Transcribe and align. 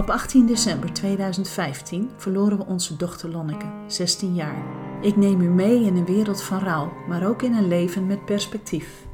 op 0.00 0.10
18 0.10 0.46
december 0.46 0.92
2015 0.92 2.10
verloren 2.16 2.58
we 2.58 2.64
onze 2.64 2.96
dochter 2.96 3.30
Lonneke, 3.30 3.66
16 3.86 4.34
jaar. 4.34 4.64
Ik 5.02 5.16
neem 5.16 5.40
u 5.40 5.48
mee 5.48 5.84
in 5.84 5.96
een 5.96 6.04
wereld 6.04 6.42
van 6.42 6.58
rouw, 6.58 6.92
maar 7.08 7.26
ook 7.26 7.42
in 7.42 7.54
een 7.54 7.68
leven 7.68 8.06
met 8.06 8.24
perspectief. 8.24 9.06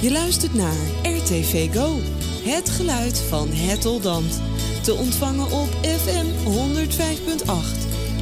Je 0.00 0.10
luistert 0.12 0.54
naar 0.54 0.76
RTV 1.02 1.74
Go, 1.74 1.98
het 2.50 2.68
geluid 2.70 3.18
van 3.18 3.48
het 3.50 3.86
Oldand. 3.86 4.42
Te 4.82 4.94
ontvangen 4.94 5.46
op 5.46 5.68
FM 5.82 6.26
105.8 6.44 7.50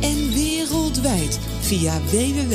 en 0.00 0.32
wereldwijd 0.32 1.38
via 1.60 2.00
www.rtvgo.nl. 2.00 2.48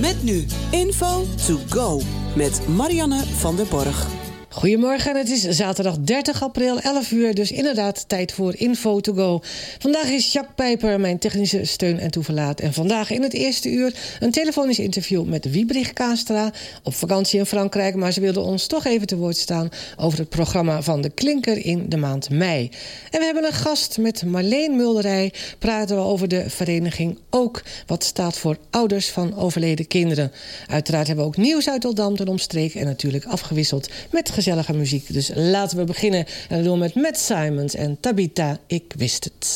Met 0.00 0.22
nu 0.22 0.46
info 0.70 1.24
to 1.46 1.58
go 1.68 2.00
met 2.36 2.68
Marianne 2.68 3.24
van 3.24 3.56
der 3.56 3.66
Borg. 3.66 4.13
Goedemorgen, 4.54 5.16
het 5.16 5.30
is 5.30 5.42
zaterdag 5.42 5.98
30 5.98 6.42
april, 6.42 6.80
11 6.80 7.10
uur, 7.10 7.34
dus 7.34 7.52
inderdaad 7.52 8.08
tijd 8.08 8.32
voor 8.32 8.54
Info 8.56 9.00
to 9.00 9.12
Go. 9.12 9.40
Vandaag 9.78 10.10
is 10.10 10.32
Jacques 10.32 10.54
Pijper 10.54 11.00
mijn 11.00 11.18
technische 11.18 11.64
steun 11.64 11.98
en 11.98 12.10
toeverlaat. 12.10 12.60
En 12.60 12.72
vandaag 12.72 13.10
in 13.10 13.22
het 13.22 13.32
eerste 13.32 13.70
uur 13.70 13.94
een 14.20 14.30
telefonisch 14.30 14.78
interview 14.78 15.24
met 15.24 15.50
Wiebrich 15.50 15.92
Castra 15.92 16.52
op 16.82 16.94
vakantie 16.94 17.38
in 17.38 17.46
Frankrijk, 17.46 17.94
maar 17.94 18.12
ze 18.12 18.20
wilde 18.20 18.40
ons 18.40 18.66
toch 18.66 18.84
even 18.84 19.06
te 19.06 19.16
woord 19.16 19.36
staan... 19.36 19.68
over 19.96 20.18
het 20.18 20.28
programma 20.28 20.82
van 20.82 21.00
De 21.00 21.10
Klinker 21.10 21.64
in 21.64 21.88
de 21.88 21.96
maand 21.96 22.30
mei. 22.30 22.70
En 23.10 23.18
we 23.18 23.24
hebben 23.24 23.44
een 23.44 23.52
gast 23.52 23.98
met 23.98 24.24
Marleen 24.24 24.76
Mulderij. 24.76 25.32
Praten 25.58 25.96
we 25.96 26.02
over 26.02 26.28
de 26.28 26.50
vereniging 26.50 27.18
OOK, 27.30 27.62
wat 27.86 28.04
staat 28.04 28.38
voor 28.38 28.56
Ouders 28.70 29.10
van 29.10 29.36
Overleden 29.36 29.86
Kinderen. 29.86 30.32
Uiteraard 30.66 31.06
hebben 31.06 31.24
we 31.24 31.30
ook 31.30 31.36
nieuws 31.36 31.68
uit 31.68 31.84
Oldam 31.84 32.16
ten 32.16 32.28
omstreek... 32.28 32.74
en 32.74 32.84
natuurlijk 32.84 33.24
afgewisseld 33.24 33.88
met 34.10 34.30
gezellige 34.44 34.72
muziek. 34.72 35.12
Dus 35.12 35.30
laten 35.34 35.78
we 35.78 35.84
beginnen 35.84 36.26
en 36.48 36.62
doen 36.62 36.78
met 36.78 36.94
Matt 36.94 37.18
Simons 37.18 37.74
en 37.74 38.00
Tabita, 38.00 38.58
ik 38.66 38.92
wist 38.96 39.24
het. 39.24 39.54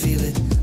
feel 0.00 0.24
it. 0.24 0.59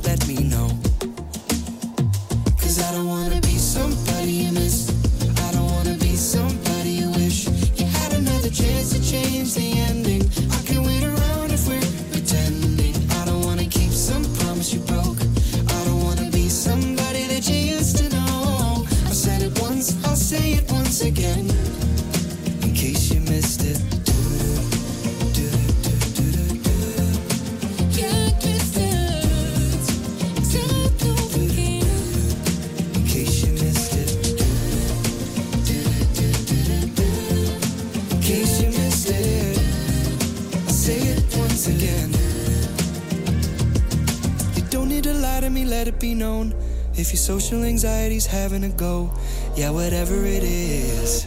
Social 47.27 47.65
anxiety's 47.65 48.25
having 48.25 48.63
a 48.63 48.69
go. 48.69 49.11
Yeah, 49.57 49.71
whatever 49.71 50.15
it 50.23 50.43
is. 50.43 51.25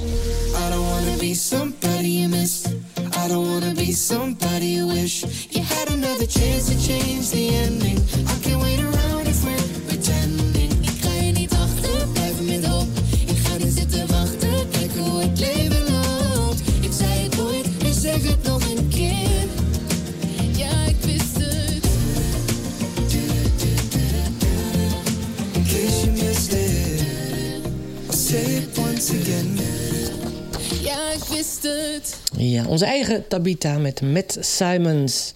I 0.57 0.71
don't 0.71 0.81
wanna 0.81 1.10
Tabita 33.31 33.79
met 33.79 34.03
Matt 34.03 34.37
Simons. 34.41 35.33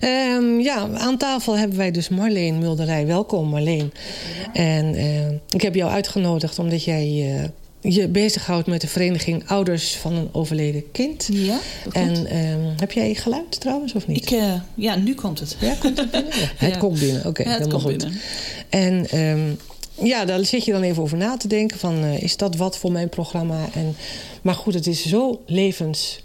Ehm, 0.00 0.60
ja, 0.60 0.88
aan 0.94 1.16
tafel 1.16 1.58
hebben 1.58 1.78
wij 1.78 1.90
dus 1.90 2.08
Marleen 2.08 2.58
Mulderij. 2.58 3.06
Welkom 3.06 3.48
Marleen. 3.48 3.92
En 4.52 4.94
eh, 4.94 5.30
ik 5.30 5.62
heb 5.62 5.74
jou 5.74 5.90
uitgenodigd 5.90 6.58
omdat 6.58 6.84
jij... 6.84 7.36
Eh, 7.36 7.48
je 7.92 8.08
bezighoudt 8.08 8.66
met 8.66 8.80
de 8.80 8.86
vereniging 8.86 9.48
Ouders 9.48 9.96
van 9.96 10.12
een 10.12 10.28
Overleden 10.32 10.90
Kind. 10.92 11.28
Ja, 11.32 11.58
En 11.92 12.26
ehm, 12.26 12.60
heb 12.76 12.92
jij 12.92 13.14
geluid 13.14 13.60
trouwens 13.60 13.94
of 13.94 14.06
niet? 14.06 14.30
Ik, 14.30 14.30
eh, 14.30 14.54
ja, 14.74 14.96
nu 14.96 15.14
komt 15.14 15.40
het. 15.40 15.56
Ja, 15.60 15.74
komt 15.80 15.98
het 15.98 16.10
binnen? 16.10 16.32
Het 16.56 16.78
komt 16.78 16.98
binnen, 17.00 17.18
oké. 17.18 17.28
Okay, 17.28 17.46
ja, 17.46 17.58
helemaal 17.58 17.80
goed. 17.80 17.96
Binnen. 17.96 18.20
En 18.68 19.06
ehm, 19.08 19.54
ja, 20.06 20.24
daar 20.24 20.44
zit 20.44 20.64
je 20.64 20.72
dan 20.72 20.82
even 20.82 21.02
over 21.02 21.16
na 21.16 21.36
te 21.36 21.48
denken. 21.48 21.78
Van, 21.78 22.04
is 22.04 22.36
dat 22.36 22.56
wat 22.56 22.78
voor 22.78 22.92
mijn 22.92 23.08
programma? 23.08 23.68
En, 23.74 23.96
maar 24.42 24.54
goed, 24.54 24.74
het 24.74 24.86
is 24.86 25.06
zo 25.06 25.42
levens 25.46 26.22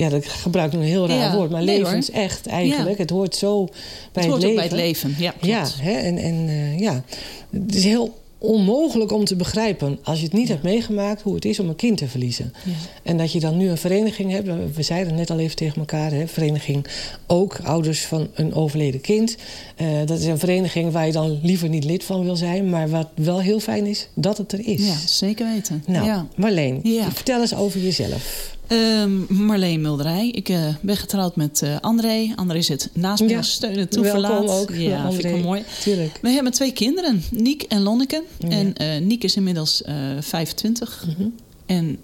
ja, 0.00 0.08
dat 0.08 0.26
gebruik 0.26 0.72
ik 0.72 0.78
een 0.78 0.84
heel 0.84 1.08
raar 1.08 1.18
Ja, 1.18 1.36
woord, 1.36 1.50
maar 1.50 1.64
nee, 1.64 1.76
hoor. 1.76 1.84
levens 1.84 2.10
echt 2.10 2.46
eigenlijk. 2.46 2.96
Ja. 2.96 3.02
Het 3.02 3.10
hoort 3.10 3.36
zo 3.36 3.64
bij 3.64 3.74
Het 4.12 4.24
hoort 4.24 4.26
het 4.26 4.34
ook 4.34 4.40
leven. 4.40 4.54
bij 4.54 4.64
het 4.64 4.72
leven. 4.72 5.14
Ja, 5.18 5.30
klopt. 5.30 5.46
Ja, 5.46 5.66
hè, 5.82 5.92
en, 5.92 6.18
en 6.18 6.48
eh, 6.48 6.78
ja, 6.78 7.04
het 7.50 7.74
is 7.74 7.84
heel 7.84 8.18
onmogelijk 8.40 9.12
om 9.12 9.24
te 9.24 9.36
begrijpen... 9.36 9.98
als 10.02 10.18
je 10.18 10.24
het 10.24 10.32
niet 10.32 10.48
hebt 10.48 10.62
meegemaakt, 10.62 11.22
hoe 11.22 11.34
het 11.34 11.44
is 11.44 11.60
om 11.60 11.68
een 11.68 11.76
kind 11.76 11.98
te 11.98 12.08
verliezen. 12.08 12.52
Ja. 12.64 12.72
En 13.02 13.16
dat 13.16 13.32
je 13.32 13.40
dan 13.40 13.56
nu 13.56 13.68
een 13.68 13.78
vereniging 13.78 14.30
hebt... 14.30 14.48
we 14.74 14.82
zeiden 14.82 15.08
het 15.08 15.18
net 15.18 15.30
al 15.30 15.38
even 15.38 15.56
tegen 15.56 15.78
elkaar... 15.78 16.12
Hè, 16.12 16.26
vereniging 16.26 16.86
ook 17.26 17.58
ouders 17.64 18.04
van 18.04 18.28
een 18.34 18.54
overleden 18.54 19.00
kind. 19.00 19.36
Eh, 19.76 19.86
dat 20.06 20.18
is 20.18 20.24
een 20.24 20.38
vereniging 20.38 20.92
waar 20.92 21.06
je 21.06 21.12
dan 21.12 21.40
liever 21.42 21.68
niet 21.68 21.84
lid 21.84 22.04
van 22.04 22.24
wil 22.24 22.36
zijn... 22.36 22.68
maar 22.70 22.88
wat 22.88 23.08
wel 23.14 23.40
heel 23.40 23.60
fijn 23.60 23.86
is, 23.86 24.08
dat 24.14 24.38
het 24.38 24.52
er 24.52 24.66
is. 24.66 24.86
Ja, 24.86 24.96
zeker 25.06 25.52
weten. 25.54 25.82
Nou, 25.86 26.06
ja. 26.06 26.26
Marleen, 26.36 26.82
vertel 27.12 27.40
eens 27.40 27.54
over 27.54 27.80
jezelf. 27.80 28.58
Ehm, 28.70 29.44
Marleen 29.44 29.80
Mulderij. 29.80 30.28
Ik 30.28 30.48
eh, 30.48 30.74
ben 30.80 30.96
getrouwd 30.96 31.36
met 31.36 31.62
eh, 31.62 31.76
André. 31.80 32.32
André 32.36 32.62
zit 32.62 32.90
naast 32.92 33.22
me 33.22 33.28
Ja. 33.28 33.36
als 33.36 33.50
steun 33.52 33.76
en 33.76 33.88
toeverlaat. 33.88 34.30
Welkom 34.44 34.54
ook, 34.54 34.70
Ja, 34.74 35.10
vind 35.12 35.24
ik 35.24 35.30
wel 35.30 35.40
mooi. 35.40 35.62
Tuurlijk. 35.82 36.18
We 36.22 36.28
hebben 36.30 36.52
twee 36.52 36.72
kinderen, 36.72 37.22
Niek 37.30 37.62
en 37.62 37.82
Lonneke. 37.82 38.22
Ja. 38.38 38.48
En 38.48 38.74
eh 38.76 39.00
Niek 39.00 39.24
is 39.24 39.36
inmiddels 39.36 39.82
eh 39.82 39.94
25. 40.20 41.04
Mhm. 41.06 41.28
En 41.66 41.98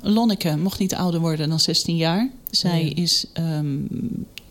Lonneke 0.00 0.56
mocht 0.56 0.78
niet 0.78 0.94
ouder 0.94 1.20
worden 1.20 1.48
dan 1.48 1.60
16 1.60 1.96
jaar. 1.96 2.30
Zij 2.50 2.84
Ja. 2.84 3.02
is 3.02 3.24
ehm, 3.32 3.76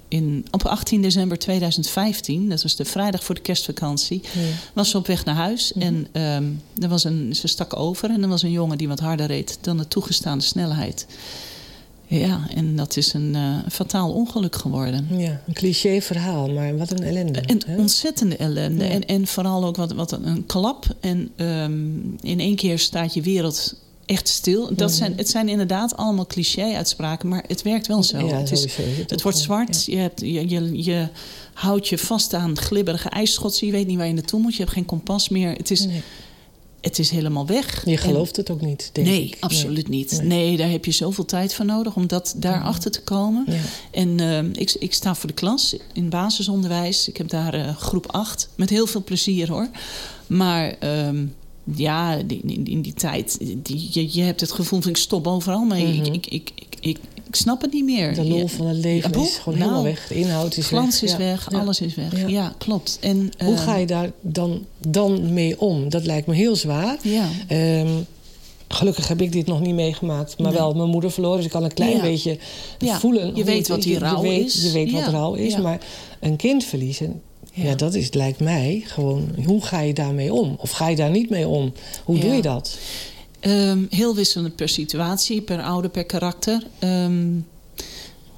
in, 0.07 0.45
op 0.51 0.63
18 0.65 1.01
december 1.01 1.39
2015, 1.39 2.49
dat 2.49 2.63
was 2.63 2.75
de 2.75 2.85
vrijdag 2.85 3.23
voor 3.23 3.35
de 3.35 3.41
kerstvakantie, 3.41 4.21
Ja. 4.23 4.29
was 4.73 4.89
ze 4.89 4.97
op 4.97 5.07
weg 5.07 5.25
naar 5.25 5.35
huis. 5.35 5.73
Mhm. 5.73 5.85
En 5.85 6.07
ehm, 6.11 6.43
er 6.83 6.89
was 6.89 7.03
een, 7.03 7.35
ze 7.35 7.47
stak 7.47 7.75
over 7.79 8.09
en 8.09 8.21
er 8.21 8.29
was 8.29 8.41
een 8.43 8.51
jongen 8.51 8.77
die 8.77 8.87
wat 8.87 8.99
harder 8.99 9.25
reed 9.27 9.57
dan 9.61 9.77
de 9.77 9.87
toegestaande 9.87 10.43
snelheid. 10.43 11.05
Ja, 12.19 12.47
en 12.55 12.75
dat 12.75 12.97
is 12.97 13.13
een 13.13 13.35
eh, 13.35 13.57
fataal 13.69 14.11
ongeluk 14.11 14.55
geworden. 14.55 15.07
Ja, 15.17 15.41
een 15.47 15.53
cliché 15.53 16.01
verhaal, 16.01 16.49
maar 16.49 16.77
wat 16.77 16.91
een 16.91 17.03
ellende. 17.03 17.43
Een 17.45 17.61
hè? 17.65 17.77
ontzettende 17.77 18.35
ellende. 18.35 18.83
Ja. 18.83 18.89
En, 18.89 19.05
en 19.05 19.27
vooral 19.27 19.65
ook 19.65 19.75
wat, 19.75 19.91
wat 19.91 20.11
een, 20.11 20.27
een 20.27 20.45
klap. 20.45 20.85
En 20.99 21.29
ehm, 21.35 21.99
in 22.21 22.39
één 22.39 22.55
keer 22.55 22.79
staat 22.79 23.13
je 23.13 23.21
wereld 23.21 23.75
echt 24.05 24.27
stil. 24.27 24.75
Dat 24.75 24.91
zijn, 24.91 25.13
het 25.15 25.29
zijn 25.29 25.49
inderdaad 25.49 25.97
allemaal 25.97 26.25
cliché-uitspraken, 26.25 27.29
maar 27.29 27.43
het 27.47 27.61
werkt 27.61 27.87
wel 27.87 28.03
zo. 28.03 28.27
Ja, 28.27 28.37
het, 28.37 28.51
is, 28.51 28.61
sowieso 28.61 28.81
is 28.81 28.97
het 28.97 29.09
het 29.09 29.13
ook 29.13 29.21
wordt 29.21 29.37
zwart. 29.37 29.85
Je, 29.85 29.97
hebt, 29.97 30.19
je, 30.19 30.49
je, 30.49 30.83
je 30.83 31.07
houdt 31.53 31.87
je 31.87 31.97
vast 31.97 32.33
aan 32.33 32.57
glibberige 32.57 33.09
ijsschotsen. 33.09 33.67
Je 33.67 33.73
weet 33.73 33.87
niet 33.87 33.97
waar 33.97 34.07
je 34.07 34.13
naartoe 34.13 34.41
moet. 34.41 34.55
Je 34.55 34.61
hebt 34.61 34.73
geen 34.73 34.85
kompas 34.85 35.29
meer. 35.29 35.51
Het 35.51 35.71
is, 35.71 35.85
Nee. 35.85 36.01
Het 36.81 36.99
is 36.99 37.09
helemaal 37.09 37.45
weg. 37.45 37.85
Je 37.85 37.91
En- 37.91 37.97
gelooft 37.97 38.35
het 38.35 38.49
ook 38.49 38.61
niet, 38.61 38.89
denk 38.93 39.07
nee, 39.07 39.23
ik. 39.25 39.37
absoluut 39.39 39.87
niet. 39.87 40.11
Nee. 40.11 40.27
Nee. 40.27 40.57
daar 40.57 40.69
heb 40.69 40.85
je 40.85 40.91
zoveel 40.91 41.25
tijd 41.25 41.53
voor 41.53 41.65
nodig 41.65 41.95
om 41.95 42.07
dat 42.07 42.33
daarachter 42.37 42.91
te 42.91 43.01
komen. 43.01 43.45
Ja. 43.47 43.59
En 43.91 44.19
eh, 44.19 44.61
ik, 44.61 44.75
ik 44.79 44.93
sta 44.93 45.15
voor 45.15 45.27
de 45.29 45.35
klas 45.35 45.75
in 45.93 46.09
basisonderwijs. 46.09 47.07
Ik 47.07 47.17
heb 47.17 47.29
daar 47.29 47.53
eh, 47.53 47.75
groep 47.75 48.11
8. 48.11 48.49
Met 48.55 48.69
heel 48.69 48.87
veel 48.87 49.03
plezier 49.03 49.49
hoor. 49.51 49.67
Maar 50.27 50.75
ehm, 50.79 51.25
ja, 51.75 52.13
in, 52.27 52.65
in 52.65 52.81
die 52.81 52.93
tijd, 52.93 53.37
die, 53.57 53.89
je, 53.91 54.07
je 54.11 54.21
hebt 54.21 54.41
het 54.41 54.51
gevoel 54.51 54.81
van 54.81 54.89
ik 54.91 54.97
stop 54.97 55.27
overal 55.27 55.65
mee. 55.65 55.85
Mhm. 55.99 56.13
ik, 56.13 56.27
ik, 56.27 56.51
ik, 56.55 56.77
ik, 56.79 56.97
ik 57.31 57.37
snap 57.37 57.61
het 57.61 57.73
niet 57.73 57.83
meer. 57.85 58.13
De 58.13 58.25
lol 58.25 58.47
van 58.47 58.65
het 58.67 58.77
leven 58.77 59.11
Ja, 59.11 59.19
is 59.25 59.35
gewoon 59.37 59.59
nou, 59.59 59.71
helemaal 59.71 59.91
weg. 59.93 60.07
De 60.07 60.15
inhoud 60.15 60.57
is 60.57 60.67
glans 60.67 60.93
weg. 61.01 61.03
is 61.03 61.11
Ja. 61.11 61.17
weg, 61.17 61.47
Ja. 61.51 61.59
alles 61.59 61.81
is 61.81 61.95
weg. 61.95 62.19
Ja. 62.21 62.27
Ja, 62.27 62.53
klopt. 62.57 62.97
En, 63.01 63.31
Hoe 63.43 63.53
eh, 63.53 63.59
ga 63.61 63.75
je 63.77 63.85
daar 63.85 64.11
dan, 64.21 64.65
dan 64.87 65.33
mee 65.33 65.59
om? 65.61 65.89
Dat 65.89 66.05
lijkt 66.05 66.27
me 66.27 66.33
heel 66.35 66.55
zwaar. 66.55 66.97
Ja, 67.03 67.27
Ehm, 67.47 67.87
gelukkig 68.67 69.07
heb 69.07 69.21
ik 69.21 69.31
dit 69.31 69.45
nog 69.45 69.61
niet 69.61 69.75
meegemaakt. 69.75 70.37
Maar 70.37 70.51
Nee. 70.51 70.59
wel 70.59 70.73
mijn 70.73 70.89
moeder 70.89 71.11
verloren. 71.11 71.37
Dus 71.37 71.45
ik 71.45 71.51
kan 71.51 71.63
een 71.63 71.73
klein 71.73 71.95
Ja. 71.95 72.01
beetje 72.01 72.37
Ja, 72.77 72.99
voelen. 72.99 73.35
je 73.35 73.43
weet 73.43 73.67
wat 73.67 73.77
is. 73.77 73.83
die 73.83 73.97
rouw 73.99 74.23
je 74.23 74.29
weet, 74.29 74.45
is. 74.45 74.63
Je 74.63 74.71
weet 74.71 74.91
wat 74.91 75.07
rouw 75.07 75.33
is. 75.33 75.57
Maar 75.57 75.79
een 76.19 76.35
kind 76.35 76.63
verliezen... 76.63 77.21
Ja. 77.53 77.75
Dat 77.75 77.93
is, 77.93 78.13
lijkt 78.13 78.39
mij 78.39 78.81
gewoon... 78.85 79.29
Hoe 79.45 79.61
ga 79.61 79.79
je 79.81 79.93
daarmee 79.93 80.33
om? 80.33 80.55
Of 80.59 80.71
ga 80.71 80.87
je 80.89 80.95
daar 80.95 81.09
niet 81.09 81.29
mee 81.29 81.47
om? 81.47 81.73
Hoe 82.03 82.19
doe 82.19 82.31
je 82.33 82.41
dat? 82.41 82.77
Ehm, 83.41 83.85
heel 83.89 84.15
wisselend 84.15 84.55
per 84.55 84.69
situatie, 84.69 85.41
per 85.41 85.61
ouder, 85.61 85.91
per 85.91 86.05
karakter. 86.05 86.67
Ehm, 86.79 87.39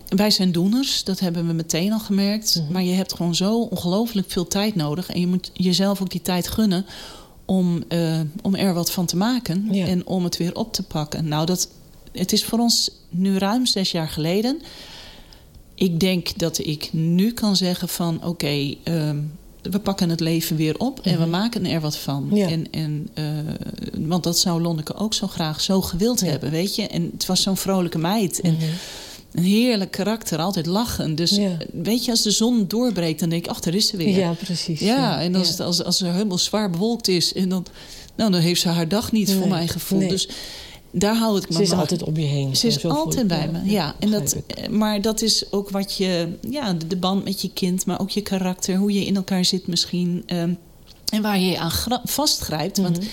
wij 0.07 0.31
zijn 0.31 0.51
doeners, 0.51 1.03
dat 1.03 1.19
hebben 1.19 1.47
we 1.47 1.53
meteen 1.53 1.91
al 1.91 1.99
gemerkt. 1.99 2.55
Mhm. 2.55 2.71
Maar 2.71 2.83
je 2.83 2.93
hebt 2.93 3.13
gewoon 3.13 3.35
zo 3.35 3.61
ongelooflijk 3.61 4.31
veel 4.31 4.47
tijd 4.47 4.75
nodig. 4.75 5.09
En 5.09 5.19
je 5.19 5.27
moet 5.27 5.51
jezelf 5.53 6.01
ook 6.01 6.09
die 6.09 6.21
tijd 6.21 6.47
gunnen 6.47 6.85
om, 7.45 7.83
eh, 7.87 8.19
om 8.41 8.55
er 8.55 8.73
wat 8.73 8.91
van 8.91 9.05
te 9.05 9.17
maken. 9.17 9.67
Ja. 9.71 9.85
En 9.85 10.07
om 10.07 10.23
het 10.23 10.37
weer 10.37 10.55
op 10.55 10.73
te 10.73 10.83
pakken. 10.83 11.27
Nou, 11.27 11.45
dat, 11.45 11.69
het 12.11 12.31
is 12.31 12.43
voor 12.43 12.59
ons 12.59 12.91
nu 13.09 13.37
ruim 13.37 13.65
zes 13.65 13.91
jaar 13.91 14.09
geleden. 14.09 14.61
Ik 15.75 15.99
denk 15.99 16.37
dat 16.37 16.57
ik 16.57 16.89
nu 16.93 17.31
kan 17.31 17.55
zeggen 17.55 17.89
van 17.89 18.25
oké, 18.25 18.75
ehm, 18.83 19.17
we 19.71 19.79
pakken 19.79 20.09
het 20.09 20.19
leven 20.19 20.55
weer 20.55 20.77
op 20.79 20.99
en 20.99 21.13
we 21.13 21.19
Mhm. 21.21 21.29
maken 21.29 21.65
er 21.65 21.81
wat 21.81 21.97
van. 21.97 22.29
Ja. 22.33 22.47
En, 22.49 22.67
en, 22.71 23.07
eh, 23.13 23.23
want 23.99 24.23
dat 24.23 24.37
zou 24.39 24.61
Lonneke 24.61 24.95
ook 24.95 25.13
zo 25.13 25.27
graag 25.27 25.61
zo 25.61 25.81
gewild 25.81 26.19
Ja. 26.19 26.25
hebben, 26.27 26.51
weet 26.51 26.75
je. 26.75 26.87
En 26.87 27.09
het 27.13 27.25
was 27.25 27.41
zo'n 27.41 27.57
vrolijke 27.57 27.97
meid. 27.97 28.41
En 28.41 28.53
Mhm. 28.53 28.63
een 29.31 29.43
heerlijk 29.43 29.91
karakter, 29.91 30.39
altijd 30.39 30.65
lachen. 30.65 31.15
Dus 31.15 31.29
Ja. 31.31 31.57
weet 31.71 32.05
je, 32.05 32.11
als 32.11 32.21
de 32.21 32.31
zon 32.31 32.65
doorbreekt, 32.67 33.19
dan 33.19 33.29
denk 33.29 33.43
ik, 33.45 33.49
ach, 33.51 33.59
daar 33.59 33.73
is 33.73 33.87
ze 33.87 33.97
weer. 33.97 34.17
Ja, 34.17 34.31
precies. 34.31 34.79
Ja, 34.79 35.21
en 35.21 35.35
als. 35.35 35.47
Het, 35.49 35.59
als, 35.59 35.83
als 35.83 36.01
er 36.01 36.11
helemaal 36.11 36.37
zwaar 36.37 36.69
bewolkt 36.69 37.07
is, 37.07 37.33
en 37.33 37.49
dan, 37.49 37.65
nou, 38.15 38.31
dan 38.31 38.41
heeft 38.41 38.61
ze 38.61 38.69
haar 38.69 38.87
dag 38.87 39.11
niet, 39.11 39.31
voor 39.31 39.39
Nee, 39.39 39.49
mijn 39.49 39.67
gevoel. 39.69 39.99
nee. 39.99 40.09
Dus 40.09 40.27
daar 40.95 41.15
hou 41.15 41.37
ik 41.37 41.49
me 41.49 41.55
Ze 41.55 41.61
is 41.61 41.69
maar- 41.69 41.79
altijd 41.79 42.03
om 42.03 42.17
je 42.17 42.25
heen. 42.25 42.55
ze 42.55 42.67
is 42.67 42.79
zo 42.79 42.89
altijd 42.89 43.27
bij 43.27 43.49
me, 43.51 43.71
ja. 43.71 43.95
En 43.99 44.11
dat, 44.11 44.35
eh, 44.47 44.67
maar 44.69 45.01
dat 45.01 45.21
is 45.21 45.51
ook 45.51 45.69
wat 45.69 45.95
je, 45.97 46.37
ja, 46.49 46.73
de, 46.87 46.95
band 46.95 47.23
met 47.23 47.41
je 47.41 47.49
kind, 47.53 47.85
maar 47.85 47.99
ook 47.99 48.09
je 48.09 48.21
karakter, 48.21 48.75
hoe 48.77 48.93
je 48.93 49.05
in 49.05 49.15
elkaar 49.15 49.45
zit 49.45 49.67
misschien. 49.67 50.23
ehm, 50.25 50.53
en 51.09 51.21
waar 51.21 51.39
je 51.39 51.45
je 51.49 51.57
aan 51.59 51.71
vastgrijpt. 52.03 52.77
Want 52.77 52.97
Mhm. 52.97 53.07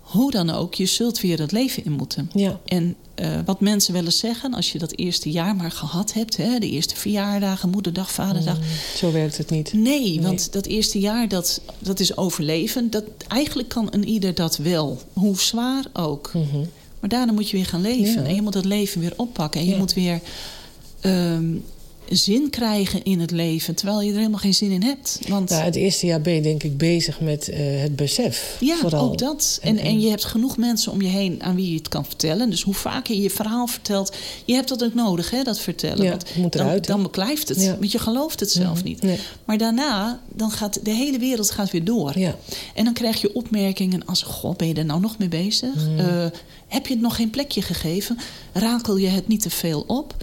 hoe 0.00 0.30
dan 0.30 0.50
ook, 0.50 0.74
je 0.74 0.86
zult 0.86 1.20
weer 1.20 1.38
het 1.40 1.52
leven 1.52 1.84
in 1.84 1.92
moeten. 1.92 2.30
Ja, 2.34 2.60
En 2.64 2.94
eh, 3.14 3.38
wat 3.44 3.60
mensen 3.60 3.92
wel 3.92 4.04
eens 4.04 4.18
zeggen, 4.18 4.54
als 4.54 4.72
je 4.72 4.78
dat 4.78 4.92
eerste 4.96 5.30
jaar 5.30 5.56
maar 5.56 5.70
gehad 5.70 6.12
hebt, 6.12 6.36
hè, 6.36 6.58
de 6.58 6.70
eerste 6.70 6.96
verjaardagen, 6.96 7.68
moederdag, 7.70 8.10
vaderdag. 8.10 8.56
Mm, 8.58 8.64
zo 8.96 9.12
werkt 9.12 9.36
het 9.38 9.50
niet. 9.50 9.72
Nee, 9.72 10.20
want 10.22 10.52
dat 10.52 10.66
eerste 10.66 10.98
jaar, 10.98 11.28
dat, 11.28 11.60
dat 11.78 12.00
is 12.00 12.16
overleven. 12.16 12.90
Dat, 12.90 13.04
eigenlijk 13.28 13.68
kan 13.68 13.88
een 13.90 14.08
ieder 14.08 14.34
dat 14.34 14.56
wel, 14.56 14.98
hoe 15.12 15.40
zwaar 15.40 15.84
ook. 15.92 16.30
Mhm. 16.34 16.64
Maar 17.00 17.10
daarna 17.10 17.32
moet 17.32 17.50
je 17.50 17.56
weer 17.56 17.66
gaan 17.66 17.80
leven. 17.80 18.22
Ja. 18.22 18.28
En 18.28 18.34
je 18.34 18.42
moet 18.42 18.52
dat 18.52 18.64
leven 18.64 19.00
weer 19.00 19.12
oppakken. 19.16 19.60
En 19.60 19.66
je 19.66 19.72
Ja. 19.72 19.78
moet 19.78 19.94
weer 19.94 20.20
ehm, 21.00 21.44
zin 22.10 22.50
krijgen 22.50 23.02
in 23.04 23.20
het 23.20 23.30
leven. 23.30 23.74
Terwijl 23.74 24.00
je 24.02 24.10
er 24.10 24.16
helemaal 24.16 24.38
geen 24.38 24.54
zin 24.54 24.70
in 24.70 24.82
hebt. 24.82 25.18
Want 25.28 25.50
Nou, 25.50 25.62
het 25.62 25.76
eerste 25.76 26.06
jaar 26.06 26.20
ben 26.20 26.32
je 26.34 26.40
denk 26.40 26.62
ik 26.62 26.76
bezig 26.76 27.20
met 27.20 27.48
eh, 27.48 27.58
het 27.80 27.96
besef. 27.96 28.56
ja, 28.60 28.76
vooral. 28.76 29.04
ook 29.04 29.18
dat. 29.18 29.58
En- 29.62 29.78
En, 29.78 30.00
je 30.00 30.08
hebt 30.08 30.24
genoeg 30.24 30.56
mensen 30.56 30.92
om 30.92 31.02
je 31.02 31.08
heen 31.08 31.42
aan 31.42 31.54
wie 31.54 31.70
je 31.70 31.76
het 31.76 31.88
kan 31.88 32.04
vertellen. 32.04 32.50
Dus 32.50 32.62
hoe 32.62 32.74
vaker 32.74 33.14
je 33.14 33.22
je 33.22 33.30
verhaal 33.30 33.66
vertelt. 33.66 34.16
Je 34.44 34.54
hebt 34.54 34.68
dat 34.68 34.84
ook 34.84 34.94
nodig, 34.94 35.30
hè, 35.30 35.42
dat 35.42 35.60
vertellen. 35.60 36.04
Ja, 36.04 36.10
Want 36.10 36.24
moet 36.36 36.52
dan, 36.52 36.62
eruit, 36.66 36.86
hè? 36.86 36.92
dan 36.92 37.02
beklijft 37.02 37.48
het. 37.48 37.62
Ja. 37.62 37.76
Want 37.78 37.92
je 37.92 37.98
gelooft 37.98 38.40
het 38.40 38.50
zelf 38.50 38.78
Mhm. 38.78 38.84
niet. 38.88 39.02
Nee. 39.02 39.18
Maar 39.44 39.58
daarna, 39.58 40.20
dan 40.28 40.50
gaat 40.50 40.78
de 40.84 40.90
hele 40.90 41.18
wereld 41.18 41.50
gaat 41.50 41.70
weer 41.70 41.84
door. 41.84 42.18
Ja. 42.18 42.36
En 42.74 42.84
dan 42.84 42.92
krijg 42.92 43.20
je 43.20 43.34
opmerkingen 43.34 44.04
als... 44.06 44.22
Goh, 44.22 44.56
ben 44.56 44.68
je 44.68 44.74
er 44.74 44.84
nou 44.84 45.00
nog 45.00 45.18
mee 45.18 45.28
bezig? 45.28 45.74
Mm. 45.88 45.98
Eh, 45.98 46.24
heb 46.68 46.86
je 46.86 46.92
het 46.92 47.02
nog 47.02 47.16
geen 47.16 47.30
plekje 47.30 47.62
gegeven? 47.62 48.18
Rakel 48.52 48.96
je 48.96 49.08
het 49.08 49.28
niet 49.28 49.42
te 49.42 49.50
veel 49.50 49.84
op? 49.86 50.14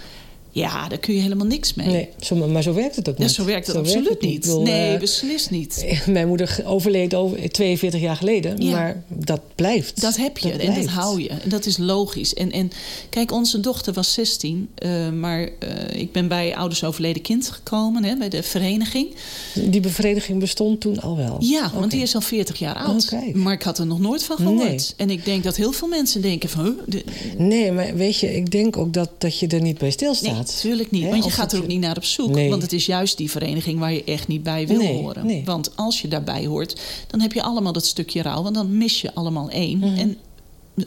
Ja, 0.54 0.88
daar 0.88 0.98
kun 0.98 1.14
je 1.14 1.20
helemaal 1.20 1.46
niks 1.46 1.74
mee. 1.74 1.86
Nee, 1.86 2.08
zo, 2.20 2.36
maar 2.36 2.62
zo 2.62 2.72
werkt 2.74 2.96
het 2.96 3.08
ook 3.08 3.18
Ja, 3.18 3.22
niet. 3.24 3.32
zo 3.32 3.44
werkt 3.44 3.66
het 3.66 3.76
absoluut 3.76 4.08
het 4.08 4.20
niet. 4.20 4.40
Bedoel, 4.40 4.62
nee, 4.62 4.92
eh, 4.94 5.00
beslist 5.00 5.50
niet. 5.50 6.02
Mijn 6.06 6.28
moeder 6.28 6.62
overleed 6.64 7.14
over 7.14 7.50
42 7.50 8.00
jaar 8.00 8.16
geleden. 8.16 8.62
Ja. 8.62 8.70
Maar 8.70 9.02
dat 9.08 9.40
blijft. 9.54 10.00
Dat 10.00 10.16
heb 10.16 10.38
je 10.38 10.52
en 10.52 10.74
dat 10.74 10.86
hou 10.86 11.22
je. 11.22 11.28
En 11.28 11.48
dat 11.48 11.66
is 11.66 11.76
logisch. 11.78 12.34
En, 12.34 12.50
en 12.50 12.70
kijk, 13.10 13.32
onze 13.32 13.60
dochter 13.60 13.92
was 13.92 14.12
16, 14.12 14.68
eh, 14.74 15.10
maar 15.10 15.48
eh, 15.58 16.00
ik 16.00 16.12
ben 16.12 16.28
bij 16.28 16.56
Ouders 16.56 16.84
Overleden 16.84 17.22
Kind 17.22 17.48
gekomen, 17.50 18.04
hè, 18.04 18.16
bij 18.16 18.28
de 18.28 18.42
vereniging. 18.42 19.08
Die 19.54 19.80
bevrediging 19.80 20.38
bestond 20.40 20.80
toen 20.80 21.00
al 21.00 21.16
wel. 21.16 21.36
Ja, 21.40 21.70
want 21.74 21.90
die 21.90 22.02
is 22.02 22.14
al 22.14 22.20
40 22.20 22.58
jaar 22.58 22.74
oud. 22.74 23.14
Maar 23.32 23.52
ik 23.52 23.62
had 23.62 23.78
er 23.78 23.86
nog 23.86 24.00
nooit 24.00 24.24
van 24.24 24.36
gehoord. 24.36 24.64
Nee. 24.64 24.78
En 24.96 25.10
ik 25.10 25.24
denk 25.24 25.44
dat 25.44 25.56
heel 25.56 25.72
veel 25.72 25.88
mensen 25.88 26.22
denken 26.22 26.48
van... 26.48 26.64
Huh, 26.64 26.72
de- 26.86 27.04
Nee, 27.38 27.72
maar 27.72 27.94
weet 27.94 28.18
je, 28.18 28.36
ik 28.36 28.50
denk 28.50 28.76
ook 28.76 28.92
dat, 28.92 29.10
dat 29.18 29.38
je 29.38 29.46
er 29.46 29.60
niet 29.60 29.78
bij 29.78 29.92
nee, 30.22 30.43
stilstaat. 30.48 30.62
natuurlijk 30.72 30.90
niet. 30.90 31.10
Want 31.10 31.24
je 31.24 31.30
gaat 31.30 31.52
er 31.52 31.58
ook 31.62 31.66
niet 31.66 31.80
naar 31.80 31.96
op 31.96 32.04
zoek. 32.04 32.30
Nee. 32.34 32.50
Want 32.50 32.62
het 32.62 32.72
is 32.72 32.86
juist 32.86 33.16
die 33.16 33.30
vereniging 33.30 33.78
waar 33.78 33.92
je 33.92 34.04
echt 34.04 34.28
niet 34.28 34.42
bij 34.42 34.66
wil 34.66 34.78
Nee, 34.78 34.96
horen. 34.96 35.26
nee. 35.26 35.42
Want 35.44 35.76
als 35.76 36.02
je 36.02 36.08
daarbij 36.08 36.46
hoort, 36.46 36.80
dan 37.06 37.20
heb 37.20 37.32
je 37.32 37.42
allemaal 37.42 37.72
dat 37.72 37.86
stukje 37.86 38.22
rouw. 38.22 38.42
Want 38.42 38.54
dan 38.54 38.76
mis 38.76 39.00
je 39.00 39.14
allemaal 39.14 39.48
één. 39.50 39.78
Mhm. 39.78 39.96
En 39.98 40.16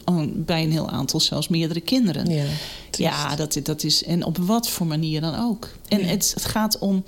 oh, 0.06 0.22
bij 0.34 0.64
een 0.64 0.72
heel 0.72 0.90
aantal 0.90 1.20
zelfs 1.20 1.48
meerdere 1.48 1.82
kinderen. 1.82 2.30
Ja, 2.30 2.44
Ja, 2.92 3.36
dat, 3.36 3.60
dat 3.64 3.84
is. 3.84 4.04
En 4.04 4.26
op 4.26 4.38
wat 4.38 4.70
voor 4.70 4.88
manier 4.88 5.22
dan 5.22 5.36
ook. 5.40 5.70
En 5.88 6.00
Ja. 6.00 6.06
het, 6.06 6.32
het 6.34 6.46
gaat 6.46 6.78
om. 6.80 7.04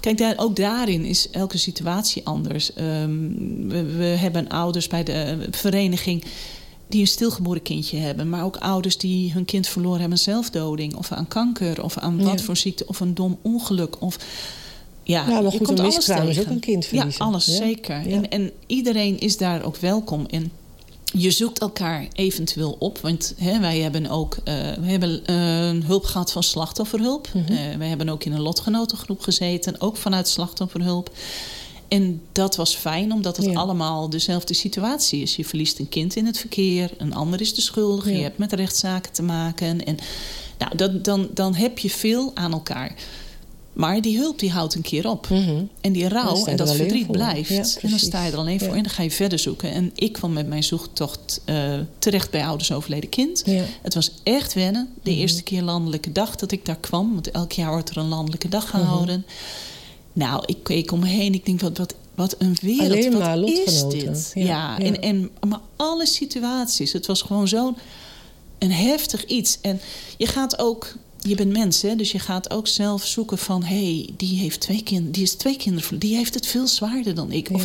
Kijk, 0.00 0.18
daar, 0.18 0.34
ook 0.36 0.56
daarin 0.56 1.04
is 1.04 1.30
elke 1.30 1.58
situatie 1.58 2.26
anders. 2.26 2.72
Ehm, 2.74 3.10
we, 3.68 3.82
we 3.96 4.04
hebben 4.04 4.48
ouders 4.48 4.86
bij 4.86 5.02
de 5.04 5.12
eh, 5.12 5.36
vereniging 5.50 6.24
die 6.86 7.00
een 7.00 7.06
stilgeboren 7.06 7.62
kindje 7.62 7.96
hebben. 7.98 8.28
Maar 8.28 8.44
ook 8.44 8.56
ouders 8.56 8.98
die 8.98 9.32
hun 9.32 9.44
kind 9.44 9.66
verloren 9.68 10.00
hebben 10.00 10.18
aan 10.18 10.24
zelfdoding. 10.24 10.96
Of 10.96 11.12
aan 11.12 11.28
kanker. 11.28 11.82
Of 11.82 11.98
aan 11.98 12.22
wat 12.22 12.38
Ja. 12.38 12.44
voor 12.44 12.56
ziekte. 12.56 12.86
Of 12.86 13.00
een 13.00 13.14
dom 13.14 13.38
ongeluk. 13.42 14.02
Of, 14.02 14.16
ja, 15.02 15.28
Ja, 15.28 15.40
maar 15.40 15.50
goed, 15.50 15.66
komt 15.66 15.78
een 15.78 15.84
alles 15.84 15.96
miskraam 15.96 16.28
is 16.28 16.34
tegen. 16.34 16.50
ook 16.50 16.54
een 16.54 16.60
kind. 16.60 16.86
Ja, 16.86 17.06
alles 17.18 17.46
Ja. 17.46 17.52
zeker. 17.56 18.08
Ja. 18.08 18.14
En, 18.16 18.30
en 18.30 18.50
iedereen 18.66 19.18
is 19.18 19.36
daar 19.36 19.62
ook 19.64 19.76
welkom. 19.76 20.26
En 20.26 20.50
je 21.16 21.30
zoekt 21.30 21.58
elkaar 21.60 22.06
eventueel 22.12 22.76
op. 22.78 22.98
Want 22.98 23.34
hè, 23.36 23.60
wij 23.60 23.78
hebben 23.78 24.06
ook 24.10 24.36
eh, 24.44 24.54
we 24.80 24.86
hebben, 24.86 25.32
een 25.34 25.84
hulp 25.84 26.04
gehad 26.04 26.32
van 26.32 26.42
slachtofferhulp. 26.42 27.28
Mhm. 27.34 27.52
Eh, 27.52 27.76
wij 27.78 27.88
hebben 27.88 28.08
ook 28.08 28.24
in 28.24 28.32
een 28.32 28.40
lotgenotengroep 28.40 29.20
gezeten. 29.20 29.80
Ook 29.80 29.96
vanuit 29.96 30.28
slachtofferhulp. 30.28 31.10
En 31.94 32.20
dat 32.32 32.56
was 32.56 32.74
fijn, 32.76 33.12
omdat 33.12 33.36
het 33.36 33.46
Ja. 33.46 33.52
allemaal 33.52 34.10
dezelfde 34.10 34.54
situatie 34.54 35.22
is. 35.22 35.36
Je 35.36 35.44
verliest 35.44 35.78
een 35.78 35.88
kind 35.88 36.16
in 36.16 36.26
het 36.26 36.38
verkeer. 36.38 36.90
Een 36.98 37.14
ander 37.14 37.40
is 37.40 37.54
de 37.54 37.60
schuldige. 37.60 38.10
Ja. 38.10 38.16
Je 38.16 38.22
hebt 38.22 38.38
met 38.38 38.52
rechtszaken 38.52 39.12
te 39.12 39.22
maken. 39.22 39.84
En 39.84 39.96
nou, 40.58 40.76
dat, 40.76 41.04
dan, 41.04 41.28
dan 41.34 41.54
heb 41.54 41.78
je 41.78 41.90
veel 41.90 42.30
aan 42.34 42.52
elkaar. 42.52 42.94
Maar 43.72 44.00
die 44.00 44.18
hulp 44.18 44.38
die 44.38 44.50
houdt 44.50 44.74
een 44.74 44.82
keer 44.82 45.08
op. 45.08 45.28
Mhm. 45.28 45.62
En 45.80 45.92
die 45.92 46.08
rouw 46.08 46.44
en 46.46 46.56
dat 46.56 46.68
er 46.68 46.74
verdriet 46.76 47.10
blijft. 47.10 47.48
Ja, 47.48 47.64
en 47.80 47.90
dan 47.90 47.98
sta 47.98 48.24
je 48.24 48.32
er 48.32 48.38
alleen 48.38 48.58
voor 48.58 48.68
Ja. 48.68 48.74
en 48.74 48.82
dan 48.82 48.92
ga 48.92 49.02
je 49.02 49.10
verder 49.10 49.38
zoeken. 49.38 49.70
En 49.70 49.90
ik 49.94 50.12
kwam 50.12 50.32
met 50.32 50.46
mijn 50.46 50.64
zoektocht 50.64 51.40
eh, 51.44 51.74
terecht 51.98 52.30
bij 52.30 52.44
ouders 52.46 52.72
overleden 52.72 53.08
kind. 53.10 53.42
Ja. 53.46 53.52
Mhm. 53.52 53.64
Het 53.82 53.94
was 53.94 54.10
echt 54.22 54.54
wennen. 54.54 54.88
De 55.02 55.14
eerste 55.14 55.42
keer 55.42 55.62
landelijke 55.62 56.12
dag 56.12 56.36
dat 56.36 56.52
ik 56.52 56.64
daar 56.64 56.78
kwam. 56.80 57.12
Want 57.14 57.30
elk 57.30 57.52
jaar 57.52 57.70
wordt 57.70 57.90
er 57.90 57.96
een 57.96 58.08
landelijke 58.08 58.48
dag 58.48 58.72
Mhm. 58.72 58.76
gehouden. 58.76 59.24
Nou, 60.16 60.42
ik 60.46 60.56
keek 60.62 60.92
om 60.92 61.00
me 61.00 61.06
heen. 61.06 61.34
Ik 61.34 61.46
denk, 61.46 61.60
wat, 61.60 61.78
wat, 61.78 61.94
wat 62.14 62.34
een 62.38 62.56
wereld. 62.60 62.90
Alleen 62.90 63.12
wat 63.12 63.20
maar 63.20 63.38
is 63.42 63.84
dit? 63.88 64.30
Ja. 64.34 64.78
En, 64.78 65.02
en, 65.02 65.30
maar 65.48 65.60
alle 65.76 66.06
situaties. 66.06 66.92
Het 66.92 67.06
was 67.06 67.22
gewoon 67.22 67.48
zo'n 67.48 67.76
een 68.58 68.72
heftig 68.72 69.24
iets. 69.24 69.58
En 69.60 69.80
je 70.16 70.26
gaat 70.26 70.58
ook... 70.58 70.94
Je 71.26 71.34
bent 71.34 71.52
mens, 71.52 71.82
hè? 71.82 71.96
dus 71.96 72.12
je 72.12 72.18
gaat 72.18 72.50
ook 72.50 72.66
zelf 72.66 73.04
zoeken 73.06 73.38
van... 73.38 73.62
hé, 73.62 73.94
hey, 73.94 74.08
die, 74.16 74.38
heeft 74.38 74.60
twee 74.60 74.82
kind, 74.82 75.14
die 75.14 75.22
is 75.22 75.34
twee 75.34 75.56
kinderen. 75.56 75.98
Die 75.98 76.16
heeft 76.16 76.34
het 76.34 76.46
veel 76.46 76.66
zwaarder 76.66 77.14
dan 77.14 77.32
ik. 77.32 77.48
Of, 77.52 77.64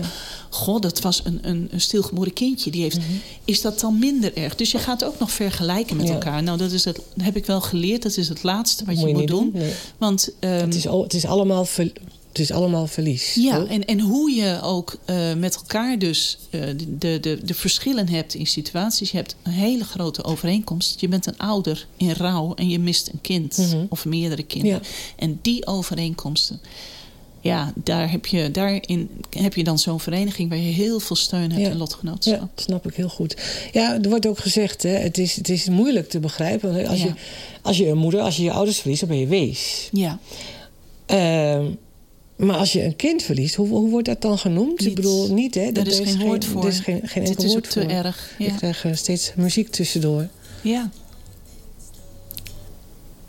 god, 0.49 0.81
dat 0.81 1.01
was 1.01 1.21
een, 1.23 1.39
een, 1.41 1.67
een 1.71 1.81
stilgeboren 1.81 2.33
kindje. 2.33 2.71
Die 2.71 2.81
heeft, 2.81 2.97
Is 3.45 3.61
dat 3.61 3.79
dan 3.79 3.99
minder 3.99 4.37
erg? 4.37 4.55
Dus 4.55 4.71
je 4.71 4.77
gaat 4.77 5.03
ook 5.03 5.19
nog 5.19 5.31
vergelijken 5.31 5.97
met 5.97 6.07
Ja. 6.07 6.13
elkaar. 6.13 6.43
Nou, 6.43 6.57
dat, 6.57 6.71
is 6.71 6.85
het, 6.85 6.95
dat 6.95 7.25
heb 7.25 7.35
ik 7.35 7.45
wel 7.45 7.61
geleerd. 7.61 8.01
Dat 8.03 8.17
is 8.17 8.29
het 8.29 8.43
laatste 8.43 8.85
wat 8.85 8.95
Moet 8.95 9.07
je 9.09 9.13
moet 9.15 9.27
doen. 9.27 9.51
doen, 9.51 9.61
nee. 9.61 9.73
Want 9.97 10.29
ehm, 10.39 10.53
Het, 10.53 10.75
is, 10.75 10.87
al- 10.87 11.03
het, 11.03 11.13
is 11.13 11.25
allemaal 11.25 11.65
ver- 11.65 11.91
het 12.29 12.39
is 12.39 12.51
allemaal 12.51 12.87
verlies. 12.87 13.33
ja, 13.33 13.65
en, 13.65 13.85
en 13.85 13.99
hoe 13.99 14.31
je 14.31 14.59
ook 14.63 14.97
eh, 15.05 15.33
met 15.33 15.55
elkaar 15.55 15.99
dus 15.99 16.37
eh, 16.49 16.61
de, 16.99 17.19
de, 17.19 17.39
de 17.43 17.53
verschillen 17.53 18.09
hebt 18.09 18.33
in 18.33 18.47
situaties. 18.47 19.11
Je 19.11 19.17
hebt 19.17 19.35
een 19.43 19.51
hele 19.51 19.83
grote 19.83 20.23
overeenkomst. 20.23 20.99
Je 21.01 21.07
bent 21.07 21.25
een 21.25 21.37
ouder 21.37 21.87
in 21.97 22.11
rouw 22.11 22.53
en 22.53 22.69
je 22.69 22.79
mist 22.79 23.07
een 23.07 23.21
kind 23.21 23.57
Mhm. 23.57 23.85
of 23.89 24.05
meerdere 24.05 24.43
kinderen. 24.43 24.79
Ja. 24.83 24.87
En 25.15 25.39
die 25.41 25.67
overeenkomsten, 25.67 26.59
ja, 27.41 27.73
daar 27.83 28.11
heb 28.11 28.25
je, 28.25 28.51
daarin 28.51 29.09
heb 29.37 29.53
je 29.55 29.63
dan 29.63 29.79
zo'n 29.79 29.99
vereniging 29.99 30.49
waar 30.49 30.57
je 30.57 30.71
heel 30.73 30.99
veel 30.99 31.15
steun 31.15 31.51
hebt 31.51 31.63
Ja. 31.65 31.69
en 31.69 31.77
lotgenootschap. 31.77 32.33
Ja, 32.39 32.49
dat 32.55 32.63
snap 32.63 32.87
ik 32.87 32.93
heel 32.95 33.09
goed. 33.09 33.35
Ja, 33.71 33.93
er 34.01 34.09
wordt 34.09 34.27
ook 34.27 34.39
gezegd, 34.39 34.83
hè, 34.83 34.89
het, 34.89 35.17
is, 35.17 35.35
het 35.35 35.49
is 35.49 35.69
moeilijk 35.69 36.09
te 36.09 36.19
begrijpen. 36.19 36.87
Als, 36.87 36.99
Ja. 36.99 37.05
je, 37.05 37.13
als 37.61 37.77
je 37.77 37.87
een 37.87 37.97
moeder, 37.97 38.21
als 38.21 38.35
je 38.37 38.43
je 38.43 38.51
ouders 38.51 38.77
verliest, 38.79 38.99
dan 38.99 39.09
ben 39.09 39.19
je 39.19 39.27
wees. 39.27 39.89
Ja. 39.91 40.19
Ehm, 41.05 41.65
maar 42.39 42.55
als 42.57 42.73
je 42.73 42.83
een 42.83 42.95
kind 42.95 43.23
verliest, 43.23 43.55
hoe, 43.55 43.67
hoe 43.67 43.89
wordt 43.89 44.05
dat 44.07 44.21
dan 44.21 44.37
genoemd? 44.37 44.85
Ik 44.85 44.95
bedoel, 44.95 45.33
niet 45.33 45.55
hè? 45.55 45.71
Daar 45.71 45.87
is 45.87 45.99
geen 45.99 46.19
woord 46.19 46.45
voor. 46.45 46.61
Er 46.63 46.67
is 46.69 46.79
geen, 46.79 47.01
geen 47.03 47.23
Dit 47.23 47.29
enkel 47.31 47.43
is 47.45 47.51
woord 47.51 47.69
te 47.71 47.81
voor. 47.81 47.89
erg. 47.89 48.35
Ik 48.37 48.47
Ja. 48.49 48.55
krijg 48.55 48.85
eh, 48.85 48.93
steeds 48.93 49.31
muziek 49.35 49.69
tussendoor. 49.69 50.27
ja, 50.61 50.89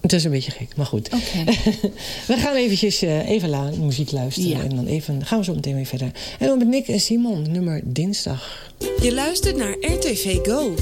Het 0.01 0.13
is 0.13 0.25
een 0.25 0.31
beetje 0.31 0.51
gek, 0.51 0.77
maar 0.77 0.87
goed. 0.87 1.07
oké. 1.07 1.45
We 2.31 2.37
gaan 2.37 2.55
eventjes 2.55 3.03
eh, 3.03 3.29
even 3.29 3.49
la 3.49 3.71
muziek 3.81 4.11
luisteren. 4.13 4.49
Ja. 4.51 4.63
En 4.63 4.77
dan 4.77 4.87
even, 4.87 5.27
gaan 5.27 5.39
we 5.39 5.45
zo 5.45 5.55
meteen 5.55 5.75
weer 5.75 5.87
verder. 5.87 6.11
En 6.39 6.47
dan 6.47 6.59
met 6.59 6.69
Nick 6.69 6.89
en 6.89 7.01
Simon, 7.01 7.51
nummer 7.53 7.81
Dinsdag. 7.85 8.73
Je 9.03 9.15
luistert 9.15 9.57
naar 9.57 9.77
RTV 9.81 10.37
Go. 10.43 10.75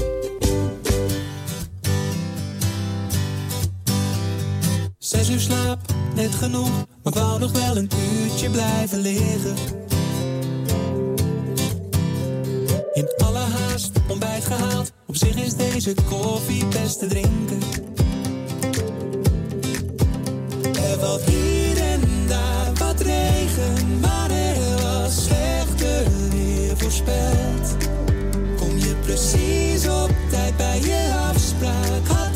Zes 4.97 5.29
uur 5.29 5.39
slaap, 5.39 5.79
net 6.15 6.31
genoeg, 6.31 6.85
maar 7.13 7.23
wou 7.23 7.39
nog 7.39 7.51
wel 7.51 7.77
een 7.77 7.89
uurtje 8.21 8.49
blijven 8.49 8.99
liggen. 8.99 9.55
In 12.93 13.09
alle 13.17 13.37
haast, 13.37 13.91
ontbijt 14.07 14.45
gehaald, 14.45 14.91
op 15.07 15.15
zich 15.15 15.35
is 15.35 15.55
deze 15.55 15.93
koffie 16.09 16.65
best 16.65 16.99
te 16.99 17.07
drinken. 17.07 17.59
Er 20.61 20.99
valt 20.99 21.21
hier 21.21 21.77
en 21.77 22.01
daar 22.27 22.73
wat 22.73 23.01
regen, 23.01 23.99
maar 23.99 24.31
er 24.31 24.81
was 24.81 25.23
slechter 25.23 26.03
weer 26.29 26.77
voorspeld. 26.77 27.75
Kom 28.57 28.77
je 28.77 28.95
precies 29.01 29.87
op 29.87 30.11
tijd 30.29 30.57
bij 30.57 30.79
je 30.79 31.13
afspraak? 31.29 32.28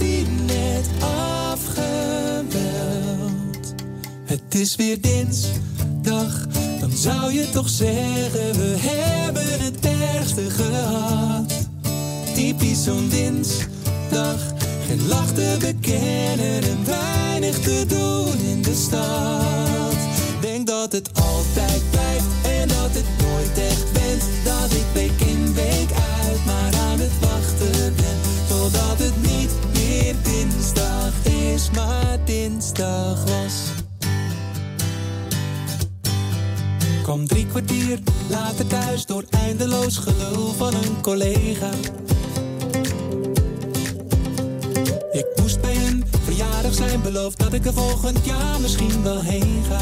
Het 4.34 4.56
is 4.56 4.76
weer 4.76 5.02
dinsdag, 5.02 6.48
dan 6.80 6.92
zou 6.92 7.34
je 7.34 7.50
toch 7.50 7.70
zeggen: 7.70 8.54
We 8.54 8.76
hebben 8.78 9.64
het 9.64 9.86
ergste 10.16 10.50
gehad. 10.50 11.54
Typisch 12.34 12.84
zo'n 12.84 13.10
dinsdag, 13.10 14.54
geen 14.88 15.08
lach 15.08 15.34
te 15.34 15.56
bekennen 15.60 16.64
en 16.64 16.86
weinig 16.86 17.60
te 17.60 17.86
doen 17.88 18.50
in 18.50 18.62
de 18.62 18.76
stad. 18.76 19.96
Denk 20.42 20.68
dat 20.68 20.92
het 20.92 21.10
altijd 21.14 21.82
blijft 21.92 22.26
en 22.60 22.68
dat 22.68 22.90
het 22.92 23.06
nooit 23.22 23.58
echt 23.58 23.94
bent. 23.94 24.24
Dat 24.44 24.72
ik 24.72 24.86
week 24.94 25.28
in 25.28 25.54
week 25.54 25.92
uit 26.26 26.46
maar 26.46 26.74
aan 26.74 27.00
het 27.00 27.20
wachten 27.20 27.96
ben. 27.96 28.18
Totdat 28.48 28.98
het 28.98 29.22
niet 29.22 29.52
meer 29.74 30.16
dinsdag 30.24 31.14
is, 31.54 31.70
maar 31.72 32.18
dinsdag 32.26 33.24
was. 33.24 33.83
Kwam 37.14 37.28
drie 37.28 37.46
kwartier 37.46 38.00
later 38.30 38.68
thuis 38.68 39.06
door 39.06 39.24
eindeloos 39.30 39.98
gelul 39.98 40.54
van 40.58 40.74
een 40.74 41.02
collega. 41.02 41.70
Ik 45.12 45.26
moest 45.36 45.62
bij 45.62 45.76
een 45.76 46.04
verjaardag 46.24 46.74
zijn, 46.74 47.02
beloofd 47.02 47.40
dat 47.40 47.54
ik 47.54 47.66
er 47.66 47.74
volgend 47.74 48.26
jaar 48.26 48.62
misschien 48.62 49.04
wel 49.04 49.22
heen 49.22 49.64
ga. 49.70 49.80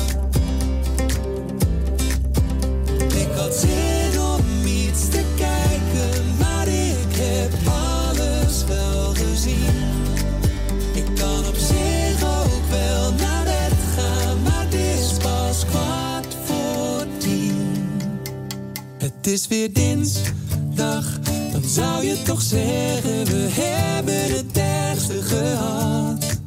Ik 3.15 3.29
had 3.35 3.55
zin 3.55 4.21
om 4.21 4.65
iets 4.65 5.09
te 5.09 5.23
kijken, 5.37 6.23
maar 6.39 6.67
ik 6.67 7.15
heb 7.15 7.53
alles 7.65 8.65
wel 8.65 9.13
gezien. 9.13 9.80
Het 19.21 19.31
is 19.31 19.47
weer 19.47 19.73
dinsdag, 19.73 21.19
dan 21.51 21.63
zou 21.65 22.05
je 22.05 22.21
toch 22.23 22.41
zeggen: 22.41 23.25
We 23.25 23.47
hebben 23.51 24.35
het 24.35 24.57
ergste 24.57 25.21
gehad. 25.21 26.39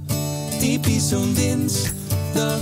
Typisch 0.58 1.08
zo'n 1.08 1.34
dinsdag, 1.34 2.60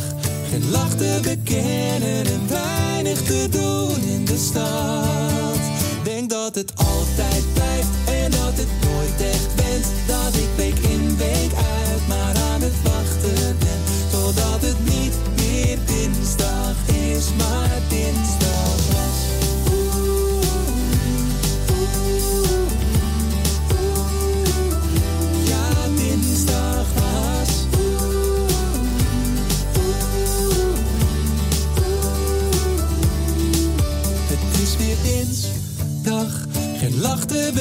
geen 0.50 0.70
lach 0.70 0.94
te 0.94 1.18
bekennen 1.22 2.26
en 2.26 2.48
weinig 2.48 3.22
te 3.22 3.48
doen 3.50 4.08
in 4.08 4.24
de 4.24 4.38
stad. 4.38 5.60
Denk 6.04 6.30
dat 6.30 6.54
het 6.54 6.72
altijd 6.76 6.91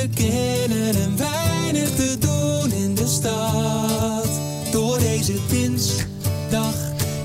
bekennen 0.01 0.96
en 0.96 1.17
weinig 1.17 1.96
te 1.96 2.17
doen 2.20 2.72
in 2.72 2.96
de 2.96 3.08
stad. 3.08 4.29
Door 4.72 5.00
deze 5.00 5.34
dinsdag 5.50 6.75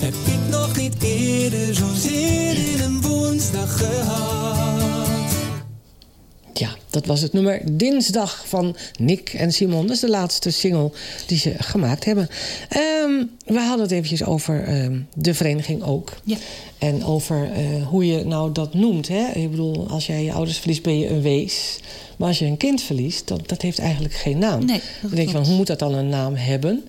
heb 0.00 0.14
ik 0.26 0.50
nog 0.50 0.76
niet 0.76 1.02
eerder 1.02 1.74
zo'n 1.74 1.94
zin 1.94 2.56
in 2.56 2.80
een 2.80 3.00
woensdag 3.00 3.78
gehad. 3.78 5.34
Ja, 6.52 6.76
dat 6.90 7.06
was 7.06 7.20
het 7.20 7.32
nummer 7.32 7.60
Dinsdag 7.72 8.44
van 8.46 8.76
Nick 8.98 9.28
en 9.28 9.52
Simon. 9.52 9.86
Dat 9.86 9.94
is 9.94 10.00
de 10.00 10.10
laatste 10.10 10.50
single 10.50 10.92
die 11.26 11.38
ze 11.38 11.54
gemaakt 11.58 12.04
hebben. 12.04 12.28
Ehm, 12.68 13.24
we 13.44 13.60
hadden 13.60 13.80
het 13.80 13.90
eventjes 13.90 14.24
over 14.24 14.64
ehm, 14.64 15.00
de 15.14 15.34
vereniging 15.34 15.82
ook. 15.82 16.12
Ja. 16.24 16.36
En 16.78 17.04
over 17.04 17.50
eh, 17.52 17.86
hoe 17.86 18.06
je 18.06 18.24
nou 18.24 18.52
dat 18.52 18.74
noemt. 18.74 19.08
Hè? 19.08 19.30
Ik 19.32 19.50
bedoel, 19.50 19.88
als 19.88 20.06
jij 20.06 20.24
je 20.24 20.32
ouders 20.32 20.58
verliest, 20.58 20.82
ben 20.82 20.98
je 20.98 21.08
een 21.08 21.22
wees. 21.22 21.78
Maar 22.16 22.28
als 22.28 22.38
je 22.38 22.44
een 22.46 22.56
kind 22.56 22.82
verliest, 22.82 23.28
dan, 23.28 23.40
dat 23.46 23.62
heeft 23.62 23.78
eigenlijk 23.78 24.14
geen 24.14 24.38
naam. 24.38 24.64
Nee, 24.64 24.80
dan 25.02 25.10
denk 25.10 25.28
je 25.28 25.34
van, 25.34 25.44
hoe 25.46 25.56
moet 25.56 25.66
dat 25.66 25.78
dan 25.78 25.94
een 25.94 26.08
naam 26.08 26.34
hebben? 26.34 26.84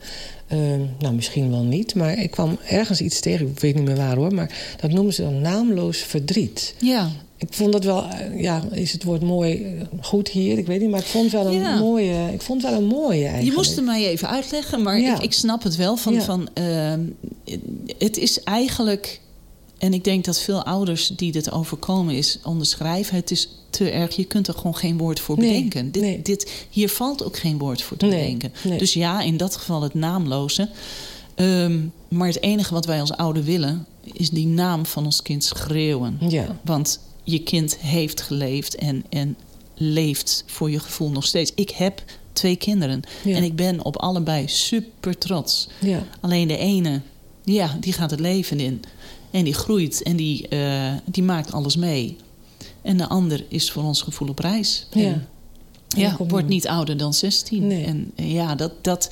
Ehm, 0.47 0.81
nou, 0.99 1.13
misschien 1.15 1.49
wel 1.51 1.63
niet. 1.63 1.95
Maar 1.95 2.19
ik 2.19 2.31
kwam 2.31 2.57
ergens 2.69 3.01
iets 3.01 3.19
tegen, 3.19 3.47
ik 3.47 3.59
weet 3.59 3.75
niet 3.75 3.83
meer 3.85 3.95
waar 3.95 4.15
hoor. 4.15 4.33
Maar 4.33 4.51
dat 4.81 4.91
noemen 4.91 5.13
ze 5.13 5.21
dan 5.21 5.41
naamloos 5.41 5.97
verdriet. 5.97 6.73
Ja, 6.79 7.09
Ik 7.39 7.47
vond 7.53 7.71
dat 7.71 7.83
wel, 7.83 8.03
eh, 8.09 8.41
ja, 8.41 8.63
is 8.71 8.91
het 8.91 9.03
woord 9.03 9.21
mooi 9.21 9.63
eh, 9.63 9.71
goed 10.01 10.27
hier? 10.29 10.57
Ik 10.57 10.65
weet 10.67 10.81
niet, 10.81 10.89
maar 10.89 10.99
ik 10.99 11.05
vond 11.05 11.31
wel 11.31 11.45
een 11.45 11.53
Ja. 11.61 11.77
mooie, 11.79 12.29
ik 12.33 12.41
vond 12.41 12.61
wel 12.61 12.73
een 12.73 12.85
mooie 12.85 13.21
eigenlijk. 13.23 13.43
Je 13.49 13.53
moest 13.55 13.75
het 13.75 13.85
mij 13.85 14.07
even 14.07 14.29
uitleggen, 14.29 14.81
maar 14.81 14.99
Ja. 14.99 15.15
ik, 15.15 15.21
ik 15.23 15.33
snap 15.33 15.63
het 15.63 15.75
wel. 15.75 15.97
Van, 15.97 16.13
Ja. 16.13 16.21
van, 16.21 16.49
ehm, 16.53 16.99
het 17.97 18.17
is 18.17 18.43
eigenlijk, 18.43 19.19
en 19.77 19.93
ik 19.93 20.03
denk 20.03 20.25
dat 20.25 20.39
veel 20.39 20.63
ouders 20.63 21.07
die 21.15 21.31
dit 21.31 21.51
overkomen 21.51 22.15
is, 22.15 22.39
onderschrijven. 22.43 23.15
Het 23.15 23.31
is 23.31 23.49
te 23.69 23.89
erg, 23.89 24.15
je 24.15 24.25
kunt 24.25 24.47
er 24.47 24.53
gewoon 24.53 24.75
geen 24.75 24.97
woord 24.97 25.19
voor 25.19 25.37
Nee, 25.37 25.47
bedenken. 25.53 25.91
Dit, 25.91 26.01
nee. 26.01 26.21
dit, 26.21 26.51
hier 26.69 26.89
valt 26.89 27.23
ook 27.23 27.37
geen 27.37 27.57
woord 27.57 27.81
voor 27.81 27.97
te 27.97 28.05
Nee, 28.05 28.19
bedenken. 28.37 28.77
Dus 28.77 28.93
ja, 28.93 29.21
in 29.21 29.37
dat 29.37 29.55
geval 29.55 29.81
het 29.81 29.93
naamloze. 29.93 30.69
Ehm, 31.35 31.79
maar 32.07 32.27
het 32.27 32.41
enige 32.41 32.73
wat 32.73 32.85
wij 32.85 32.99
als 32.99 33.11
ouder 33.11 33.43
willen, 33.43 33.85
is 34.13 34.29
die 34.29 34.47
naam 34.47 34.85
van 34.85 35.05
ons 35.05 35.21
kind 35.21 35.43
schreeuwen. 35.43 36.17
Ja, 36.27 36.59
Want 36.63 36.99
je 37.23 37.39
kind 37.43 37.77
heeft 37.77 38.21
geleefd 38.21 38.75
en, 38.75 39.03
en 39.09 39.35
leeft 39.75 40.43
voor 40.45 40.71
je 40.71 40.79
gevoel 40.79 41.09
nog 41.09 41.25
steeds. 41.25 41.51
Ik 41.55 41.69
heb 41.69 42.03
twee 42.33 42.55
kinderen 42.55 43.01
Ja. 43.23 43.35
en 43.35 43.43
ik 43.43 43.55
ben 43.55 43.85
op 43.85 43.97
allebei 43.97 44.47
super 44.47 45.17
trots. 45.17 45.67
ja, 45.79 46.03
Alleen 46.19 46.47
de 46.47 46.57
ene, 46.57 47.01
ja, 47.43 47.77
die 47.79 47.93
gaat 47.93 48.11
het 48.11 48.19
leven 48.19 48.59
in. 48.59 48.81
En 49.31 49.43
die 49.43 49.53
groeit 49.53 50.03
en 50.03 50.15
die, 50.15 50.47
eh, 50.47 50.93
die 51.05 51.23
maakt 51.23 51.51
alles 51.51 51.75
mee. 51.75 52.17
En 52.81 52.97
de 52.97 53.07
ander 53.07 53.45
is 53.49 53.71
voor 53.71 53.83
ons 53.83 54.01
gevoel 54.01 54.27
op 54.29 54.39
reis. 54.39 54.87
Ja. 54.91 55.21
En, 55.97 56.17
wordt 56.27 56.47
niet 56.47 56.67
ouder 56.67 56.97
dan 56.97 57.13
16. 57.13 57.67
Nee. 57.67 57.83
En 57.85 58.11
eh, 58.15 58.33
ja, 58.33 58.55
dat... 58.55 58.71
dat 58.81 59.09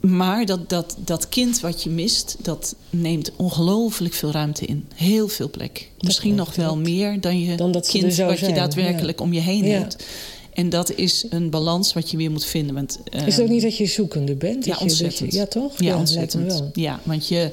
maar 0.00 0.46
dat, 0.46 0.68
dat, 0.68 0.96
dat 0.98 1.28
kind 1.28 1.60
wat 1.60 1.82
je 1.82 1.90
mist, 1.90 2.36
dat 2.42 2.74
neemt 2.90 3.30
ongelooflijk 3.36 4.14
veel 4.14 4.30
ruimte 4.30 4.64
in. 4.66 4.86
Heel 4.94 5.28
veel 5.28 5.50
plek. 5.50 5.90
Misschien 6.00 6.34
nog 6.34 6.54
wel 6.54 6.76
meer 6.76 7.20
dan 7.20 7.40
je 7.40 7.56
Dan 7.56 7.72
kind 7.88 8.16
wat 8.16 8.38
je 8.38 8.52
daadwerkelijk 8.52 9.20
om 9.20 9.32
je 9.32 9.40
heen 9.40 9.64
Ja. 9.64 9.78
hebt. 9.78 10.04
En 10.52 10.68
dat 10.68 10.94
is 10.94 11.26
een 11.28 11.50
balans 11.50 11.92
wat 11.92 12.10
je 12.10 12.16
weer 12.16 12.30
moet 12.30 12.44
vinden. 12.44 12.74
Want, 12.74 12.98
Is 13.10 13.20
het 13.20 13.34
ook 13.34 13.40
ehm, 13.40 13.52
niet 13.52 13.62
dat 13.62 13.76
je 13.76 13.86
zoekende 13.86 14.34
bent? 14.34 14.64
ja, 14.64 14.70
Dat 14.78 14.80
je- 14.80 14.86
dat 14.88 14.98
je- 14.98 15.04
ontzettend. 15.04 15.32
ja, 15.32 15.46
toch? 15.46 15.80
Ja, 15.82 15.96
ontzettend. 15.98 16.46
wel. 16.52 16.70
Ja, 16.72 17.00
want 17.02 17.28
je... 17.28 17.50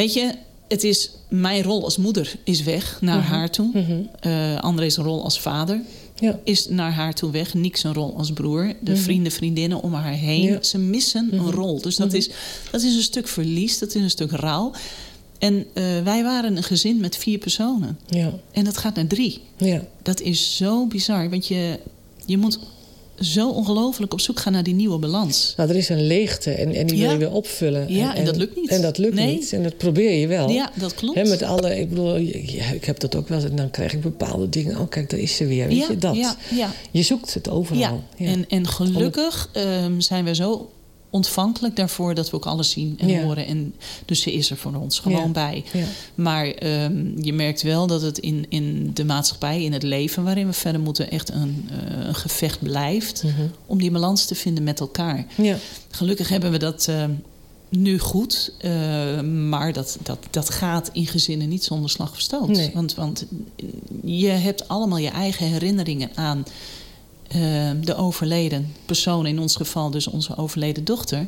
Weet 0.00 0.12
je, 0.14 0.34
het 0.68 0.84
is... 0.84 1.10
Mijn 1.28 1.62
rol 1.62 1.84
als 1.84 1.96
moeder 1.96 2.34
is 2.44 2.62
weg 2.62 2.98
naar 3.00 3.22
haar 3.22 3.50
toe. 3.50 3.70
Mhm. 3.72 4.00
Eh, 4.20 4.58
André's 4.60 4.96
rol 4.96 5.22
als 5.24 5.40
vader 5.40 5.80
Ja, 6.14 6.38
is 6.44 6.68
naar 6.68 6.92
haar 6.92 7.14
toe 7.14 7.30
weg. 7.30 7.54
Nick 7.54 7.76
zijn 7.76 7.94
rol 7.94 8.16
als 8.16 8.32
broer. 8.32 8.72
De 8.80 8.96
vrienden, 8.96 9.32
vriendinnen 9.32 9.82
om 9.82 9.94
haar 9.94 10.12
heen. 10.12 10.40
Mhm. 10.40 10.48
Ja. 10.48 10.54
Mhm. 10.54 10.62
Ze 10.64 10.78
missen 10.78 11.28
een 11.32 11.50
rol. 11.50 11.80
Dus 11.80 11.96
dat, 11.96 12.12
is, 12.12 12.30
dat 12.70 12.82
is 12.82 12.94
een 12.94 13.02
stuk 13.02 13.28
verlies. 13.28 13.78
Dat 13.78 13.94
is 13.94 14.02
een 14.02 14.10
stuk 14.10 14.30
rouw. 14.30 14.72
En 15.38 15.66
eh, 15.74 15.84
wij 16.02 16.22
waren 16.22 16.56
een 16.56 16.62
gezin 16.62 17.00
met 17.00 17.16
vier 17.16 17.38
personen. 17.38 17.98
ja, 18.08 18.32
En 18.52 18.64
dat 18.64 18.76
gaat 18.76 18.94
naar 18.94 19.06
drie. 19.06 19.40
ja. 19.56 19.84
Dat 20.02 20.20
is 20.20 20.56
zo 20.56 20.86
bizar. 20.86 21.30
Want 21.30 21.46
je, 21.46 21.78
je 22.26 22.38
moet 22.38 22.58
zo 23.20 23.48
ongelooflijk 23.50 24.12
op 24.12 24.20
zoek 24.20 24.38
gaan 24.40 24.52
naar 24.52 24.62
die 24.62 24.74
nieuwe 24.74 24.98
balans. 24.98 25.54
Nou, 25.56 25.70
er 25.70 25.76
is 25.76 25.88
een 25.88 26.06
leegte 26.06 26.50
en, 26.50 26.74
en 26.74 26.86
die 26.86 27.00
wil 27.00 27.10
je 27.10 27.16
weer 27.16 27.32
opvullen. 27.32 27.92
Ja, 27.94 28.14
en 28.16 28.24
dat 28.24 28.36
lukt 28.36 28.56
niet. 28.56 28.68
En 28.70 28.82
dat 28.82 28.98
lukt 28.98 29.14
Nee. 29.14 29.34
niet. 29.34 29.52
En 29.52 29.62
dat 29.62 29.76
probeer 29.76 30.12
je 30.12 30.26
wel. 30.26 30.48
Ja, 30.50 30.70
dat 30.74 30.94
klopt. 30.94 31.28
Met 31.28 31.42
alle, 31.42 31.78
ik 31.80 31.88
bedoel, 31.88 32.16
ja, 32.16 32.64
ik 32.70 32.84
heb 32.84 33.00
dat 33.00 33.14
ook 33.16 33.28
wel. 33.28 33.42
En 33.44 33.56
dan 33.56 33.70
krijg 33.70 33.92
ik 33.92 34.00
bepaalde 34.00 34.48
dingen. 34.48 34.78
Oh, 34.80 34.88
kijk, 34.88 35.10
daar 35.10 35.20
is 35.20 35.36
ze 35.36 35.46
weer. 35.46 35.66
Weet 35.68 35.76
ja, 35.76 35.86
je, 35.90 35.96
dat. 35.96 36.16
Ja, 36.16 36.36
ja. 36.54 36.72
Je 36.90 37.02
zoekt 37.02 37.34
het 37.34 37.50
overal. 37.50 37.80
Ja, 37.80 37.94
Ja. 38.16 38.26
En, 38.26 38.44
en 38.48 38.66
gelukkig 38.68 39.48
ehm, 39.52 40.00
zijn 40.00 40.24
we 40.24 40.34
zo 40.34 40.70
ontvankelijk 41.10 41.76
daarvoor 41.76 42.14
dat 42.14 42.30
we 42.30 42.36
ook 42.36 42.46
alles 42.46 42.70
zien 42.70 42.94
en 42.98 43.08
Ja. 43.08 43.22
horen. 43.22 43.46
En 43.46 43.74
dus 44.04 44.20
ze 44.20 44.32
is 44.32 44.50
er 44.50 44.56
voor 44.56 44.74
ons 44.74 44.98
gewoon 44.98 45.18
Ja. 45.26 45.28
bij. 45.28 45.64
Ja. 45.72 45.84
Maar 46.14 46.46
ehm, 46.46 47.22
je 47.22 47.32
merkt 47.32 47.62
wel 47.62 47.86
dat 47.86 48.02
het 48.02 48.18
in, 48.18 48.46
in 48.48 48.90
de 48.94 49.04
maatschappij, 49.04 49.62
in 49.64 49.72
het 49.72 49.82
leven 49.82 50.24
waarin 50.24 50.46
we 50.46 50.52
verder 50.52 50.80
moeten, 50.80 51.10
echt 51.10 51.30
een, 51.30 51.68
eh, 51.70 52.06
een 52.06 52.14
gevecht 52.14 52.62
blijft 52.62 53.22
Mhm. 53.22 53.32
om 53.66 53.78
die 53.78 53.90
balans 53.90 54.24
te 54.24 54.34
vinden 54.34 54.64
met 54.64 54.80
elkaar. 54.80 55.26
ja. 55.36 55.56
Gelukkig 55.90 56.28
hebben 56.28 56.50
we 56.50 56.58
dat 56.58 56.86
ehm, 56.88 57.10
nu 57.68 57.98
goed, 57.98 58.52
eh, 58.58 59.20
maar 59.20 59.72
dat, 59.72 59.98
dat, 60.02 60.18
dat 60.30 60.50
gaat 60.50 60.90
in 60.92 61.06
gezinnen 61.06 61.48
niet 61.48 61.64
zonder 61.64 61.90
slag 61.90 62.10
of 62.10 62.20
stoot. 62.20 62.48
Nee. 62.48 62.70
Want, 62.74 62.94
want 62.94 63.26
je 64.04 64.26
hebt 64.28 64.68
allemaal 64.68 64.98
je 64.98 65.08
eigen 65.10 65.46
herinneringen 65.46 66.10
aan 66.14 66.44
eh, 67.30 67.70
de 67.80 67.94
overleden 67.96 68.72
persoon, 68.86 69.26
in 69.26 69.38
ons 69.38 69.56
geval 69.56 69.90
dus 69.90 70.06
onze 70.06 70.36
overleden 70.36 70.84
dochter. 70.84 71.26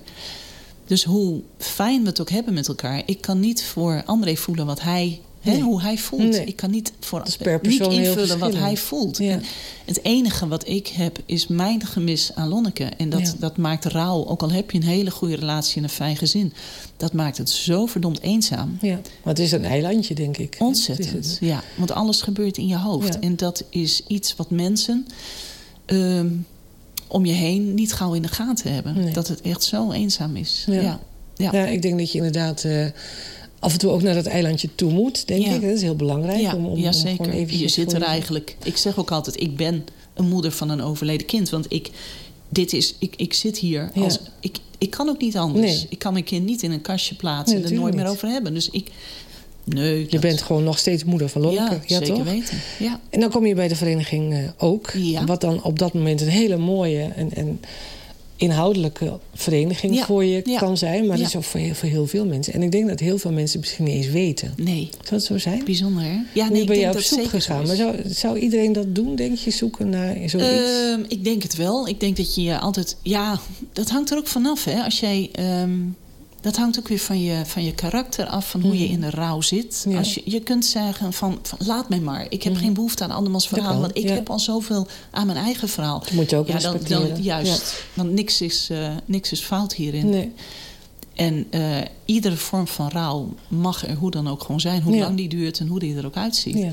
Dus 0.87 1.05
hoe 1.05 1.41
fijn 1.59 2.03
we 2.03 2.09
het 2.09 2.21
ook 2.21 2.31
hebben 2.31 2.55
met 2.55 2.69
elkaar, 2.69 3.03
ik 3.07 3.21
kan 3.21 3.41
niet 3.41 3.65
voor 3.65 4.03
André 4.07 4.37
voelen 4.37 4.67
wat 4.67 4.81
hij, 4.81 5.21
hè, 5.41 5.61
hoe 5.61 5.81
hij 5.83 5.99
voelt. 5.99 6.31
Nee. 6.31 6.45
Ik 6.45 6.57
kan 6.57 6.71
niet 6.71 6.93
voor 7.01 7.23
per 7.39 7.59
niet 7.63 7.81
invullen 7.81 8.39
wat 8.39 8.55
hij 8.55 8.77
voelt. 8.77 9.19
Ja. 9.19 9.31
En 9.33 9.43
het 9.85 10.05
enige 10.05 10.49
wat 10.49 10.69
ik 10.69 10.87
heb 10.89 11.19
is 11.27 11.47
mijn 11.47 11.87
gemis 11.87 12.31
aan 12.35 12.49
Lonneke. 12.49 12.85
En 12.85 13.11
dat, 13.11 13.21
Ja. 13.21 13.33
dat 13.39 13.57
maakt 13.57 13.85
rouw, 13.85 14.27
ook 14.27 14.43
al 14.43 14.51
heb 14.53 14.71
je 14.71 14.79
een 14.79 14.85
hele 14.87 15.11
goede 15.11 15.37
relatie 15.37 15.77
en 15.77 15.83
een 15.83 15.89
fijn 15.89 16.17
gezin, 16.17 16.53
dat 16.97 17.13
maakt 17.13 17.39
het 17.39 17.51
zo 17.51 17.87
verdomd 17.87 18.21
eenzaam. 18.21 18.79
ja. 18.81 18.95
Maar 18.95 19.35
het 19.35 19.39
is 19.39 19.53
een 19.53 19.65
eilandje, 19.65 20.15
denk 20.15 20.37
ik. 20.37 20.53
Het 20.53 20.63
Ontzettend. 20.63 21.13
het. 21.13 21.39
Ja, 21.41 21.63
want 21.77 21.91
alles 21.93 22.23
gebeurt 22.23 22.59
in 22.59 22.67
je 22.67 22.79
hoofd. 22.79 23.15
Ja. 23.15 23.21
En 23.21 23.37
dat 23.37 23.65
is 23.69 24.03
iets 24.07 24.37
wat 24.37 24.51
mensen 24.51 25.07
ehm, 25.85 26.29
om 27.09 27.25
je 27.25 27.33
heen 27.33 27.75
niet 27.75 27.93
gauw 27.93 28.15
in 28.15 28.23
de 28.23 28.29
gaten 28.29 28.73
hebben. 28.75 28.95
Nee. 28.95 29.13
Dat 29.13 29.29
het 29.29 29.41
echt 29.41 29.63
zo 29.63 29.91
eenzaam 29.91 30.37
is. 30.37 30.65
Ja. 30.67 30.81
Ja. 30.81 31.01
Ja. 31.37 31.51
Ja, 31.53 31.67
ik 31.67 31.83
denk 31.83 31.99
dat 31.99 32.13
je 32.13 32.19
inderdaad 32.19 32.65
eh, 32.65 32.87
af 33.59 33.73
en 33.73 33.79
toe 33.79 33.91
ook 33.91 34.03
naar 34.03 34.15
dat 34.15 34.27
eilandje 34.27 34.69
toe 34.75 34.93
moet, 34.93 35.27
denk 35.27 35.47
ik. 35.47 35.61
Dat 35.61 35.71
is 35.71 35.83
heel 35.83 35.97
belangrijk. 35.97 36.41
Ja, 36.41 36.55
om, 36.55 36.67
om, 36.67 36.79
ja, 36.79 36.93
zeker. 36.93 37.29
eventjes 37.29 37.61
je 37.61 37.69
zit 37.69 37.93
er 37.93 38.03
eigenlijk. 38.03 38.57
Ik 38.65 38.77
zeg 38.77 38.99
ook 38.99 39.11
altijd: 39.11 39.41
ik 39.41 39.57
ben 39.57 39.85
een 40.15 40.29
moeder 40.29 40.53
van 40.53 40.71
een 40.71 40.83
overleden 40.83 41.27
kind. 41.27 41.51
Want 41.51 41.67
ik, 41.69 41.91
dit 42.49 42.73
is, 42.73 42.95
ik, 42.99 43.15
ik 43.17 43.35
zit 43.35 43.59
hier 43.59 43.91
als. 43.95 44.19
Ik, 44.41 44.57
ik 44.79 44.91
kan 44.91 45.09
ook 45.09 45.21
niet 45.21 45.37
anders. 45.37 45.73
Nee. 45.73 45.87
Ik 45.89 45.99
kan 45.99 46.13
mijn 46.13 46.25
kind 46.25 46.47
niet 46.47 46.63
in 46.63 46.71
een 46.71 46.81
kastje 46.81 47.15
plaatsen 47.15 47.57
Nee, 47.57 47.67
en 47.67 47.73
er 47.73 47.79
nooit 47.79 47.95
meer 47.95 48.09
over 48.09 48.29
hebben. 48.29 48.55
Dus 48.55 48.71
ik. 48.71 48.91
Nee, 49.65 50.07
Je 50.09 50.19
bent 50.19 50.43
gewoon 50.43 50.65
nog 50.65 50.79
steeds 50.79 51.05
moeder 51.05 51.29
van 51.29 51.41
Lonneke. 51.43 51.75
Ja, 51.75 51.81
Ja, 51.87 51.99
zeker 51.99 52.15
toch? 52.15 52.25
weten. 52.25 52.57
Ja. 52.79 53.01
En 53.11 53.21
dan 53.21 53.31
kom 53.31 53.47
je 53.47 53.55
bij 53.55 53.69
de 53.69 53.77
vereniging 53.77 54.33
eh, 54.33 54.39
ook. 54.59 54.91
Ja. 54.97 55.25
Wat 55.25 55.41
dan 55.41 55.63
op 55.63 55.79
dat 55.79 55.95
moment 55.95 56.21
een 56.21 56.29
hele 56.29 56.57
mooie 56.57 57.03
en, 57.17 57.35
en 57.35 57.61
inhoudelijke 58.37 59.19
vereniging 59.35 59.95
Ja, 59.95 60.05
voor 60.05 60.25
je 60.25 60.43
kan 60.59 60.77
zijn. 60.77 61.07
Maar 61.07 61.17
dat 61.19 61.27
is 61.27 61.37
ook 61.37 61.45
voor 61.45 61.61
heel, 61.61 61.75
voor 61.75 61.89
heel 61.89 62.07
veel 62.07 62.25
mensen. 62.27 62.53
En 62.53 62.63
ik 62.63 62.73
denk 62.73 62.89
dat 62.89 63.01
heel 63.01 63.19
veel 63.19 63.33
mensen 63.33 63.61
misschien 63.61 63.85
niet 63.85 63.95
eens 63.95 64.09
weten. 64.11 64.55
Nee, 64.57 64.89
Zou 65.03 65.15
het 65.15 65.25
zo 65.25 65.39
zijn? 65.39 65.65
bijzonder 65.65 66.03
hè? 66.03 66.19
Ja, 66.33 66.45
nu 66.47 66.53
nee, 66.53 66.61
ik 66.61 66.67
ben 66.67 66.79
je 66.79 66.89
op 66.91 66.99
zoek 67.01 67.25
gegaan. 67.29 67.67
Maar 67.67 67.77
zou, 67.77 67.97
zou 68.07 68.39
iedereen 68.39 68.73
dat 68.73 68.95
doen, 68.95 69.17
denk 69.17 69.39
je? 69.39 69.51
Zoeken 69.51 69.89
naar 69.89 70.17
zoiets? 70.27 70.49
Ehm, 70.49 71.01
ik 71.09 71.25
denk 71.25 71.43
het 71.43 71.57
wel. 71.57 71.89
Ik 71.89 72.01
denk 72.01 72.17
dat 72.17 72.35
je 72.35 72.43
je 72.43 72.59
altijd. 72.59 72.97
Ja, 73.03 73.41
dat 73.73 73.89
hangt 73.91 74.11
er 74.11 74.17
ook 74.19 74.27
vanaf. 74.29 74.65
Hè? 74.65 74.83
Als 74.83 75.01
jij. 75.01 75.29
ehm, 75.33 75.71
dat 76.43 76.57
hangt 76.57 76.79
ook 76.79 76.89
weer 76.89 76.99
van 76.99 77.23
je, 77.23 77.43
van 77.47 77.65
je 77.65 77.73
karakter 77.73 78.27
af, 78.27 78.51
van 78.51 78.61
hoe 78.61 78.79
je 78.79 78.89
in 78.89 79.01
de 79.01 79.11
rouw 79.11 79.41
zit. 79.41 79.85
Ja. 79.89 79.99
Als 79.99 80.15
je, 80.15 80.23
je 80.25 80.41
kunt 80.41 80.65
zeggen 80.65 81.13
van, 81.13 81.39
van 81.43 81.59
laat 81.67 81.89
mij 81.89 82.01
maar. 82.01 82.27
Ik 82.29 82.43
heb 82.43 82.57
geen 82.57 82.73
behoefte 82.73 83.05
aan 83.05 83.11
andermans 83.11 83.49
verhaal. 83.49 83.81
Want 83.81 83.97
ik 83.97 84.09
ja. 84.09 84.15
heb 84.15 84.31
al 84.31 84.39
zoveel 84.39 84.87
aan 85.11 85.27
mijn 85.27 85.39
eigen 85.39 85.69
verhaal. 85.69 85.99
Dat 85.99 86.13
moet 86.13 86.31
je 86.31 86.37
ook 86.37 86.47
ja, 86.47 86.59
dan, 86.59 86.73
respecteren. 86.73 87.09
dan, 87.09 87.23
juist. 87.23 87.85
Want 87.95 88.13
niks 88.13 88.41
is, 88.41 88.69
eh, 88.71 88.91
niks 89.05 89.33
is 89.33 89.41
fout 89.41 89.75
hierin. 89.75 90.09
Nee. 90.09 90.33
En 91.15 91.47
eh, 91.51 91.81
iedere 92.05 92.37
vorm 92.37 92.67
van 92.67 92.89
rouw 92.89 93.35
mag 93.49 93.87
er 93.87 93.97
hoe 93.97 94.11
dan 94.11 94.29
ook 94.29 94.43
gewoon 94.43 94.61
zijn. 94.61 94.83
Hoe 94.83 94.99
lang 94.99 95.17
die 95.17 95.29
duurt 95.29 95.59
en 95.59 95.67
hoe 95.67 95.79
die 95.79 95.97
er 95.97 96.07
ook 96.07 96.17
uitziet. 96.17 96.59
Ja. 96.59 96.71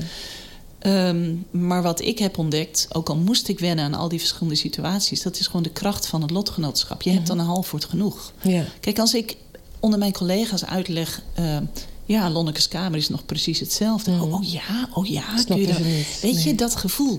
Ehm, 0.78 1.34
maar 1.50 1.82
wat 1.82 2.00
ik 2.00 2.18
heb 2.18 2.38
ontdekt, 2.38 2.88
ook 2.92 3.08
al 3.08 3.16
moest 3.16 3.48
ik 3.48 3.58
wennen 3.58 3.84
aan 3.84 3.94
al 3.94 4.08
die 4.08 4.18
verschillende 4.18 4.54
situaties, 4.54 5.22
dat 5.22 5.38
is 5.38 5.46
gewoon 5.46 5.62
de 5.62 5.70
kracht 5.70 6.06
van 6.06 6.22
het 6.22 6.30
lotgenootschap. 6.30 7.02
Je 7.02 7.10
hebt 7.10 7.26
dan 7.26 7.38
een 7.38 7.46
half 7.46 7.70
woord 7.70 7.84
genoeg. 7.84 8.32
Ja. 8.42 8.64
Kijk, 8.80 8.98
als 8.98 9.14
ik 9.14 9.36
onder 9.80 9.98
mijn 9.98 10.12
collega's 10.12 10.64
uitleg. 10.64 11.22
ehm, 11.34 11.64
ja, 12.04 12.30
Lonneke's 12.30 12.68
kamer 12.68 12.98
is 12.98 13.08
nog 13.08 13.26
precies 13.26 13.60
hetzelfde. 13.60 14.10
Mhm. 14.10 14.22
Oh, 14.22 14.32
oh 14.34 14.44
ja, 14.44 14.88
oh 14.94 15.06
ja. 15.06 15.24
Je 15.36 15.66
dat- 15.66 15.78
niet, 15.84 16.18
Weet 16.22 16.42
je, 16.42 16.54
dat 16.54 16.76
gevoel. 16.76 17.18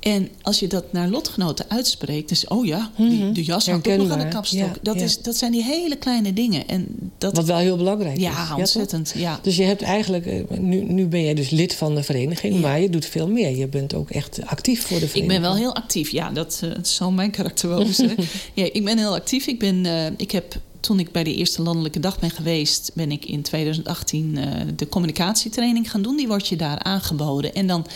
En 0.00 0.28
als 0.42 0.58
je 0.58 0.66
dat 0.66 0.92
naar 0.92 1.08
lotgenoten 1.08 1.64
uitspreekt, 1.68 2.28
dus 2.28 2.46
oh 2.46 2.66
ja, 2.66 2.90
die, 2.96 3.32
de 3.32 3.42
jas 3.44 3.66
hangt 3.66 3.88
ook 3.88 3.96
nog 3.96 4.10
aan 4.10 4.18
de 4.18 4.28
kapstok. 4.28 4.58
Ja, 4.58 4.72
dat, 4.82 4.94
ja. 4.94 5.00
Is, 5.02 5.18
dat 5.22 5.36
zijn 5.36 5.52
die 5.52 5.62
hele 5.64 5.96
kleine 5.96 6.32
dingen. 6.32 6.68
En 6.68 6.86
dat, 7.18 7.36
Wat 7.36 7.44
wel 7.44 7.56
heel 7.56 7.76
belangrijk 7.76 8.16
is. 8.16 8.22
ja, 8.22 8.48
toch? 8.48 8.56
ontzettend. 8.58 9.12
Ja, 9.16 9.38
Dus 9.42 9.56
je 9.56 9.62
hebt 9.62 9.82
eigenlijk, 9.82 10.26
eh, 10.26 10.58
nu, 10.58 10.80
nu 10.84 11.06
ben 11.06 11.22
jij 11.22 11.34
dus 11.34 11.50
lid 11.50 11.74
van 11.74 11.94
de 11.94 12.02
vereniging, 12.02 12.60
maar 12.60 12.80
je 12.80 12.90
doet 12.90 13.06
veel 13.06 13.28
meer. 13.28 13.56
Je 13.56 13.68
bent 13.68 13.94
ook 13.94 14.10
echt 14.10 14.38
actief 14.46 14.80
voor 14.86 14.98
de 14.98 15.04
Ik 15.04 15.10
vereniging. 15.10 15.40
ben 15.42 15.50
wel 15.50 15.58
heel 15.60 15.74
actief. 15.74 16.10
Ja, 16.10 16.30
dat 16.30 16.60
eh, 16.62 16.70
zal 16.82 17.10
mijn 17.10 17.30
karakter 17.30 17.68
wel 17.68 17.86
zijn. 17.92 18.16
ja, 18.54 18.64
ik 18.72 18.84
ben 18.84 18.98
heel 18.98 19.14
actief. 19.14 19.46
Ik, 19.46 19.58
ben, 19.58 19.86
eh, 19.86 20.06
ik 20.16 20.30
heb, 20.30 20.60
toen 20.82 20.98
ik 20.98 21.12
bij 21.12 21.24
de 21.24 21.34
eerste 21.34 21.62
landelijke 21.62 22.00
dag 22.00 22.18
ben 22.18 22.30
geweest... 22.30 22.90
ben 22.94 23.12
ik 23.12 23.24
in 23.24 23.42
2018 23.42 24.36
eh, 24.36 24.46
de 24.76 24.88
communicatietraining 24.88 25.90
gaan 25.90 26.02
doen. 26.02 26.16
Die 26.16 26.28
wordt 26.28 26.48
je 26.48 26.56
daar 26.56 26.78
aangeboden. 26.78 27.54
En 27.54 27.66
dan, 27.66 27.86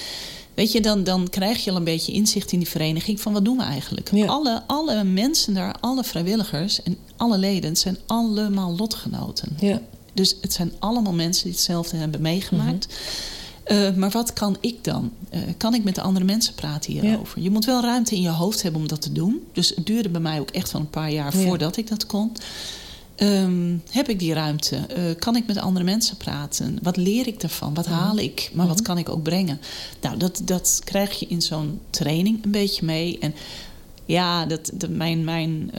weet 0.55 0.73
je, 0.73 0.81
dan, 0.81 1.05
dan 1.05 1.29
krijg 1.29 1.65
je 1.65 1.71
al 1.71 1.77
een 1.77 1.85
beetje 1.85 2.13
inzicht 2.13 2.53
in 2.53 2.59
die 2.59 2.69
vereniging... 2.69 3.21
van 3.21 3.33
wat 3.33 3.45
doen 3.45 3.57
we 3.57 3.63
eigenlijk? 3.63 4.11
Ja. 4.13 4.27
Alle, 4.27 4.63
alle 4.67 5.05
mensen 5.05 5.55
daar, 5.55 5.75
alle 5.81 6.05
vrijwilligers 6.05 6.83
en 6.83 6.97
alle 7.17 7.39
leden... 7.39 7.77
zijn 7.77 7.99
allemaal 8.07 8.77
lotgenoten. 8.77 9.57
Ja, 9.61 9.81
Dus 10.13 10.37
het 10.41 10.53
zijn 10.53 10.73
allemaal 10.79 11.13
mensen 11.13 11.45
die 11.45 11.53
hetzelfde 11.53 11.97
hebben 11.97 12.21
meegemaakt. 12.21 12.87
Mhm. 12.89 12.97
Eh, 13.67 13.93
maar 13.95 14.11
wat 14.11 14.33
kan 14.33 14.57
ik 14.61 14.85
dan? 14.85 15.13
Eh, 15.29 15.41
kan 15.57 15.75
ik 15.75 15.85
met 15.85 15.95
de 15.95 16.01
andere 16.01 16.25
mensen 16.25 16.55
praten 16.55 16.93
hierover? 16.93 17.41
Je 17.43 17.51
moet 17.51 17.65
wel 17.65 17.83
ruimte 17.83 18.15
in 18.15 18.21
je 18.23 18.29
hoofd 18.29 18.63
hebben 18.63 18.81
om 18.81 18.89
dat 18.89 19.03
te 19.03 19.13
doen. 19.13 19.41
Dus 19.53 19.69
het 19.75 19.87
duurde 19.87 20.09
bij 20.09 20.21
mij 20.21 20.41
ook 20.41 20.51
echt 20.51 20.73
wel 20.73 20.81
een 20.81 20.91
paar 20.91 21.11
jaar 21.13 21.37
Ja. 21.39 21.43
voordat 21.45 21.77
ik 21.77 21.89
dat 21.89 22.07
kon. 22.07 22.33
Ehm, 23.17 23.75
heb 23.91 24.09
ik 24.09 24.19
die 24.19 24.33
ruimte? 24.33 24.77
Eh, 24.77 25.03
kan 25.19 25.37
ik 25.37 25.47
met 25.47 25.59
andere 25.59 25.85
mensen 25.85 26.17
praten? 26.17 26.79
Wat 26.83 26.97
leer 26.97 27.27
ik 27.27 27.43
ervan? 27.43 27.75
Wat 27.75 27.87
haal 27.87 28.17
ik? 28.19 28.51
Maar 28.55 28.67
wat 28.67 28.83
kan 28.83 28.99
ik 28.99 29.09
ook 29.09 29.23
brengen? 29.23 29.61
Nou, 30.01 30.17
dat, 30.17 30.41
dat 30.45 30.81
krijg 30.85 31.19
je 31.19 31.27
in 31.27 31.43
zo'n 31.43 31.81
training 31.91 32.45
een 32.45 32.51
beetje 32.51 32.85
mee. 32.85 33.19
En 33.19 33.35
ja, 34.05 34.47
dat, 34.47 34.71
dat 34.75 34.91
mijn, 34.91 35.25
mijn 35.25 35.71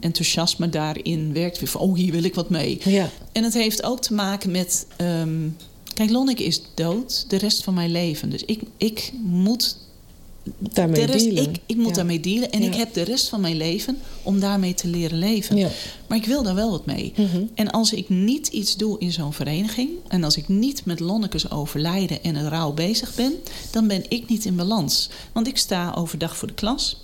enthousiasme 0.00 0.68
daarin 0.68 1.32
werkt 1.32 1.58
weer 1.58 1.68
van... 1.68 1.80
oh, 1.80 1.96
hier 1.96 2.12
wil 2.12 2.24
ik 2.24 2.34
wat 2.34 2.50
mee. 2.50 2.80
ja, 2.84 3.08
En 3.32 3.44
het 3.44 3.54
heeft 3.54 3.82
ook 3.82 4.00
te 4.00 4.14
maken 4.14 4.50
met. 4.50 4.86
ehm, 4.96 5.48
kijk, 5.94 6.10
Lonneke 6.10 6.44
is 6.44 6.62
dood 6.74 7.24
de 7.28 7.36
rest 7.36 7.62
van 7.64 7.74
mijn 7.74 7.90
leven. 7.90 8.30
Dus 8.30 8.44
ik, 8.44 8.60
ik 8.76 9.12
moet. 9.22 9.76
daarmee 10.58 11.06
de 11.06 11.12
rest, 11.12 11.24
dealen. 11.24 11.42
ik, 11.42 11.58
ik 11.66 11.76
moet 11.76 11.86
Ja. 11.88 11.92
daarmee 11.94 12.20
dealen. 12.20 12.50
En 12.52 12.60
Ja. 12.62 12.66
ik 12.68 12.74
heb 12.74 12.94
de 12.94 13.02
rest 13.02 13.28
van 13.28 13.40
mijn 13.40 13.56
leven 13.56 13.98
om 14.22 14.40
daarmee 14.40 14.74
te 14.74 14.88
leren 14.88 15.18
leven. 15.18 15.56
Ja. 15.56 15.68
Maar 16.06 16.18
ik 16.18 16.24
wil 16.26 16.42
daar 16.42 16.54
wel 16.54 16.70
wat 16.70 16.86
mee. 16.86 17.12
Mhm. 17.16 17.42
En 17.54 17.70
als 17.70 17.92
ik 17.92 18.08
niet 18.08 18.46
iets 18.48 18.76
doe 18.76 18.98
in 18.98 19.12
zo'n 19.12 19.32
vereniging. 19.32 19.90
en 20.08 20.24
als 20.24 20.36
ik 20.36 20.48
niet 20.48 20.84
met 20.84 21.00
Lonnekes 21.00 21.50
overlijden 21.50 22.22
en 22.22 22.34
het 22.34 22.48
rouw 22.48 22.72
bezig 22.72 23.14
ben. 23.14 23.32
dan 23.70 23.86
ben 23.88 24.04
ik 24.08 24.28
niet 24.28 24.44
in 24.44 24.56
balans. 24.56 25.08
Want 25.32 25.46
ik 25.46 25.58
sta 25.58 25.94
overdag 25.96 26.36
voor 26.36 26.48
de 26.48 26.54
klas. 26.54 26.96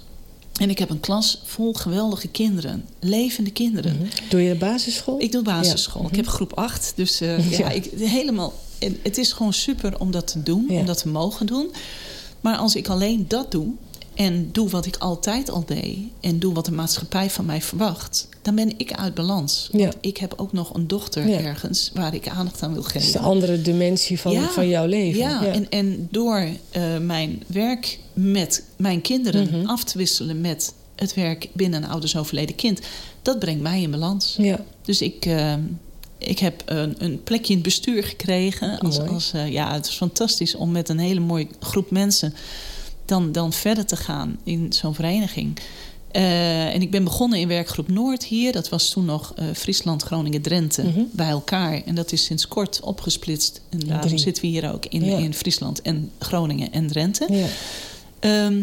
En 0.61 0.70
ik 0.70 0.79
heb 0.79 0.90
een 0.90 1.01
klas 1.01 1.40
vol 1.44 1.72
geweldige 1.72 2.29
kinderen. 2.29 2.85
Levende 3.01 3.51
kinderen. 3.51 4.11
Doe 4.29 4.42
je 4.42 4.53
de 4.53 4.59
basisschool? 4.59 5.20
Ik 5.20 5.33
doe 5.33 5.42
basisschool. 5.42 6.03
Ja. 6.03 6.09
Ik 6.09 6.16
heb 6.16 6.27
groep 6.27 6.53
8. 6.53 6.92
Dus 6.96 7.20
eh, 7.20 7.51
ja. 7.51 7.59
Ja. 7.59 7.70
ik, 7.70 7.85
helemaal, 7.98 8.53
het 9.02 9.18
is 9.18 9.32
gewoon 9.32 9.52
super 9.52 10.00
om 10.00 10.10
dat 10.10 10.26
te 10.26 10.42
doen. 10.42 10.64
Ja. 10.68 10.78
Om 10.80 10.86
dat 10.86 10.98
te 10.98 11.08
mogen 11.08 11.46
doen. 11.46 11.70
Maar 12.40 12.56
als 12.56 12.76
ik 12.76 12.88
alleen 12.88 13.24
dat 13.28 13.50
doe. 13.50 13.66
En 14.14 14.48
doe 14.52 14.68
wat 14.68 14.86
ik 14.86 14.96
altijd 14.96 15.50
al 15.50 15.64
deed. 15.66 15.98
En 16.20 16.38
doe 16.38 16.54
wat 16.54 16.64
de 16.64 16.72
maatschappij 16.72 17.30
van 17.30 17.44
mij 17.44 17.62
verwacht. 17.62 18.28
Dan 18.42 18.54
ben 18.54 18.72
ik 18.78 18.92
uit 18.92 19.14
balans. 19.14 19.68
Ja. 19.72 19.78
Want 19.78 19.96
ik 20.00 20.16
heb 20.16 20.34
ook 20.36 20.52
nog 20.52 20.74
een 20.74 20.86
dochter 20.86 21.28
Ja. 21.28 21.38
ergens. 21.40 21.90
Waar 21.94 22.14
ik 22.14 22.28
aandacht 22.28 22.62
aan 22.62 22.72
wil 22.72 22.82
Dat 22.82 22.94
is 22.94 23.02
geven. 23.04 23.20
de 23.20 23.26
andere 23.26 23.62
dimensie 23.62 24.20
van, 24.20 24.32
Ja. 24.32 24.48
van 24.48 24.68
jouw 24.68 24.86
leven. 24.86 25.20
Ja, 25.20 25.44
En, 25.44 25.68
en 25.70 26.08
door 26.10 26.46
eh, 26.70 26.98
mijn 26.98 27.42
werk 27.46 27.98
met 28.12 28.62
mijn 28.76 29.00
kinderen 29.00 29.48
Mhm. 29.58 29.66
af 29.66 29.84
te 29.84 29.98
wisselen 29.98 30.40
met 30.40 30.72
het 30.94 31.14
werk 31.14 31.48
binnen 31.52 31.82
een 31.82 31.88
ouders 31.90 32.16
overleden 32.16 32.54
kind. 32.54 32.80
Dat 33.22 33.38
brengt 33.38 33.62
mij 33.62 33.82
in 33.82 33.90
balans. 33.90 34.34
ja. 34.38 34.64
Dus 34.82 35.00
ik, 35.02 35.26
eh, 35.26 35.54
ik 36.28 36.38
heb 36.38 36.62
een, 36.66 36.94
een 36.98 37.22
plekje 37.22 37.48
in 37.48 37.54
het 37.54 37.62
bestuur 37.62 38.04
gekregen. 38.04 38.78
Als, 38.78 38.98
als, 39.00 39.32
eh, 39.32 39.52
ja, 39.52 39.72
het 39.72 39.86
is 39.86 39.94
fantastisch 39.94 40.54
om 40.54 40.70
met 40.70 40.88
een 40.88 40.98
hele 40.98 41.20
mooie 41.20 41.46
groep 41.60 41.90
mensen 41.90 42.34
dan, 43.04 43.32
dan 43.32 43.52
verder 43.52 43.86
te 43.86 43.96
gaan 43.96 44.38
in 44.44 44.72
zo'n 44.72 44.94
vereniging. 44.94 45.58
Eh, 46.10 46.74
en 46.74 46.82
ik 46.82 46.90
ben 46.90 47.04
begonnen 47.04 47.38
in 47.38 47.48
werkgroep 47.48 47.88
Noord 47.88 48.24
hier. 48.24 48.52
Dat 48.52 48.68
was 48.68 48.90
toen 48.90 49.04
nog 49.04 49.32
eh, 49.36 49.44
Friesland, 49.54 50.02
Groningen, 50.02 50.42
Drenthe 50.42 50.82
Mhm. 50.82 51.00
bij 51.12 51.28
elkaar. 51.28 51.82
En 51.84 51.94
dat 51.94 52.12
is 52.12 52.24
sinds 52.24 52.48
kort 52.48 52.80
opgesplitst. 52.80 53.60
En 53.70 53.78
daarom 53.78 54.06
drie. 54.06 54.18
zitten 54.18 54.42
we 54.42 54.48
hier 54.48 54.72
ook 54.72 54.86
in, 54.86 55.04
Ja. 55.04 55.16
in 55.18 55.34
Friesland 55.34 55.82
en 55.82 56.10
Groningen 56.18 56.72
en 56.72 56.86
Drenthe. 56.86 57.26
ja. 57.32 57.46
Ehm, 58.20 58.62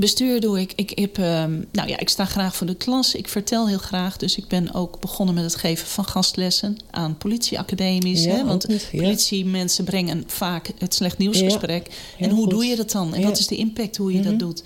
bestuur 0.00 0.40
doe 0.40 0.60
ik. 0.60 0.72
Ik, 0.76 0.98
heb, 0.98 1.18
ehm, 1.18 1.60
nou 1.72 1.88
ja, 1.88 1.98
ik 1.98 2.08
sta 2.08 2.24
graag 2.24 2.56
voor 2.56 2.66
de 2.66 2.74
klas. 2.74 3.14
Ik 3.14 3.28
vertel 3.28 3.68
heel 3.68 3.78
graag. 3.78 4.16
Dus 4.16 4.36
ik 4.36 4.46
ben 4.48 4.74
ook 4.74 5.00
begonnen 5.00 5.34
met 5.34 5.44
het 5.44 5.54
geven 5.56 5.86
van 5.86 6.04
gastlessen 6.04 6.76
aan 6.90 7.16
politieacademies. 7.18 8.24
Ja, 8.24 8.34
hè, 8.34 8.44
want 8.44 8.64
ook 8.64 8.70
niet, 8.70 8.88
ja. 8.92 9.02
politiemensen 9.02 9.84
brengen 9.84 10.24
vaak 10.26 10.70
het 10.78 10.94
slecht 10.94 11.18
nieuwsgesprek. 11.18 11.86
Ja, 12.16 12.24
en 12.24 12.30
hoe 12.30 12.40
goed. 12.42 12.50
doe 12.50 12.64
je 12.64 12.76
dat 12.76 12.90
dan? 12.90 13.14
En 13.14 13.22
wat 13.22 13.38
is 13.38 13.46
de 13.46 13.56
impact 13.56 13.96
hoe 13.96 14.12
je 14.12 14.18
Mhm. 14.18 14.28
dat 14.28 14.38
doet? 14.38 14.62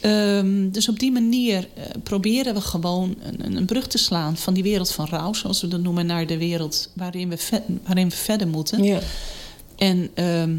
Ehm, 0.00 0.70
dus 0.70 0.88
op 0.88 0.98
die 0.98 1.12
manier 1.12 1.68
eh, 1.74 1.82
proberen 2.02 2.54
we 2.54 2.60
gewoon 2.60 3.14
een, 3.38 3.56
een 3.56 3.64
brug 3.64 3.86
te 3.86 3.98
slaan 3.98 4.36
van 4.36 4.54
die 4.54 4.62
wereld 4.62 4.90
van 4.92 5.06
rouw, 5.06 5.32
zoals 5.32 5.60
we 5.60 5.68
dat 5.68 5.80
noemen, 5.82 6.06
naar 6.06 6.26
de 6.26 6.38
wereld 6.38 6.90
waarin 6.92 7.28
we, 7.28 7.36
waarin 7.84 8.08
we 8.08 8.16
verder 8.16 8.48
moeten. 8.48 8.82
Ja. 8.82 8.98
En 9.76 10.10
ehm, 10.14 10.56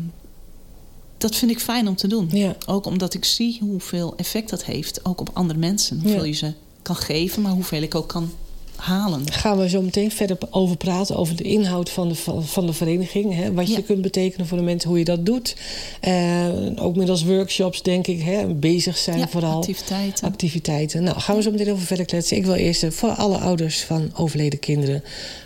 dat 1.17 1.36
vind 1.36 1.51
ik 1.51 1.60
fijn 1.60 1.88
om 1.88 1.95
te 1.95 2.08
doen. 2.08 2.30
Ja. 2.32 2.56
Ook 2.65 2.86
omdat 2.86 3.13
ik 3.13 3.25
zie 3.25 3.58
hoeveel 3.62 4.13
effect 4.17 4.49
dat 4.49 4.65
heeft, 4.65 5.06
ook 5.06 5.19
op 5.19 5.30
andere 5.34 5.60
mensen. 5.60 5.99
Hoeveel 6.01 6.19
Ja. 6.19 6.25
je 6.28 6.34
ze 6.34 6.54
kan 6.82 6.95
geven, 6.95 7.41
maar 7.41 7.51
hoeveel 7.51 7.82
ik 7.82 7.95
ook 7.95 8.08
kan 8.08 8.32
halen. 8.75 9.32
gaan 9.32 9.58
we 9.58 9.69
zo 9.69 9.82
meteen 9.82 10.12
verder 10.12 10.38
over 10.49 10.78
praten. 10.78 11.15
Over 11.15 11.36
de 11.36 11.43
inhoud 11.43 11.89
van 11.89 12.08
de, 12.10 12.15
van 12.41 12.65
de 12.65 12.73
vereniging. 12.73 13.34
Hè, 13.36 13.54
wat 13.54 13.67
Ja. 13.67 13.75
je 13.75 13.84
kunt 13.84 14.01
betekenen 14.01 14.47
voor 14.47 14.58
de 14.58 14.63
mensen, 14.63 14.89
hoe 14.89 14.97
je 14.99 15.06
dat 15.06 15.25
doet. 15.25 15.56
Eh, 16.01 16.47
ook 16.75 16.95
middels 16.95 17.23
workshops, 17.23 17.82
denk 17.82 18.08
ik. 18.08 18.21
Hè, 18.21 18.45
bezig 18.54 18.97
zijn 18.97 19.17
Ja, 19.19 19.28
vooral. 19.28 19.58
activiteiten. 19.58 20.28
Activiteiten. 20.28 21.04
Nou, 21.04 21.19
gaan 21.19 21.36
we 21.36 21.41
zo 21.41 21.51
meteen 21.51 21.71
over 21.71 21.86
verder 21.86 22.06
kletsen. 22.06 22.38
Ik 22.38 22.45
wil 22.45 22.54
eerst 22.54 22.84
eh, 22.84 22.91
voor 22.91 23.10
alle 23.10 23.38
ouders 23.38 23.82
van 23.84 24.12
overleden 24.15 24.60
kinderen... 24.60 25.04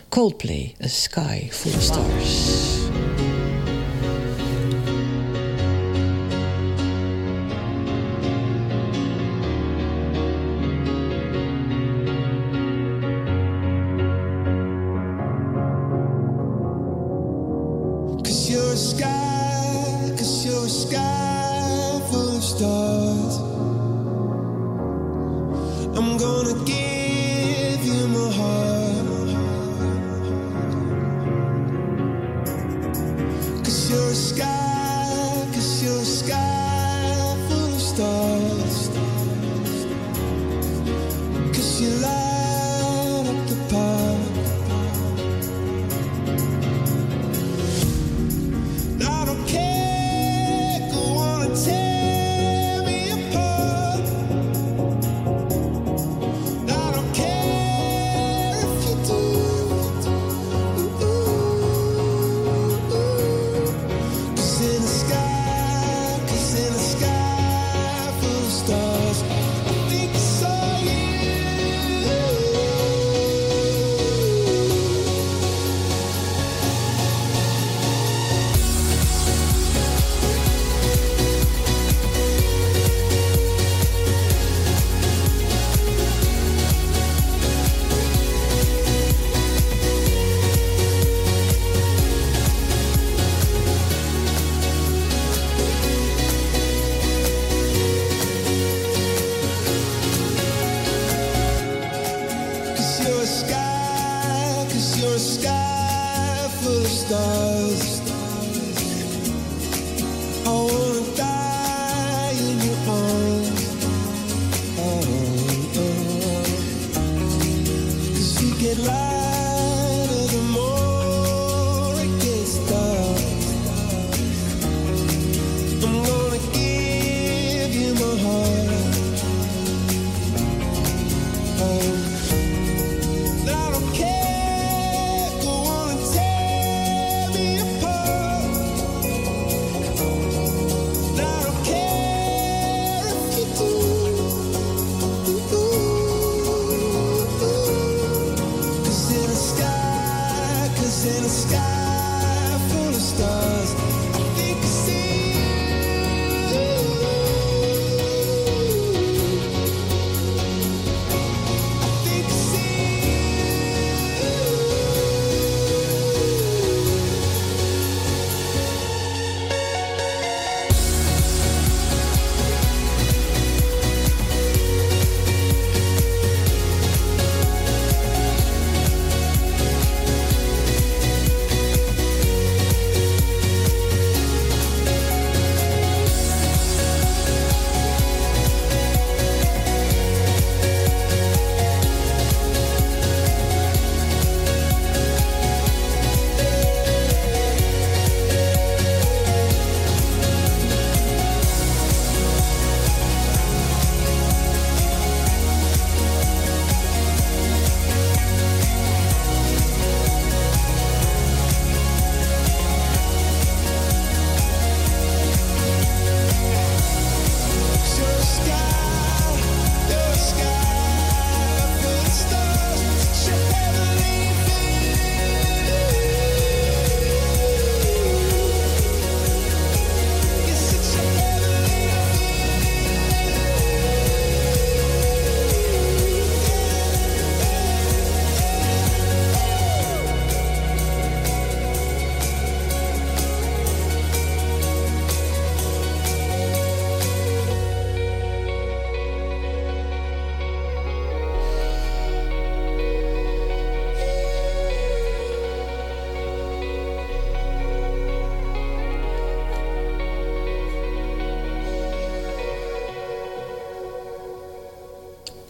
Coldplay, 0.10 0.76
A 0.84 0.88
Sky 0.88 1.48
Full 1.50 1.74
of 1.76 1.82
Stars. 1.82 2.79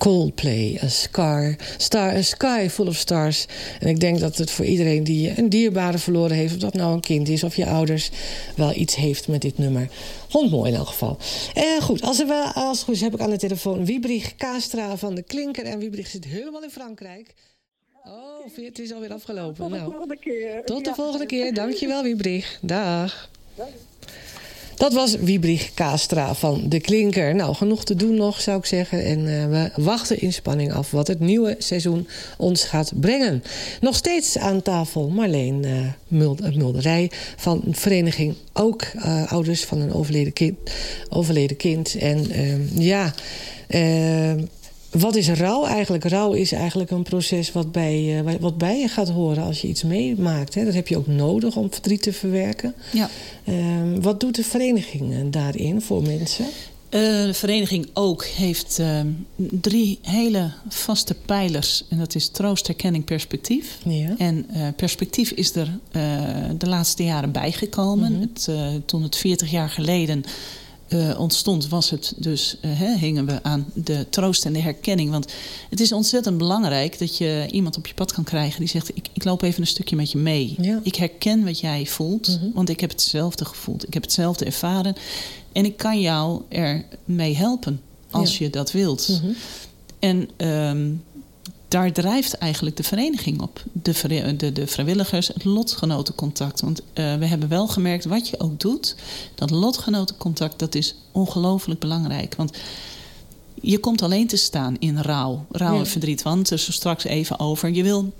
Coldplay, 0.10 0.80
A 0.84 0.88
Scar, 0.88 1.56
Star, 1.78 2.15
A 2.15 2.22
Sky 2.22 2.67
Full 2.69 2.88
of 2.88 2.95
Stars. 2.95 3.45
En 3.80 3.88
ik 3.88 4.00
denk 4.00 4.19
dat 4.19 4.38
het 4.38 4.52
voor 4.52 4.65
iedereen 4.65 5.04
die 5.04 5.38
een 5.38 5.50
dierbare 5.50 5.98
verloren 5.98 6.36
heeft... 6.36 6.54
of 6.54 6.60
dat 6.60 6.74
nou 6.74 6.93
een 6.93 7.02
kind 7.02 7.30
is 7.30 7.43
of 7.43 7.56
je 7.56 7.65
ouders... 7.65 8.10
wel 8.56 8.76
iets 8.76 8.95
heeft 8.95 9.28
met 9.28 9.41
dit 9.41 9.58
nummer. 9.58 9.89
Vond 10.28 10.52
mooi 10.52 10.72
in 10.72 10.78
elk 10.78 10.88
geval. 10.88 11.17
Eh, 11.54 11.82
goed, 11.82 12.02
als, 12.02 12.19
er 12.19 12.28
wel, 12.28 12.43
als 12.43 12.78
het 12.78 12.86
goed 12.86 12.95
is 12.95 13.02
heb 13.02 13.13
ik 13.13 13.19
aan 13.19 13.30
de 13.30 13.38
telefoon... 13.38 13.86
Wiebrich 13.86 14.36
Kastra 14.36 14.98
van 14.98 15.15
de 15.15 15.22
Klinker. 15.24 15.65
En 15.65 15.80
Wiebrich 15.80 16.08
zit 16.08 16.26
helemaal 16.26 16.63
in 16.63 16.69
Frankrijk. 16.69 17.34
Oh, 18.04 18.65
het 18.65 18.80
is 18.80 18.93
alweer 18.93 19.13
afgelopen. 19.13 19.56
Tot 19.56 19.69
de 19.72 19.78
Nou. 19.78 19.91
volgende 19.91 20.17
keer. 20.17 20.62
Tot 20.65 20.86
de 20.86 20.93
volgende 20.93 21.26
keer. 21.26 21.54
Dankjewel, 21.54 22.04
Wiebrich. 22.04 22.60
Dag. 22.62 23.30
Dat 24.79 24.93
was 24.93 25.15
Wiebrich 25.15 25.73
Kastra 25.73 26.35
van 26.35 26.61
De 26.69 26.79
Klinker. 26.79 27.35
Nou, 27.35 27.55
genoeg 27.55 27.83
te 27.83 27.95
doen 27.95 28.15
nog, 28.15 28.41
zou 28.41 28.57
ik 28.57 28.65
zeggen. 28.65 29.03
En 29.03 29.27
eh, 29.27 29.49
we 29.49 29.81
wachten 29.83 30.21
in 30.21 30.33
spanning 30.33 30.73
af 30.73 30.91
wat 30.91 31.07
het 31.07 31.19
nieuwe 31.19 31.55
seizoen 31.57 32.07
ons 32.37 32.63
gaat 32.63 32.91
brengen. 32.95 33.43
Nog 33.81 33.95
steeds 33.95 34.37
aan 34.37 34.61
tafel 34.61 35.09
Marleen 35.09 35.65
eh, 35.65 36.51
Mulderij 36.55 37.11
van 37.35 37.61
vereniging... 37.71 38.35
ook 38.53 38.83
ouders 39.27 39.65
van 39.65 39.81
een 39.81 39.93
overleden 39.93 40.33
kind. 40.33 40.57
Overleden 41.09 41.57
kind. 41.57 41.95
En 41.95 42.31
eh, 42.31 42.77
ja... 42.77 43.13
eh, 43.67 44.33
wat 44.91 45.15
is 45.15 45.30
rouw 45.30 45.65
eigenlijk? 45.65 46.04
Rouw 46.04 46.34
is 46.34 46.52
eigenlijk 46.52 46.91
een 46.91 47.04
proces 47.04 47.52
wat 47.52 47.71
bij, 47.71 48.23
eh, 48.25 48.34
wat 48.39 48.58
bij 48.58 48.80
je 48.80 48.88
gaat 48.88 49.10
horen 49.10 49.43
als 49.43 49.62
je 49.62 49.67
iets 49.67 49.84
meemaakt. 49.84 50.56
Hè? 50.56 50.65
Dat 50.65 50.73
heb 50.73 50.88
je 50.88 50.97
ook 50.97 51.08
nodig 51.08 51.56
om 51.56 51.71
verdriet 51.71 52.02
te 52.02 52.13
verwerken. 52.13 52.73
Ja. 52.91 53.10
Ehm, 53.43 54.02
wat 54.02 54.19
doet 54.19 54.36
de 54.36 54.43
vereniging 54.43 55.13
eh, 55.13 55.19
daarin 55.32 55.82
voor 55.82 56.02
mensen? 56.02 56.45
Eh, 56.89 57.02
de 57.02 57.34
vereniging 57.34 57.88
ook 57.93 58.25
heeft 58.25 58.80
eh, 58.80 58.99
drie 59.36 59.99
hele 60.02 60.52
vaste 60.69 61.15
pijlers. 61.25 61.84
En 61.89 61.97
dat 61.97 62.15
is 62.15 62.28
troost, 62.28 62.67
herkenning, 62.67 63.06
perspectief. 63.06 63.78
Ja. 63.86 64.15
En 64.17 64.45
perspectief 64.75 65.32
is 65.32 65.56
er 65.56 65.78
de 66.58 66.67
laatste 66.67 67.04
jaren 67.04 67.32
bijgekomen. 67.32 68.13
Het, 68.13 68.47
eh, 68.49 68.67
toen 68.86 69.04
het 69.04 69.15
40 69.15 69.52
jaar 69.52 69.69
geleden 69.69 70.23
eh, 70.89 71.19
ontstond, 71.19 71.67
was 71.67 71.89
het 71.89 72.13
dus, 72.17 72.58
hè, 72.67 72.95
hingen 72.97 73.25
we 73.25 73.43
aan 73.43 73.65
de 73.73 74.06
troost 74.10 74.45
en 74.45 74.54
de 74.54 74.62
herkenning. 74.62 75.12
Want 75.12 75.32
het 75.69 75.80
is 75.80 75.91
ontzettend 75.91 76.38
belangrijk 76.38 76.99
dat 76.99 77.17
je 77.17 77.47
iemand 77.52 77.78
op 77.78 77.88
je 77.88 77.93
pad 77.93 78.12
kan 78.12 78.23
krijgen 78.23 78.60
die 78.60 78.69
zegt: 78.69 78.89
Ik, 78.97 79.08
ik 79.13 79.23
loop 79.23 79.41
even 79.41 79.62
een 79.62 79.67
stukje 79.67 79.95
met 79.95 80.12
je 80.12 80.17
mee. 80.17 80.56
Ja. 80.62 80.80
Ik 80.84 80.95
herken 80.95 81.43
wat 81.45 81.60
jij 81.60 81.86
voelt, 81.86 82.28
Mhm. 82.28 82.52
want 82.54 82.69
ik 82.69 82.80
heb 82.80 82.89
hetzelfde 82.89 83.45
gevoeld. 83.45 83.88
Ik 83.88 83.93
heb 83.93 84.04
hetzelfde 84.04 84.45
ervaren. 84.45 84.95
En 85.52 85.65
ik 85.65 85.78
kan 85.78 86.02
jou 86.02 86.41
ermee 86.49 87.36
helpen 87.36 87.82
als 88.12 88.38
Ja. 88.38 88.45
je 88.45 88.52
dat 88.52 88.71
wilt. 88.71 89.08
Mhm. 89.21 89.32
En 89.99 90.30
ehm, 90.38 90.89
daar 91.69 91.91
drijft 91.91 92.34
eigenlijk 92.34 92.77
de 92.77 92.84
vereniging 92.84 93.41
op. 93.41 93.63
De, 93.71 94.34
de, 94.38 94.51
de 94.51 94.67
vrijwilligers, 94.67 95.27
het 95.27 95.43
lotgenotencontact. 95.43 96.62
Want 96.62 96.82
eh, 96.93 97.15
we 97.15 97.25
hebben 97.25 97.49
wel 97.49 97.67
gemerkt, 97.67 98.05
wat 98.05 98.27
je 98.27 98.39
ook 98.39 98.60
doet... 98.60 98.95
dat 99.36 99.49
lotgenotencontact, 99.49 100.60
dat 100.60 100.75
is 100.75 100.95
ongelooflijk 101.12 101.79
belangrijk. 101.79 102.36
Want 102.36 102.58
je 103.62 103.79
komt 103.79 104.01
alleen 104.01 104.27
te 104.27 104.38
staan 104.38 104.75
in 104.79 105.01
rouw. 105.01 105.45
Rouw 105.51 105.73
Ja. 105.73 105.79
en 105.79 105.88
verdriet. 105.88 106.21
Want 106.21 106.49
er 106.49 106.58
is 106.58 106.67
er 106.67 106.73
straks 106.73 107.03
even 107.03 107.39
over. 107.39 107.69
Je 107.69 107.84
wil, 107.84 108.13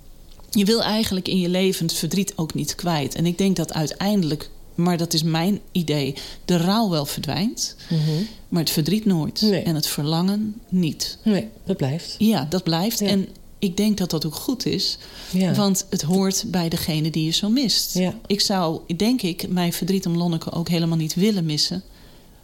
je 0.50 0.66
wil 0.66 0.82
eigenlijk 0.82 1.28
in 1.28 1.40
je 1.40 1.50
leven 1.50 1.86
het 1.86 1.96
verdriet 1.96 2.34
ook 2.36 2.54
niet 2.54 2.76
kwijt. 2.76 3.16
En 3.16 3.26
ik 3.26 3.38
denk 3.38 3.56
dat 3.56 3.74
uiteindelijk... 3.74 4.50
maar 4.76 4.98
dat 4.98 5.14
is 5.14 5.24
mijn 5.24 5.60
idee... 5.72 6.16
de 6.46 6.58
rouw 6.58 6.90
wel 6.90 7.06
verdwijnt... 7.06 7.76
Mhm. 7.90 8.24
maar 8.50 8.62
het 8.62 8.72
verdriet 8.72 9.06
nooit. 9.06 9.42
Nee. 9.42 9.64
En 9.64 9.76
het 9.76 9.88
verlangen 9.88 10.62
niet. 10.68 11.18
Nee, 11.24 11.48
dat 11.66 11.78
blijft. 11.78 12.16
Ja, 12.18 12.46
dat 12.50 12.64
blijft. 12.64 13.00
Ja. 13.00 13.08
En 13.08 13.28
ik 13.60 13.78
denk 13.78 13.98
dat 13.98 14.10
dat 14.10 14.26
ook 14.26 14.36
goed 14.36 14.66
is. 14.66 14.98
Ja. 15.32 15.54
Want 15.54 15.86
het 15.90 16.02
hoort 16.02 16.44
bij 16.48 16.70
degene 16.70 17.10
die 17.10 17.26
je 17.26 17.32
zo 17.32 17.50
mist. 17.50 17.94
Ja. 17.94 18.14
Ik 18.28 18.42
zou, 18.42 18.80
denk 18.98 19.22
ik, 19.22 19.48
mijn 19.50 19.74
verdriet 19.74 20.06
om 20.06 20.18
Lonneke 20.18 20.52
ook 20.52 20.70
helemaal 20.70 20.98
niet 20.98 21.14
willen 21.16 21.46
missen. 21.46 21.84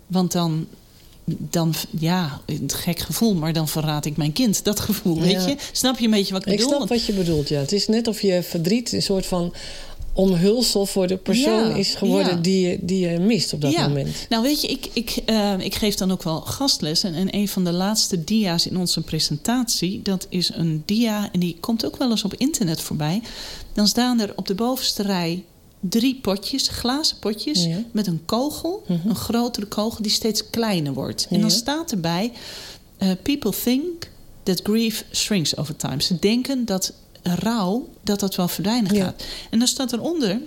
Want 0.08 0.32
dan, 0.32 0.68
dan 1.26 1.74
ja, 2.00 2.42
een 2.46 2.70
gek 2.74 3.00
gevoel, 3.00 3.34
maar 3.36 3.54
dan 3.54 3.68
verraad 3.68 4.06
ik 4.06 4.18
mijn 4.18 4.34
kind. 4.34 4.64
Dat 4.64 4.80
gevoel, 4.80 5.20
weet 5.20 5.46
je? 5.46 5.56
Snap 5.72 5.98
je 6.00 6.06
een 6.06 6.12
beetje 6.12 6.34
wat 6.34 6.46
ik, 6.46 6.52
Ik 6.52 6.58
bedoel? 6.58 6.68
snap 6.76 6.88
Want- 6.88 7.00
wat 7.00 7.06
je 7.06 7.14
bedoelt, 7.14 7.50
ja. 7.50 7.60
Het 7.60 7.72
is 7.72 7.88
net 7.88 8.08
of 8.08 8.22
je 8.22 8.44
verdriet 8.44 8.92
een 8.92 9.02
soort 9.02 9.26
van 9.26 9.54
omhulsel 10.16 10.86
voor 10.86 11.08
de 11.08 11.18
persoon 11.18 11.70
Ja, 11.70 11.76
is 11.76 11.96
geworden 11.96 12.36
ja. 12.36 12.42
die, 12.42 12.68
je, 12.68 12.78
die 12.82 13.10
je 13.10 13.20
mist 13.20 13.54
op 13.54 13.62
dat 13.62 13.72
ja. 13.72 13.88
moment. 13.88 14.26
Nou, 14.30 14.44
weet 14.44 14.62
je, 14.62 14.68
ik, 14.68 14.88
ik, 14.94 15.22
eh, 15.26 15.54
ik 15.60 15.76
geef 15.76 15.96
dan 15.96 16.12
ook 16.12 16.24
wel 16.24 16.42
gastlessen. 16.42 17.14
En 17.14 17.36
een 17.36 17.48
van 17.48 17.64
de 17.64 17.72
laatste 17.72 18.24
dia's 18.24 18.66
in 18.66 18.78
onze 18.78 19.02
presentatie... 19.02 20.02
dat 20.02 20.26
is 20.30 20.52
een 20.54 20.84
dia, 20.86 21.30
en 21.32 21.40
die 21.40 21.58
komt 21.60 21.86
ook 21.86 21.98
wel 21.98 22.10
eens 22.10 22.24
op 22.24 22.34
internet 22.34 22.82
voorbij. 22.82 23.22
Dan 23.74 23.88
staan 23.88 24.20
er 24.20 24.34
op 24.36 24.48
de 24.48 24.56
bovenste 24.56 25.04
rij 25.04 25.44
drie 25.80 26.20
potjes, 26.22 26.68
glazen 26.68 27.20
potjes... 27.20 27.68
Met 27.92 28.08
een 28.08 28.22
kogel, 28.26 28.84
Mhm. 28.88 29.08
een 29.10 29.16
grotere 29.16 29.66
kogel... 29.66 30.02
die 30.02 30.12
steeds 30.12 30.50
kleiner 30.50 30.94
wordt. 30.94 31.28
En 31.30 31.42
dan 31.42 31.52
staat 31.52 31.92
erbij... 31.92 32.32
eh, 32.98 33.10
people 33.22 33.52
think 33.64 34.10
that 34.44 34.60
grief 34.64 35.06
shrinks 35.12 35.58
over 35.58 35.76
time. 35.76 36.02
Ze 36.02 36.20
denken 36.20 36.66
dat 36.66 36.94
rouw, 37.36 37.88
dat 38.02 38.20
dat 38.20 38.36
wel 38.36 38.48
verdwijnen 38.48 38.96
Ja. 38.96 39.04
gaat. 39.04 39.24
En 39.50 39.60
dan 39.60 39.68
staat 39.68 39.94
eronder 39.94 40.40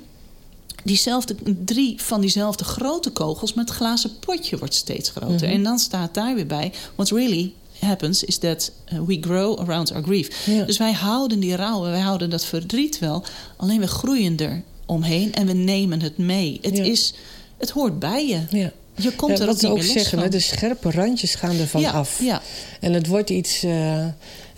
diezelfde, 0.85 1.35
drie 1.65 2.03
van 2.03 2.21
diezelfde 2.21 2.65
grote 2.65 3.11
kogels, 3.11 3.55
maar 3.55 3.65
het 3.65 3.75
glazen 3.75 4.19
potje 4.19 4.59
wordt 4.59 4.75
steeds 4.75 5.11
groter. 5.11 5.47
Mhm. 5.49 5.57
En 5.57 5.63
dan 5.63 5.79
staat 5.79 6.15
daar 6.15 6.35
weer 6.35 6.47
bij: 6.47 6.73
what 6.95 7.11
really 7.11 7.53
happens 7.79 8.25
is 8.25 8.39
that 8.39 8.73
uh, 8.93 8.99
we 9.07 9.19
grow 9.21 9.61
around 9.61 9.93
our 9.93 10.03
grief. 10.03 10.47
Ja. 10.47 10.65
Dus 10.65 10.77
wij 10.79 10.93
houden 10.93 11.41
die 11.41 11.57
rouw 11.57 11.85
en 11.85 11.91
wij 11.91 12.01
houden 12.01 12.31
dat 12.31 12.45
verdriet 12.45 12.99
wel, 12.99 13.25
alleen 13.57 13.81
we 13.81 13.87
groeien 13.87 14.37
er 14.37 14.63
omheen 14.87 15.35
en 15.35 15.47
we 15.47 15.53
nemen 15.53 16.01
het 16.01 16.19
mee. 16.19 16.59
Het, 16.63 16.77
Ja. 16.77 16.83
is, 16.85 17.15
het 17.59 17.71
hoort 17.71 17.99
bij 17.99 18.27
je. 18.27 18.41
Ja. 18.59 18.73
Je 19.01 19.13
komt 19.15 19.39
er 19.39 19.47
wat 19.47 19.65
ook 19.65 19.71
ook 19.71 19.77
meer 19.79 19.85
los 19.87 19.93
zeggen, 19.93 20.19
van. 20.21 20.31
de 20.31 20.41
scherpe 20.41 20.91
randjes 20.91 21.35
gaan 21.35 21.57
ervan 21.57 21.85
af. 21.85 22.21
Ja, 22.23 22.43
En 22.81 22.93
het 22.93 23.07
wordt 23.07 23.31
iets, 23.31 23.63
eh, 23.63 24.07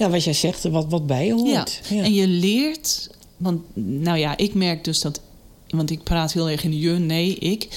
ja, 0.00 0.10
wat 0.10 0.24
jij 0.24 0.32
zegt, 0.32 0.62
wat, 0.62 0.86
wat 0.88 1.06
bij 1.06 1.26
je 1.26 1.32
hoort. 1.32 1.80
Ja. 1.88 2.02
En 2.02 2.12
je 2.14 2.26
leert, 2.26 3.10
want 3.36 3.60
nou 3.74 4.18
ja, 4.18 4.36
ik 4.36 4.54
merk 4.54 4.84
dus 4.84 5.00
dat, 5.00 5.20
want 5.68 5.90
ik 5.90 6.02
praat 6.02 6.32
heel 6.32 6.48
erg 6.50 6.64
in 6.64 6.78
je, 6.78 6.90
nee, 6.90 7.34
ik. 7.34 7.68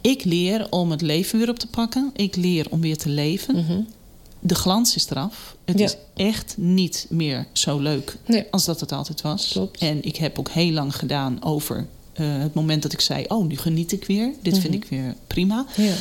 Ik 0.00 0.24
leer 0.24 0.66
om 0.70 0.90
het 0.90 1.00
leven 1.00 1.38
weer 1.38 1.48
op 1.48 1.58
te 1.58 1.66
pakken. 1.66 2.10
Ik 2.16 2.36
leer 2.36 2.66
om 2.70 2.80
weer 2.80 2.96
te 2.96 3.08
leven. 3.08 3.54
Mhm. 3.56 3.80
De 4.40 4.54
glans 4.54 4.94
is 4.96 5.06
eraf. 5.10 5.56
Het 5.64 5.78
Ja. 5.78 5.84
is 5.84 5.96
echt 6.14 6.54
niet 6.58 7.06
meer 7.10 7.46
zo 7.52 7.78
leuk 7.78 8.16
Nee. 8.26 8.44
als 8.50 8.64
dat 8.64 8.80
het 8.80 8.92
altijd 8.92 9.20
was. 9.22 9.48
Klopt. 9.48 9.78
En 9.80 10.04
ik 10.04 10.16
heb 10.16 10.38
ook 10.38 10.48
heel 10.48 10.72
lang 10.72 10.96
gedaan 10.96 11.42
over 11.44 11.86
eh, 12.12 12.38
het 12.38 12.54
moment 12.54 12.82
dat 12.82 12.92
ik 12.92 13.00
zei: 13.00 13.24
Oh, 13.28 13.46
nu 13.46 13.56
geniet 13.56 13.92
ik 13.92 14.04
weer. 14.04 14.32
Dit 14.42 14.58
vind 14.58 14.74
Mhm. 14.74 14.82
ik 14.82 14.88
weer 14.88 15.14
prima. 15.26 15.66
Ja. 15.76 15.94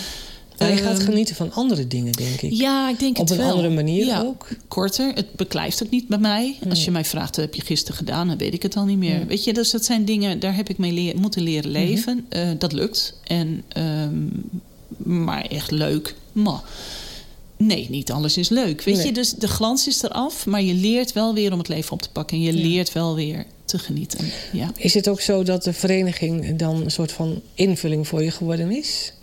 Maar 0.59 0.69
je 0.69 0.77
gaat 0.77 0.97
Ehm, 0.97 1.05
genieten 1.05 1.35
van 1.35 1.51
andere 1.53 1.87
dingen, 1.87 2.11
denk 2.13 2.41
ik. 2.41 2.51
Ja, 2.53 2.89
ik 2.89 2.99
denk 2.99 3.17
Op 3.19 3.27
het 3.29 3.37
een 3.37 3.43
wel. 3.43 3.51
andere 3.55 3.69
manier 3.69 4.05
Ja, 4.05 4.21
ook. 4.21 4.47
Korter. 4.67 5.11
Het 5.13 5.33
beklijft 5.35 5.83
ook 5.83 5.89
niet 5.89 6.07
bij 6.07 6.17
mij. 6.17 6.55
Als 6.69 6.85
je 6.85 6.91
mij 6.91 7.05
vraagt, 7.05 7.35
heb 7.35 7.53
je 7.55 7.61
gisteren 7.61 7.97
gedaan? 7.97 8.27
Dan 8.27 8.37
weet 8.37 8.53
ik 8.53 8.61
het 8.63 8.75
al 8.75 8.85
niet 8.85 8.97
meer. 8.97 9.27
Weet 9.27 9.43
je, 9.43 9.53
dus 9.53 9.71
dat 9.71 9.85
zijn 9.85 10.05
dingen, 10.05 10.39
daar 10.39 10.55
heb 10.55 10.69
ik 10.69 10.77
mee 10.77 10.91
leer- 10.91 11.17
moeten 11.19 11.41
leren 11.41 11.71
Mhm. 11.71 11.79
leven. 11.81 12.25
Eh, 12.29 12.49
dat 12.57 12.71
lukt. 12.73 13.19
En, 13.23 13.63
ehm, 13.67 14.23
maar 14.97 15.45
echt 15.45 15.71
leuk. 15.71 16.15
Maar 16.31 16.61
nee, 17.57 17.87
niet 17.89 18.11
alles 18.11 18.37
is 18.37 18.49
leuk. 18.49 18.81
Weet 18.83 18.95
Nee. 18.95 19.05
je, 19.05 19.11
dus 19.11 19.33
de 19.33 19.47
glans 19.47 19.87
is 19.87 20.03
eraf. 20.03 20.45
Maar 20.45 20.61
je 20.61 20.73
leert 20.73 21.13
wel 21.13 21.33
weer 21.33 21.51
om 21.51 21.57
het 21.57 21.67
leven 21.67 21.91
op 21.91 22.01
te 22.01 22.09
pakken. 22.11 22.37
En 22.37 22.43
je 22.43 22.57
Ja. 22.57 22.67
leert 22.67 22.91
wel 22.93 23.15
weer 23.15 23.45
te 23.65 23.79
genieten. 23.79 24.25
Ja. 24.53 24.71
Is 24.77 24.93
het 24.93 25.07
ook 25.09 25.21
zo 25.21 25.43
dat 25.43 25.63
de 25.63 25.73
vereniging 25.73 26.55
dan 26.55 26.81
een 26.81 26.91
soort 26.91 27.11
van 27.11 27.41
invulling 27.53 28.07
voor 28.07 28.23
je 28.23 28.31
geworden 28.31 28.71
is? 28.71 29.13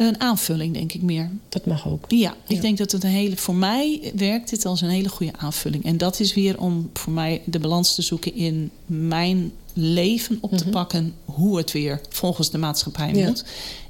Een 0.00 0.20
aanvulling, 0.20 0.74
denk 0.74 0.92
ik 0.92 1.02
meer. 1.02 1.30
Dat 1.48 1.66
mag 1.66 1.88
ook. 1.88 2.04
Ja, 2.08 2.34
ik 2.46 2.54
Ja. 2.56 2.60
denk 2.60 2.78
dat 2.78 2.92
het 2.92 3.04
een 3.04 3.10
hele. 3.10 3.36
Voor 3.36 3.54
mij 3.54 4.12
werkt 4.16 4.50
dit 4.50 4.66
als 4.66 4.80
een 4.80 4.88
hele 4.88 5.08
goede 5.08 5.32
aanvulling. 5.38 5.84
En 5.84 5.96
dat 5.98 6.20
is 6.20 6.34
weer 6.34 6.60
om 6.60 6.90
voor 6.94 7.12
mij 7.12 7.42
de 7.44 7.58
balans 7.58 7.94
te 7.94 8.02
zoeken 8.02 8.34
in 8.34 8.70
mijn 8.86 9.52
leven 9.72 10.38
op 10.40 10.50
te 10.56 10.64
Mhm. 10.64 10.72
pakken. 10.72 11.14
Hoe 11.24 11.56
het 11.56 11.72
weer 11.72 12.00
volgens 12.08 12.50
de 12.50 12.58
maatschappij 12.58 13.14
Ja. 13.14 13.26
moet. 13.26 13.44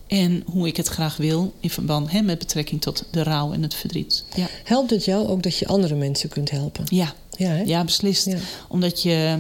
En 0.07 0.43
hoe 0.47 0.67
ik 0.67 0.77
het 0.77 0.89
graag 0.89 1.17
wil 1.17 1.53
in 1.61 1.71
verband 1.71 2.11
hè, 2.11 2.21
met 2.23 2.39
betrekking 2.39 2.81
tot 2.81 3.05
de 3.11 3.23
rouw 3.23 3.53
en 3.53 3.63
het 3.63 3.75
verdriet. 3.75 4.25
Ja, 4.37 4.47
Helpt 4.65 4.91
het 4.91 5.05
jou 5.05 5.27
ook 5.29 5.43
dat 5.43 5.57
je 5.57 5.67
andere 5.67 5.95
mensen 5.95 6.29
kunt 6.29 6.51
helpen? 6.51 6.85
ja, 6.89 7.15
Ja, 7.37 7.49
hè? 7.49 7.63
ja 7.63 7.85
beslist. 7.85 8.27
Ja. 8.27 8.39
Omdat 8.69 9.03
je. 9.03 9.39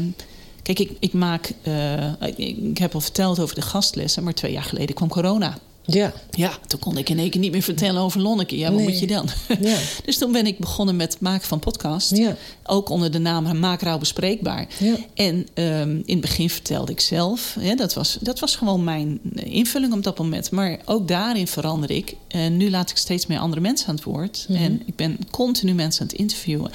Kijk, 0.63 0.79
ik, 0.79 0.91
ik 1.01 1.13
maak. 1.13 1.53
eh, 1.63 2.13
ik, 2.37 2.39
ik 2.39 2.79
heb 2.79 2.95
al 2.95 3.01
verteld 3.01 3.39
over 3.39 3.55
de 3.55 3.63
gastlessen, 3.63 4.25
maar 4.25 4.35
twee 4.35 4.53
jaar 4.53 4.63
geleden 4.63 4.95
kwam 4.95 5.09
corona. 5.09 5.59
Ja. 5.85 6.13
Ja, 6.31 6.59
toen 6.67 6.81
kon 6.81 6.99
ik 6.99 7.09
in 7.09 7.19
één 7.19 7.31
keer 7.31 7.41
niet 7.41 7.53
meer 7.53 7.63
vertellen 7.63 8.03
over 8.03 8.21
Lonneke. 8.21 8.57
Ja, 8.59 8.69
wat 8.71 8.81
Nee. 8.81 8.89
moet 8.89 8.99
je 9.01 9.07
dan? 9.07 9.29
Ja. 9.61 9.77
dus 10.05 10.19
toen 10.19 10.33
ben 10.33 10.47
ik 10.47 10.59
begonnen 10.59 10.97
met 10.97 11.13
het 11.13 11.23
maken 11.23 11.49
van 11.49 11.59
podcast. 11.59 12.17
Ja. 12.17 12.37
Ook 12.65 12.89
onder 12.89 13.11
de 13.11 13.19
naam 13.19 13.59
Maakrouw 13.59 13.99
Bespreekbaar. 13.99 14.67
Ja. 14.79 14.95
En 15.15 15.47
ehm, 15.55 15.91
in 15.91 16.03
het 16.07 16.21
begin 16.21 16.51
vertelde 16.51 16.93
ik 16.93 17.01
zelf. 17.01 17.57
Hè, 17.61 17.75
dat, 17.75 17.95
was, 17.95 18.19
dat 18.21 18.39
was 18.39 18.57
gewoon 18.57 18.85
mijn 18.85 19.21
invulling 19.35 19.93
op 19.93 20.03
dat 20.03 20.19
moment. 20.19 20.51
Maar 20.51 20.81
ook 20.85 21.09
daarin 21.09 21.47
verander 21.47 21.91
ik. 21.91 22.15
En 22.29 22.57
nu 22.57 22.71
laat 22.71 22.91
ik 22.91 22.97
steeds 22.97 23.27
meer 23.27 23.39
andere 23.39 23.61
mensen 23.61 23.89
aan 23.89 23.95
het 23.95 24.05
woord. 24.05 24.47
Mhm. 24.49 24.63
En 24.63 24.83
ik 24.87 24.97
ben 24.97 25.19
continu 25.31 25.73
mensen 25.75 26.01
aan 26.03 26.07
het 26.09 26.17
interviewen. 26.17 26.71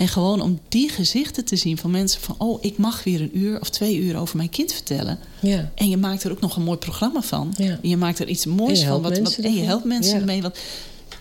En 0.00 0.08
gewoon 0.08 0.40
om 0.40 0.58
die 0.68 0.88
gezichten 0.88 1.44
te 1.44 1.56
zien 1.56 1.78
van 1.78 1.90
mensen 1.90 2.20
van... 2.20 2.34
oh, 2.38 2.58
ik 2.60 2.78
mag 2.78 3.04
weer 3.04 3.20
een 3.20 3.38
uur 3.38 3.60
of 3.60 3.70
twee 3.70 3.96
uur 3.98 4.16
over 4.16 4.36
mijn 4.36 4.48
kind 4.48 4.72
vertellen. 4.72 5.18
Ja. 5.40 5.70
En 5.74 5.88
je 5.88 5.96
maakt 5.96 6.24
er 6.24 6.30
ook 6.30 6.40
nog 6.40 6.56
een 6.56 6.62
mooi 6.62 6.78
programma 6.78 7.20
van. 7.22 7.54
Ja. 7.56 7.78
Je 7.82 7.96
maakt 7.96 8.18
er 8.18 8.28
iets 8.28 8.44
En 8.44 8.50
moois 8.50 8.82
van. 8.84 9.02
Wat, 9.02 9.18
wat, 9.18 9.34
en 9.34 9.54
je 9.54 9.62
helpt 9.62 9.84
mensen 9.84 10.14
Ja. 10.14 10.20
ermee. 10.20 10.42
Want 10.42 10.58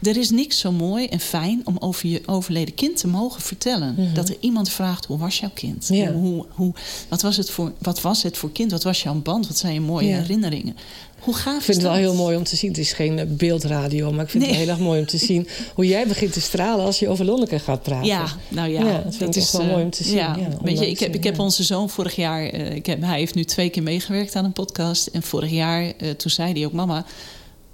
er 0.03 0.17
is 0.17 0.29
niks 0.29 0.59
zo 0.59 0.71
mooi 0.71 1.05
en 1.05 1.19
fijn 1.19 1.61
om 1.63 1.75
over 1.79 2.09
je 2.09 2.21
overleden 2.25 2.73
kind 2.73 2.97
te 2.97 3.07
mogen 3.07 3.41
vertellen. 3.41 4.13
Dat 4.13 4.29
er 4.29 4.37
iemand 4.39 4.69
vraagt, 4.69 5.05
hoe 5.05 5.17
was 5.17 5.39
jouw 5.39 5.51
kind? 5.53 5.89
Mhm. 5.89 5.99
Ja. 5.99 6.11
Hoe, 6.11 6.45
hoe, 6.49 6.73
wat, 7.09 7.21
was 7.21 7.37
het 7.37 7.49
voor, 7.49 7.71
wat 7.81 8.01
was 8.01 8.23
het 8.23 8.37
voor 8.37 8.51
kind? 8.51 8.71
Wat 8.71 8.83
was 8.83 9.03
jouw 9.03 9.15
band? 9.15 9.47
Wat 9.47 9.57
zijn 9.57 9.73
je 9.73 9.81
mooie 9.81 10.07
Ja. 10.07 10.17
herinneringen? 10.17 10.75
Hoe 11.19 11.33
gaaf 11.35 11.55
Ik 11.57 11.61
vind 11.63 11.77
is 11.77 11.83
het 11.83 11.91
wel 11.91 12.01
heel 12.01 12.13
mooi 12.15 12.35
om 12.37 12.43
te 12.43 12.55
zien. 12.55 12.69
Het 12.69 12.79
is 12.79 12.93
geen 12.93 13.19
eh, 13.19 13.25
beeldradio, 13.27 14.11
maar 14.11 14.23
ik 14.23 14.29
vind 14.29 14.43
Nee. 14.43 14.51
het 14.51 14.61
heel 14.61 14.69
erg 14.69 14.79
mooi 14.79 14.99
om 14.99 15.05
te 15.05 15.17
zien 15.17 15.47
hoe 15.75 15.87
jij 15.87 16.07
begint 16.07 16.33
te 16.33 16.41
stralen 16.41 16.85
als 16.85 16.99
je 16.99 17.07
over 17.07 17.25
Lonneke 17.25 17.59
gaat 17.59 17.81
praten. 17.83 18.05
Ja, 18.07 18.25
nou 18.47 18.69
ja. 18.71 18.85
Ja, 18.85 19.01
dat 19.03 19.15
vind 19.15 19.35
ik 19.35 19.41
echt 19.41 19.51
wel 19.51 19.61
eh, 19.61 19.67
mooi 19.67 19.83
om 19.83 19.89
te 19.89 20.03
zien. 20.03 20.15
Ja, 20.15 20.35
Ja, 20.39 20.47
weet 20.61 20.79
je, 20.79 20.89
ik 20.89 20.99
heb, 20.99 21.15
ik 21.15 21.23
heb 21.23 21.35
ja. 21.35 21.43
onze 21.43 21.63
zoon 21.63 21.89
vorig 21.89 22.15
jaar... 22.15 22.43
eh, 22.45 22.75
ik 22.75 22.85
heb, 22.85 23.01
hij 23.01 23.19
heeft 23.19 23.35
nu 23.35 23.43
twee 23.43 23.69
keer 23.69 23.83
meegewerkt 23.83 24.35
aan 24.35 24.45
een 24.45 24.53
podcast. 24.53 25.07
En 25.07 25.23
vorig 25.23 25.51
jaar, 25.51 25.83
eh, 25.97 26.09
toen 26.09 26.31
zei 26.31 26.53
hij 26.53 26.65
ook... 26.65 26.73
Mama, 26.73 27.05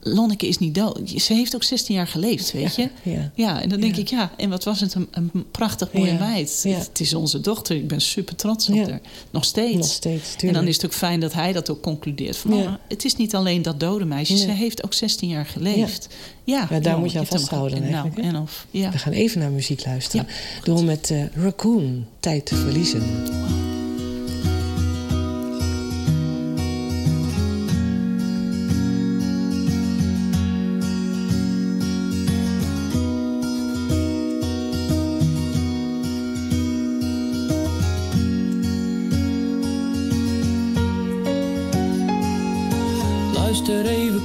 Lonneke 0.08 0.48
is 0.48 0.58
niet 0.58 0.76
dood. 0.76 1.10
Ze 1.16 1.34
heeft 1.34 1.56
ook 1.56 1.64
16 1.64 1.96
jaar 1.96 2.08
geleefd, 2.08 2.52
weet 2.52 2.76
je? 2.76 2.90
Ja. 3.04 3.32
Ja, 3.36 3.62
en 3.62 3.70
dan 3.70 3.80
denk 3.80 3.96
Ja. 3.96 4.02
ik, 4.02 4.08
ja, 4.10 4.32
en 4.38 4.50
wat 4.50 4.64
was 4.64 4.80
het 4.80 4.94
een, 4.94 5.08
een 5.12 5.32
prachtig 5.52 5.94
mooie 5.94 6.14
meid. 6.20 6.64
Het 6.68 7.00
is 7.00 7.14
onze 7.14 7.42
dochter, 7.42 7.76
ik 7.76 7.88
ben 7.88 8.02
super 8.02 8.36
trots 8.36 8.70
op 8.70 8.76
haar. 8.90 9.02
Nog 9.32 9.46
steeds. 9.46 9.76
Nog 9.76 9.86
steeds, 9.86 10.36
En 10.36 10.54
dan 10.54 10.68
is 10.68 10.76
het 10.76 10.86
ook 10.86 10.94
fijn 10.94 11.20
dat 11.20 11.34
hij 11.34 11.54
dat 11.54 11.70
ook 11.70 11.82
concludeert. 11.82 12.38
Van, 12.38 12.50
mama, 12.52 12.80
het 12.88 13.06
is 13.06 13.16
niet 13.16 13.36
alleen 13.36 13.62
dat 13.62 13.80
dode 13.80 14.06
meisje, 14.06 14.34
Nee. 14.34 14.42
ze 14.42 14.52
heeft 14.52 14.84
ook 14.86 14.94
16 14.94 15.30
jaar 15.30 15.46
geleefd. 15.46 16.08
Ja, 16.44 16.68
daar 16.82 16.98
moet 17.00 17.12
je 17.12 17.20
aan 17.20 17.26
vasthouden 17.26 17.82
eigenlijk, 17.84 18.16
Nou, 18.18 18.28
en 18.28 18.42
of, 18.42 18.66
ja. 18.72 18.92
We 18.92 18.98
gaan 18.98 19.14
even 19.14 19.40
naar 19.40 19.52
muziek 19.52 19.86
luisteren. 19.86 20.28
We 20.64 20.82
met 20.84 21.12
eh, 21.12 21.24
Raccoon, 21.36 22.06
Tijd 22.20 22.46
te 22.46 22.56
verliezen. 22.56 23.00
Luister 23.00 23.75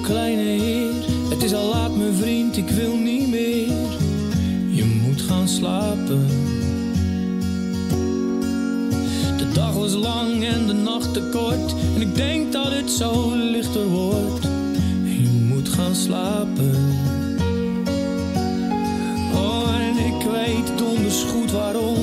kleine 0.03 0.43
heer. 0.43 0.93
Het 1.29 1.43
is 1.43 1.55
al 1.55 1.69
laat, 1.69 1.97
mijn 1.97 2.15
vriend, 2.15 2.57
ik 2.57 2.69
wil 2.69 2.97
niet 2.97 3.29
meer. 3.29 3.67
Je 4.69 5.01
moet 5.03 5.21
gaan 5.21 5.49
slapen. 5.49 6.27
De 9.39 9.53
dag 9.53 9.75
was 9.75 9.95
lang 9.95 10.45
en 10.45 10.67
de 10.67 10.73
nacht 10.73 11.15
te 11.15 11.23
kort. 11.33 11.75
En 11.95 12.01
ik 12.01 12.15
denk 12.15 12.53
dat 12.53 12.73
het 12.73 12.91
zo 12.91 13.35
lichter 13.35 13.87
wordt. 13.87 14.45
Je 15.05 15.29
moet 15.49 15.69
gaan 15.69 15.95
slapen. 15.95 16.75
Oh, 19.35 19.75
en 19.79 19.97
ik 20.07 20.23
weet 20.31 20.79
donders 20.79 21.23
goed 21.23 21.51
waarom 21.51 22.00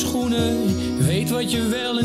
schoenen. 0.00 0.56
Weet 1.06 1.30
wat 1.30 1.50
je 1.50 1.68
wel 1.68 1.98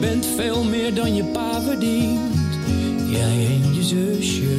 bent 0.00 0.26
veel 0.26 0.64
meer 0.64 0.94
dan 0.94 1.14
je 1.14 1.24
pa 1.24 1.60
verdient. 1.62 2.20
Jij 3.10 3.46
en 3.46 3.74
je 3.74 3.82
zusje. 3.82 4.58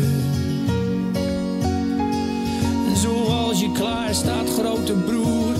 En 2.87 2.95
zoals 2.95 3.59
je 3.59 3.71
klaar 3.71 4.13
staat, 4.13 4.49
grote 4.49 4.93
broer. 4.93 5.50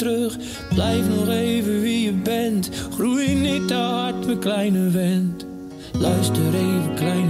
Terug. 0.00 0.36
Blijf 0.74 1.08
nog 1.08 1.28
even 1.28 1.80
wie 1.80 2.04
je 2.04 2.12
bent. 2.12 2.70
Groei 2.92 3.34
niet 3.34 3.68
te 3.68 3.74
hard, 3.74 4.26
mijn 4.26 4.38
kleine 4.38 4.90
vent. 4.90 5.46
Luister 5.98 6.54
even, 6.54 6.94
kleine 6.94 7.29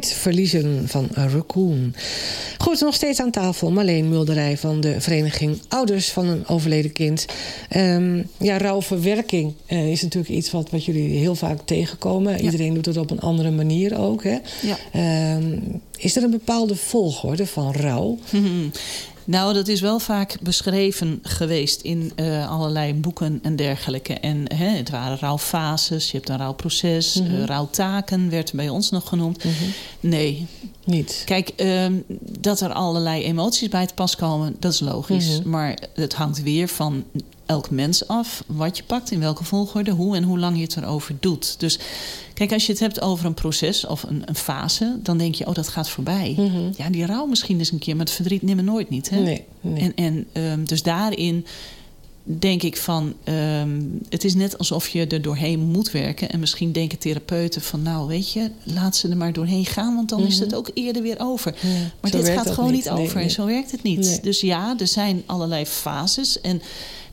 tijd 0.00 0.12
verliezen 0.12 0.88
van 0.88 1.08
Raccoon. 1.12 1.94
Goed, 2.58 2.80
nog 2.80 2.94
steeds 2.94 3.20
aan 3.20 3.30
tafel 3.30 3.70
Marleen 3.70 4.08
Mulderij 4.08 4.58
van 4.58 4.80
de 4.80 5.00
vereniging 5.00 5.60
Ouders 5.68 6.10
van 6.10 6.26
een 6.26 6.46
overleden 6.48 6.92
kind. 6.92 7.26
Ehm, 7.68 8.22
ja, 8.36 8.58
rouwverwerking 8.58 9.52
eh, 9.66 9.90
is 9.90 10.02
natuurlijk 10.02 10.34
iets 10.34 10.50
wat, 10.50 10.70
wat 10.70 10.84
jullie 10.84 11.18
heel 11.18 11.34
vaak 11.34 11.58
tegenkomen. 11.64 12.40
Iedereen 12.40 12.74
doet 12.74 12.86
het 12.86 12.96
op 12.96 13.10
een 13.10 13.20
andere 13.20 13.50
manier 13.50 13.98
ook. 13.98 14.24
Hè? 14.24 14.38
Ja. 14.62 14.76
Ehm, 14.92 15.58
is 15.96 16.16
er 16.16 16.22
een 16.22 16.30
bepaalde 16.30 16.76
volgorde 16.76 17.46
van 17.46 17.72
rouw? 17.72 18.18
Nou, 19.24 19.54
dat 19.54 19.68
is 19.68 19.80
wel 19.80 19.98
vaak 19.98 20.36
beschreven 20.42 21.18
geweest 21.22 21.80
in 21.80 22.12
eh, 22.14 22.50
allerlei 22.50 22.94
boeken 22.94 23.38
en 23.42 23.56
dergelijke. 23.56 24.12
En 24.14 24.54
hè, 24.54 24.66
het 24.68 24.90
waren 24.90 25.18
rouwfases, 25.18 26.10
je 26.10 26.16
hebt 26.16 26.28
een 26.28 26.36
rouwproces, 26.38 27.14
Mhm. 27.14 27.34
eh, 27.34 27.44
rouwtaken 27.44 28.30
werd 28.30 28.52
bij 28.52 28.68
ons 28.68 28.90
nog 28.90 29.08
genoemd. 29.08 29.44
Nee. 30.00 30.46
Niet. 30.84 31.22
Kijk, 31.24 31.48
ehm, 31.48 31.92
dat 32.38 32.60
er 32.60 32.72
allerlei 32.72 33.22
emoties 33.24 33.68
bij 33.68 33.86
te 33.86 33.94
pas 33.94 34.16
komen, 34.16 34.56
dat 34.58 34.72
is 34.72 34.80
logisch. 34.80 35.38
Mhm. 35.38 35.48
Maar 35.48 35.78
het 35.94 36.14
hangt 36.14 36.42
weer 36.42 36.68
van 36.68 37.04
elk 37.46 37.70
mens 37.70 38.08
af 38.08 38.44
wat 38.46 38.76
je 38.76 38.82
pakt, 38.82 39.10
in 39.10 39.20
welke 39.20 39.44
volgorde, 39.44 39.90
hoe 39.90 40.16
en 40.16 40.22
hoe 40.22 40.38
lang 40.38 40.56
je 40.56 40.62
het 40.62 40.76
erover 40.76 41.14
doet. 41.20 41.54
Dus 41.60 41.78
kijk, 42.34 42.52
als 42.52 42.66
je 42.66 42.72
het 42.72 42.80
hebt 42.80 43.00
over 43.00 43.26
een 43.26 43.34
proces 43.34 43.86
of 43.86 44.02
een, 44.02 44.22
een 44.24 44.34
fase, 44.34 44.96
dan 45.02 45.18
denk 45.18 45.34
je, 45.34 45.46
oh, 45.46 45.54
dat 45.54 45.68
gaat 45.68 45.88
voorbij. 45.88 46.34
Mhm. 46.38 46.70
Ja, 46.76 46.90
die 46.90 47.06
rouw 47.06 47.26
misschien 47.26 47.58
eens 47.58 47.72
een 47.72 47.78
keer, 47.78 47.96
maar 47.96 48.04
het 48.04 48.14
verdriet 48.14 48.42
nimmer 48.42 48.64
nooit 48.64 48.90
niet. 48.90 49.10
Hè? 49.10 49.20
Nee, 49.20 49.44
nee. 49.60 49.80
En, 49.82 49.94
en 49.94 50.26
ehm, 50.32 50.64
dus 50.64 50.82
daarin 50.82 51.46
denk 52.24 52.62
ik 52.62 52.76
van, 52.76 53.14
ehm, 53.24 53.80
het 54.08 54.24
is 54.24 54.34
net 54.34 54.58
alsof 54.58 54.88
je 54.88 55.06
er 55.06 55.22
doorheen 55.22 55.60
moet 55.60 55.90
werken. 55.90 56.30
En 56.30 56.40
misschien 56.40 56.72
denken 56.72 56.98
therapeuten 56.98 57.60
van, 57.62 57.82
nou 57.82 58.08
weet 58.08 58.32
je, 58.32 58.50
laat 58.62 58.96
ze 58.96 59.08
er 59.08 59.16
maar 59.16 59.32
doorheen 59.32 59.66
gaan, 59.66 59.94
want 59.94 60.08
dan 60.08 60.26
is 60.26 60.34
Mhm. 60.34 60.44
het 60.44 60.54
ook 60.54 60.70
eerder 60.74 61.02
weer 61.02 61.16
over. 61.18 61.54
Ja, 61.60 61.68
Maar 62.00 62.10
dit 62.10 62.28
gaat 62.28 62.50
gewoon 62.50 62.72
niet. 62.72 62.90
over 62.90 63.14
nee. 63.16 63.24
en 63.24 63.30
zo 63.30 63.46
werkt 63.46 63.70
het 63.70 63.82
niet. 63.82 64.22
Dus 64.22 64.40
ja, 64.40 64.74
er 64.78 64.86
zijn 64.86 65.22
allerlei 65.26 65.66
fases 65.66 66.40
en 66.40 66.62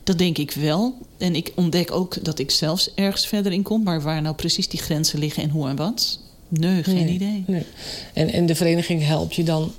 dat 0.04 0.18
denk 0.18 0.38
ik 0.38 0.50
wel. 0.50 0.94
En 1.18 1.34
ik 1.34 1.52
ontdek 1.54 1.90
ook 1.92 2.24
dat 2.24 2.38
ik 2.38 2.50
zelfs 2.50 2.90
ergens 2.94 3.26
verder 3.26 3.52
in 3.52 3.62
kom, 3.62 3.82
maar 3.82 4.02
waar 4.02 4.22
nou 4.22 4.34
precies 4.34 4.68
die 4.68 4.80
grenzen 4.80 5.18
liggen 5.18 5.42
en 5.42 5.50
hoe 5.50 5.68
en 5.68 5.76
wat, 5.76 6.18
nee, 6.48 6.82
geen 6.82 6.94
Nee, 6.94 7.08
idee. 7.14 7.44
nee. 7.46 7.64
En, 8.12 8.32
en 8.32 8.46
de 8.46 8.54
vereniging 8.54 9.04
helpt 9.06 9.34
je 9.34 9.42
dan... 9.42 9.72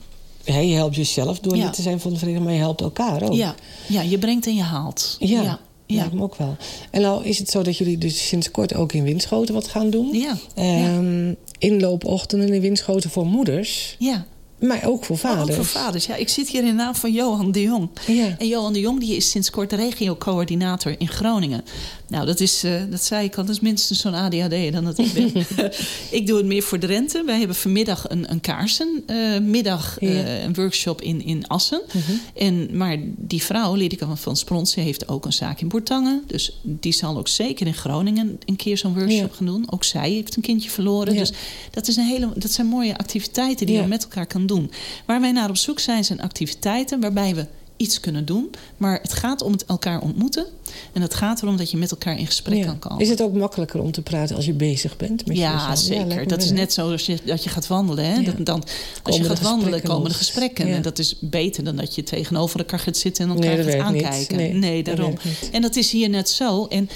Ja, 0.44 0.58
je 0.58 0.76
helpt 0.76 0.96
jezelf 0.96 1.40
door 1.40 1.56
Ja. 1.56 1.64
lid 1.64 1.74
te 1.74 1.82
zijn 1.82 2.00
van 2.00 2.12
de 2.12 2.18
vereniging, 2.18 2.46
maar 2.48 2.56
je 2.58 2.62
helpt 2.64 2.82
elkaar 2.82 3.22
ook. 3.24 3.34
Ja, 3.34 3.56
ja, 3.88 4.02
je 4.02 4.18
brengt 4.18 4.46
en 4.48 4.56
je 4.56 4.62
haalt. 4.62 5.16
Ja, 5.20 5.28
ja. 5.28 5.42
ja. 5.44 5.60
ja. 5.86 6.10
me 6.14 6.22
ook 6.22 6.36
wel. 6.36 6.56
En 6.92 7.02
nou 7.02 7.26
is 7.26 7.38
het 7.40 7.50
zo 7.50 7.62
dat 7.62 7.78
jullie 7.78 7.98
dus 7.98 8.28
sinds 8.28 8.52
kort 8.52 8.74
ook 8.76 8.94
in 8.94 9.04
Winschoten 9.04 9.54
wat 9.54 9.68
gaan 9.68 9.90
doen. 9.90 10.10
Ja, 10.14 10.38
Ehm, 10.56 11.34
Inloopochtenden 11.58 12.54
in 12.54 12.62
Winschoten 12.62 13.10
voor 13.10 13.26
moeders, 13.26 13.96
ja. 14.00 14.26
Maar 14.62 14.82
ook 14.86 15.05
voor 15.05 15.18
vaders. 15.18 15.49
Ook 15.49 15.55
voor 15.55 15.66
vaders. 15.66 16.05
Ja, 16.05 16.16
ik 16.16 16.30
zit 16.30 16.49
hier 16.49 16.64
in 16.64 16.76
naam 16.76 16.95
van 16.95 17.12
Johan 17.12 17.51
de 17.51 17.62
Jong. 17.62 17.89
Ja. 18.07 18.36
En 18.38 18.47
Johan 18.47 18.74
de 18.74 18.80
Jong 18.80 18.99
die 18.99 19.16
is 19.16 19.30
sinds 19.30 19.49
kort 19.49 19.74
regio-coördinator 19.74 20.95
in 20.97 21.07
Groningen. 21.07 21.64
Nou, 22.07 22.26
dat 22.26 22.39
is, 22.39 22.64
eh, 22.64 22.74
dat 22.89 23.03
zei 23.03 23.26
ik 23.26 23.36
al, 23.38 23.45
dat 23.45 23.55
is 23.55 23.62
minstens 23.62 23.99
zo'n 23.99 24.14
ADHD 24.14 24.72
dan 24.74 24.84
dat 24.84 24.97
ik 24.97 25.14
ben. 25.14 25.45
ik 26.20 26.28
doe 26.28 26.38
het 26.38 26.45
meer 26.45 26.62
voor 26.64 26.80
Drenthe. 26.80 27.24
Wij 27.26 27.38
hebben 27.38 27.55
vanmiddag 27.55 28.09
een, 28.09 28.32
een 28.32 28.41
kaarsenmiddag, 28.41 29.97
Ja. 29.99 30.07
eh, 30.09 30.43
een 30.43 30.53
workshop 30.53 31.01
in, 31.01 31.26
in 31.26 31.47
Assen. 31.47 31.82
en, 32.36 32.78
maar 32.78 32.97
die 33.18 33.43
vrouw, 33.43 33.74
Lidika 33.76 34.05
van 34.05 34.18
Van 34.18 34.36
Sprons, 34.38 34.72
ze 34.72 34.80
heeft 34.80 35.07
ook 35.07 35.26
een 35.26 35.34
zaak 35.34 35.62
in 35.62 35.68
Boertangen. 35.68 36.24
Dus 36.28 36.59
die 36.62 36.91
zal 36.93 37.18
ook 37.18 37.28
zeker 37.28 37.68
in 37.68 37.74
Groningen 37.74 38.39
een 38.45 38.55
keer 38.55 38.78
zo'n 38.78 38.93
workshop 38.93 39.30
Ja. 39.30 39.36
gaan 39.36 39.45
doen. 39.45 39.72
Ook 39.72 39.84
zij 39.84 40.09
heeft 40.09 40.36
een 40.36 40.41
kindje 40.41 40.70
verloren. 40.70 41.16
Dus 41.16 41.32
dat, 41.72 41.88
is 41.88 41.95
een 41.95 42.05
hele, 42.07 42.30
dat 42.36 42.51
zijn 42.51 42.68
mooie 42.68 42.97
activiteiten 42.97 43.66
die 43.66 43.76
je 43.76 43.84
met 43.88 44.03
elkaar 44.03 44.26
kan 44.26 44.45
doen. 44.45 44.51
Waar 45.06 45.22
wij 45.22 45.32
naar 45.32 45.49
op 45.49 45.58
zoek 45.58 45.80
zijn, 45.80 46.04
zijn 46.04 46.22
activiteiten 46.22 46.99
waarbij 46.99 47.36
we 47.36 47.45
iets 47.78 47.99
kunnen 47.99 48.26
doen. 48.26 48.49
Maar 48.78 48.99
het 49.02 49.14
gaat 49.14 49.41
om 49.41 49.52
het 49.52 49.66
elkaar 49.66 50.02
ontmoeten. 50.02 50.45
En 50.93 51.02
het 51.02 51.14
gaat 51.14 51.41
erom 51.41 51.58
dat 51.58 51.72
je 51.72 51.78
met 51.78 51.91
elkaar 51.91 52.18
in 52.20 52.26
gesprek 52.26 52.58
Ja. 52.58 52.66
kan 52.66 52.80
komen. 52.80 52.99
Is 52.99 53.10
het 53.10 53.22
ook 53.22 53.34
makkelijker 53.34 53.82
om 53.82 53.91
te 53.91 54.02
praten 54.02 54.36
als 54.36 54.45
je 54.45 54.54
bezig 54.54 54.97
bent 54.97 55.26
met 55.26 55.38
ja, 55.38 55.54
jezelf? 55.54 55.80
zeker. 55.80 56.28
dat 56.28 56.43
is 56.43 56.52
net 56.52 56.74
zo 56.74 56.91
als 56.91 57.06
je, 57.06 57.18
dat 57.26 57.43
je 57.43 57.49
gaat 57.49 57.68
wandelen. 57.68 58.06
Hè? 58.06 58.14
Ja. 58.16 58.22
Dat, 58.32 58.45
dan, 58.45 58.64
als 59.04 59.18
je 59.18 59.24
gaat 59.24 59.41
wandelen, 59.41 59.82
komen 59.82 60.02
de 60.04 60.08
los. 60.08 60.18
gesprekken. 60.18 60.68
En 60.68 60.82
dat 60.82 60.99
is 60.99 61.16
beter 61.20 61.64
dan 61.64 61.76
dat 61.76 61.95
je 61.95 62.04
tegenover 62.04 62.60
elkaar 62.60 62.80
gaat 62.80 62.97
zitten 62.97 63.24
en 63.30 63.36
elkaar 63.36 63.56
Nee, 63.56 63.72
gaat 63.72 63.82
aankijken. 63.82 64.60
Nee, 64.60 64.84
daarom. 64.84 65.14
En 65.52 65.62
dat 65.62 65.76
is 65.76 65.91
hier 65.91 66.10
net 66.10 66.30
zo. 66.30 66.66
En 66.66 66.89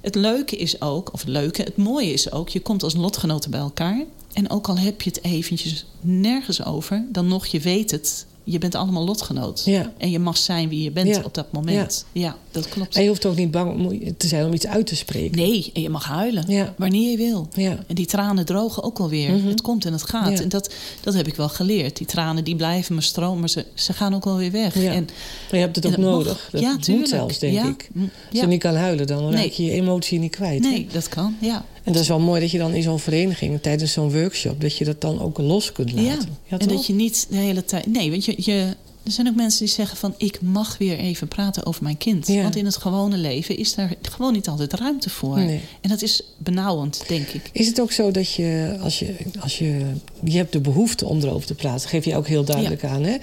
het 0.00 0.14
leuke 0.14 0.56
is 0.56 0.80
ook, 0.80 1.12
of 1.12 1.20
het 1.20 1.28
leuke, 1.28 1.62
het 1.62 1.76
mooie 1.76 2.12
is 2.12 2.32
ook, 2.32 2.48
je 2.48 2.60
komt 2.60 2.82
als 2.82 2.94
lotgenoten 2.94 3.50
bij 3.50 3.60
elkaar. 3.60 4.04
En 4.32 4.50
ook 4.50 4.68
al 4.68 4.78
heb 4.78 5.02
je 5.02 5.10
het 5.10 5.24
eventjes 5.24 5.86
nergens 6.00 6.64
over, 6.64 7.04
dan 7.12 7.28
nog 7.28 7.46
je 7.46 7.60
weet 7.60 7.90
het. 7.90 8.26
Je 8.44 8.58
bent 8.58 8.74
allemaal 8.74 9.04
lotgenoot. 9.04 9.62
Ja. 9.64 9.92
En 9.98 10.10
je 10.10 10.18
mag 10.18 10.36
zijn 10.36 10.68
wie 10.68 10.82
je 10.82 10.90
bent 10.90 11.08
Ja. 11.16 11.22
op 11.24 11.34
dat 11.34 11.52
moment. 11.52 12.04
Ja, 12.12 12.36
dat 12.50 12.68
klopt. 12.68 12.96
En 12.96 13.02
je 13.02 13.08
hoeft 13.08 13.26
ook 13.26 13.36
niet 13.36 13.50
bang 13.50 14.02
te 14.16 14.28
zijn 14.28 14.44
om 14.46 14.52
iets 14.52 14.66
uit 14.66 14.86
te 14.86 14.96
spreken. 14.96 15.36
Nee, 15.38 15.70
en 15.74 15.82
je 15.82 15.88
mag 15.88 16.04
huilen. 16.04 16.44
Ja. 16.46 16.74
Wanneer 16.78 17.10
je 17.10 17.16
wil. 17.16 17.48
Ja. 17.54 17.78
En 17.86 17.94
die 17.94 18.06
tranen 18.06 18.44
drogen 18.44 18.82
ook 18.82 18.98
alweer. 18.98 19.30
Mhm. 19.32 19.46
Het 19.46 19.60
komt 19.60 19.84
en 19.84 19.92
het 19.92 20.02
gaat. 20.02 20.30
Ja. 20.38 20.42
En 20.42 20.48
dat, 20.48 20.74
dat 21.00 21.14
heb 21.14 21.26
ik 21.26 21.34
wel 21.34 21.48
geleerd. 21.48 21.96
Die 21.96 22.06
tranen 22.06 22.44
die 22.44 22.56
blijven 22.56 22.94
maar 22.94 23.02
stromen, 23.02 23.38
maar 23.40 23.48
ze, 23.48 23.64
ze 23.74 23.92
gaan 23.92 24.14
ook 24.14 24.24
wel 24.24 24.36
weer 24.36 24.50
weg. 24.50 24.74
Ja. 24.82 24.92
En, 24.92 25.04
Maar 25.04 25.14
je 25.50 25.56
hebt 25.58 25.76
het 25.76 25.86
ook 25.86 25.92
dat 25.92 26.00
mag. 26.00 26.10
nodig. 26.10 26.48
Dat 26.52 26.60
Ja, 26.60 26.76
moet 26.88 27.08
zelfs, 27.08 27.38
denk 27.38 27.66
ik. 27.66 27.88
Mm, 27.92 28.10
Als 28.30 28.40
je 28.40 28.46
niet 28.46 28.60
kan 28.60 28.74
huilen, 28.74 29.06
dan 29.06 29.24
Nee. 29.30 29.42
raak 29.44 29.52
je 29.52 29.64
je 29.64 29.70
emotie 29.72 30.18
niet 30.18 30.30
kwijt. 30.30 30.64
hè? 30.64 30.70
nee, 30.70 30.86
dat 30.92 31.08
kan. 31.08 31.36
Ja. 31.40 31.64
En 31.82 31.92
dat 31.92 32.02
is 32.02 32.08
wel 32.08 32.18
mooi 32.20 32.40
dat 32.40 32.50
je 32.50 32.58
dan 32.58 32.74
in 32.74 32.82
zo'n 32.82 32.98
vereniging, 32.98 33.62
tijdens 33.62 33.92
zo'n 33.92 34.12
workshop, 34.12 34.60
dat 34.60 34.76
je 34.76 34.84
dat 34.84 35.00
dan 35.00 35.20
ook 35.20 35.38
los 35.38 35.72
kunt 35.72 35.92
laten. 35.92 36.28
Ja. 36.46 36.58
En 36.58 36.68
dat 36.68 36.86
je 36.86 36.92
niet 36.92 37.26
de 37.30 37.36
hele 37.36 37.64
tijd. 37.64 37.86
Nee, 37.86 38.10
want 38.10 38.24
je, 38.24 38.34
je, 38.36 38.66
er 39.02 39.12
zijn 39.12 39.28
ook 39.28 39.34
mensen 39.34 39.64
die 39.64 39.74
zeggen 39.74 39.96
van 39.96 40.14
ik 40.16 40.40
mag 40.40 40.78
weer 40.78 40.98
even 40.98 41.28
praten 41.28 41.66
over 41.66 41.82
mijn 41.82 41.96
kind. 41.96 42.26
Ja. 42.26 42.42
Want 42.42 42.56
in 42.56 42.64
het 42.64 42.76
gewone 42.76 43.16
leven 43.16 43.56
is 43.56 43.74
daar 43.74 43.94
gewoon 44.02 44.32
niet 44.32 44.48
altijd 44.48 44.72
ruimte 44.72 45.10
voor. 45.10 45.38
Nee. 45.38 45.60
En 45.80 45.88
dat 45.88 46.02
is 46.02 46.22
benauwend, 46.36 47.02
denk 47.08 47.28
ik. 47.28 47.50
Is 47.52 47.66
het 47.66 47.80
ook 47.80 47.92
zo 47.92 48.10
dat 48.10 48.32
je 48.32 48.78
als, 48.82 48.98
je, 48.98 49.14
als 49.40 49.58
je, 49.58 49.92
je 50.24 50.36
hebt 50.36 50.52
de 50.52 50.60
behoefte 50.60 51.06
om 51.06 51.20
erover 51.20 51.46
te 51.46 51.54
praten, 51.54 51.88
geef 51.88 52.04
je 52.04 52.16
ook 52.16 52.26
heel 52.26 52.44
duidelijk 52.44 52.84
aan, 52.84 53.02
hè? 53.02 53.16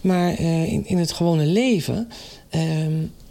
Maar 0.00 0.34
eh, 0.34 0.72
in, 0.72 0.86
in 0.86 0.98
het 0.98 1.12
gewone 1.12 1.46
leven 1.46 2.08
ehm, 2.50 2.62
eh, 2.62 3.23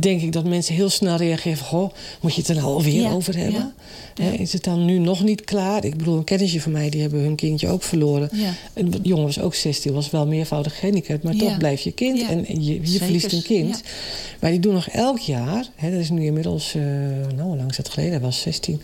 denk 0.00 0.22
ik 0.22 0.32
dat 0.32 0.44
mensen 0.44 0.74
heel 0.74 0.88
snel 0.88 1.16
reageren 1.16 1.58
van, 1.58 1.66
goh, 1.66 1.90
moet 2.20 2.34
je 2.34 2.40
het 2.40 2.48
er 2.50 2.54
nou 2.56 2.66
alweer 2.66 3.02
Ja, 3.02 3.10
over 3.10 3.36
hebben? 3.38 3.72
ja, 4.14 4.30
Is 4.30 4.52
het 4.52 4.64
dan 4.64 4.84
nu 4.84 4.98
nog 4.98 5.22
niet 5.22 5.44
klaar? 5.44 5.84
Ik 5.84 5.96
bedoel, 5.96 6.16
een 6.16 6.24
kennisje 6.24 6.60
van 6.60 6.72
mij, 6.72 6.90
die 6.90 7.00
hebben 7.00 7.20
hun 7.20 7.34
kindje 7.34 7.68
ook 7.68 7.82
verloren. 7.82 8.28
Ja. 8.32 8.52
Een 8.74 8.94
jongen 9.02 9.24
was 9.24 9.40
ook 9.40 9.54
16, 9.54 9.92
was 9.92 10.10
wel 10.10 10.26
meervoudig 10.26 10.78
gehandicapt, 10.78 11.22
maar 11.22 11.34
toch 11.36 11.56
blijf 11.56 11.80
je 11.80 11.92
kind 11.92 12.22
en 12.28 12.64
je, 12.64 12.80
je 12.92 12.98
verliest 12.98 13.32
een 13.32 13.42
kind. 13.42 13.82
Maar 14.40 14.50
die 14.50 14.60
doen 14.60 14.74
nog 14.74 14.88
elk 14.88 15.18
jaar, 15.18 15.66
hè, 15.74 15.90
dat 15.90 16.00
is 16.00 16.10
nu 16.10 16.24
inmiddels, 16.24 16.74
eh, 16.74 16.82
nou, 17.36 17.42
hoe 17.48 17.56
lang 17.56 17.70
is 17.70 17.76
dat 17.76 17.88
geleden? 17.88 18.12
Hij 18.12 18.20
was 18.22 18.40
16. 18.40 18.80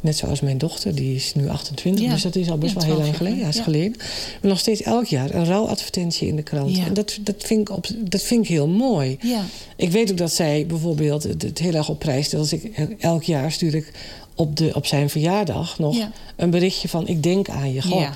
Net 0.00 0.16
zoals 0.16 0.40
mijn 0.40 0.58
dochter, 0.58 0.94
die 0.94 1.14
is 1.14 1.34
nu 1.34 1.48
28, 1.48 2.04
Ja. 2.04 2.10
dus 2.12 2.22
dat 2.22 2.36
is 2.36 2.50
al 2.50 2.58
best 2.58 2.72
Ja, 2.74 2.78
wel 2.78 2.86
heel 2.86 2.94
12 2.94 3.06
lang 3.06 3.16
geleden. 3.16 3.38
Ja, 3.38 3.48
is 3.48 3.58
geleden. 3.60 3.96
Maar 4.40 4.50
nog 4.50 4.58
steeds 4.58 4.82
elk 4.82 5.06
jaar 5.06 5.34
een 5.34 5.44
rouwadvertentie 5.44 6.28
in 6.28 6.36
de 6.36 6.42
krant. 6.42 6.78
En 6.78 6.94
dat, 6.94 7.18
dat, 7.20 7.34
vind 7.38 7.60
ik 7.60 7.76
op, 7.76 7.86
dat 7.98 8.22
vind 8.22 8.42
ik 8.42 8.48
heel 8.48 8.68
mooi. 8.68 9.16
Ja. 9.20 9.44
Ik 9.76 9.90
weet 9.90 10.10
ook 10.10 10.16
dat 10.16 10.32
zij 10.32 10.66
bijvoorbeeld 10.66 11.22
het, 11.22 11.42
het 11.42 11.58
heel 11.58 11.74
erg 11.74 11.88
op 11.88 11.98
prijs 11.98 12.26
stelt. 12.26 12.42
Als 12.42 12.52
ik, 12.52 12.78
elk 12.98 13.22
jaar 13.22 13.52
stuur 13.52 13.74
ik 13.74 13.92
op, 14.34 14.56
de, 14.56 14.70
op 14.74 14.86
zijn 14.86 15.10
verjaardag 15.10 15.78
nog 15.78 15.96
een 16.36 16.50
berichtje 16.50 16.88
van 16.88 17.08
ik 17.08 17.22
denk 17.22 17.48
aan 17.48 17.72
je. 17.72 17.82
Goh, 17.82 18.00
Ja. 18.00 18.12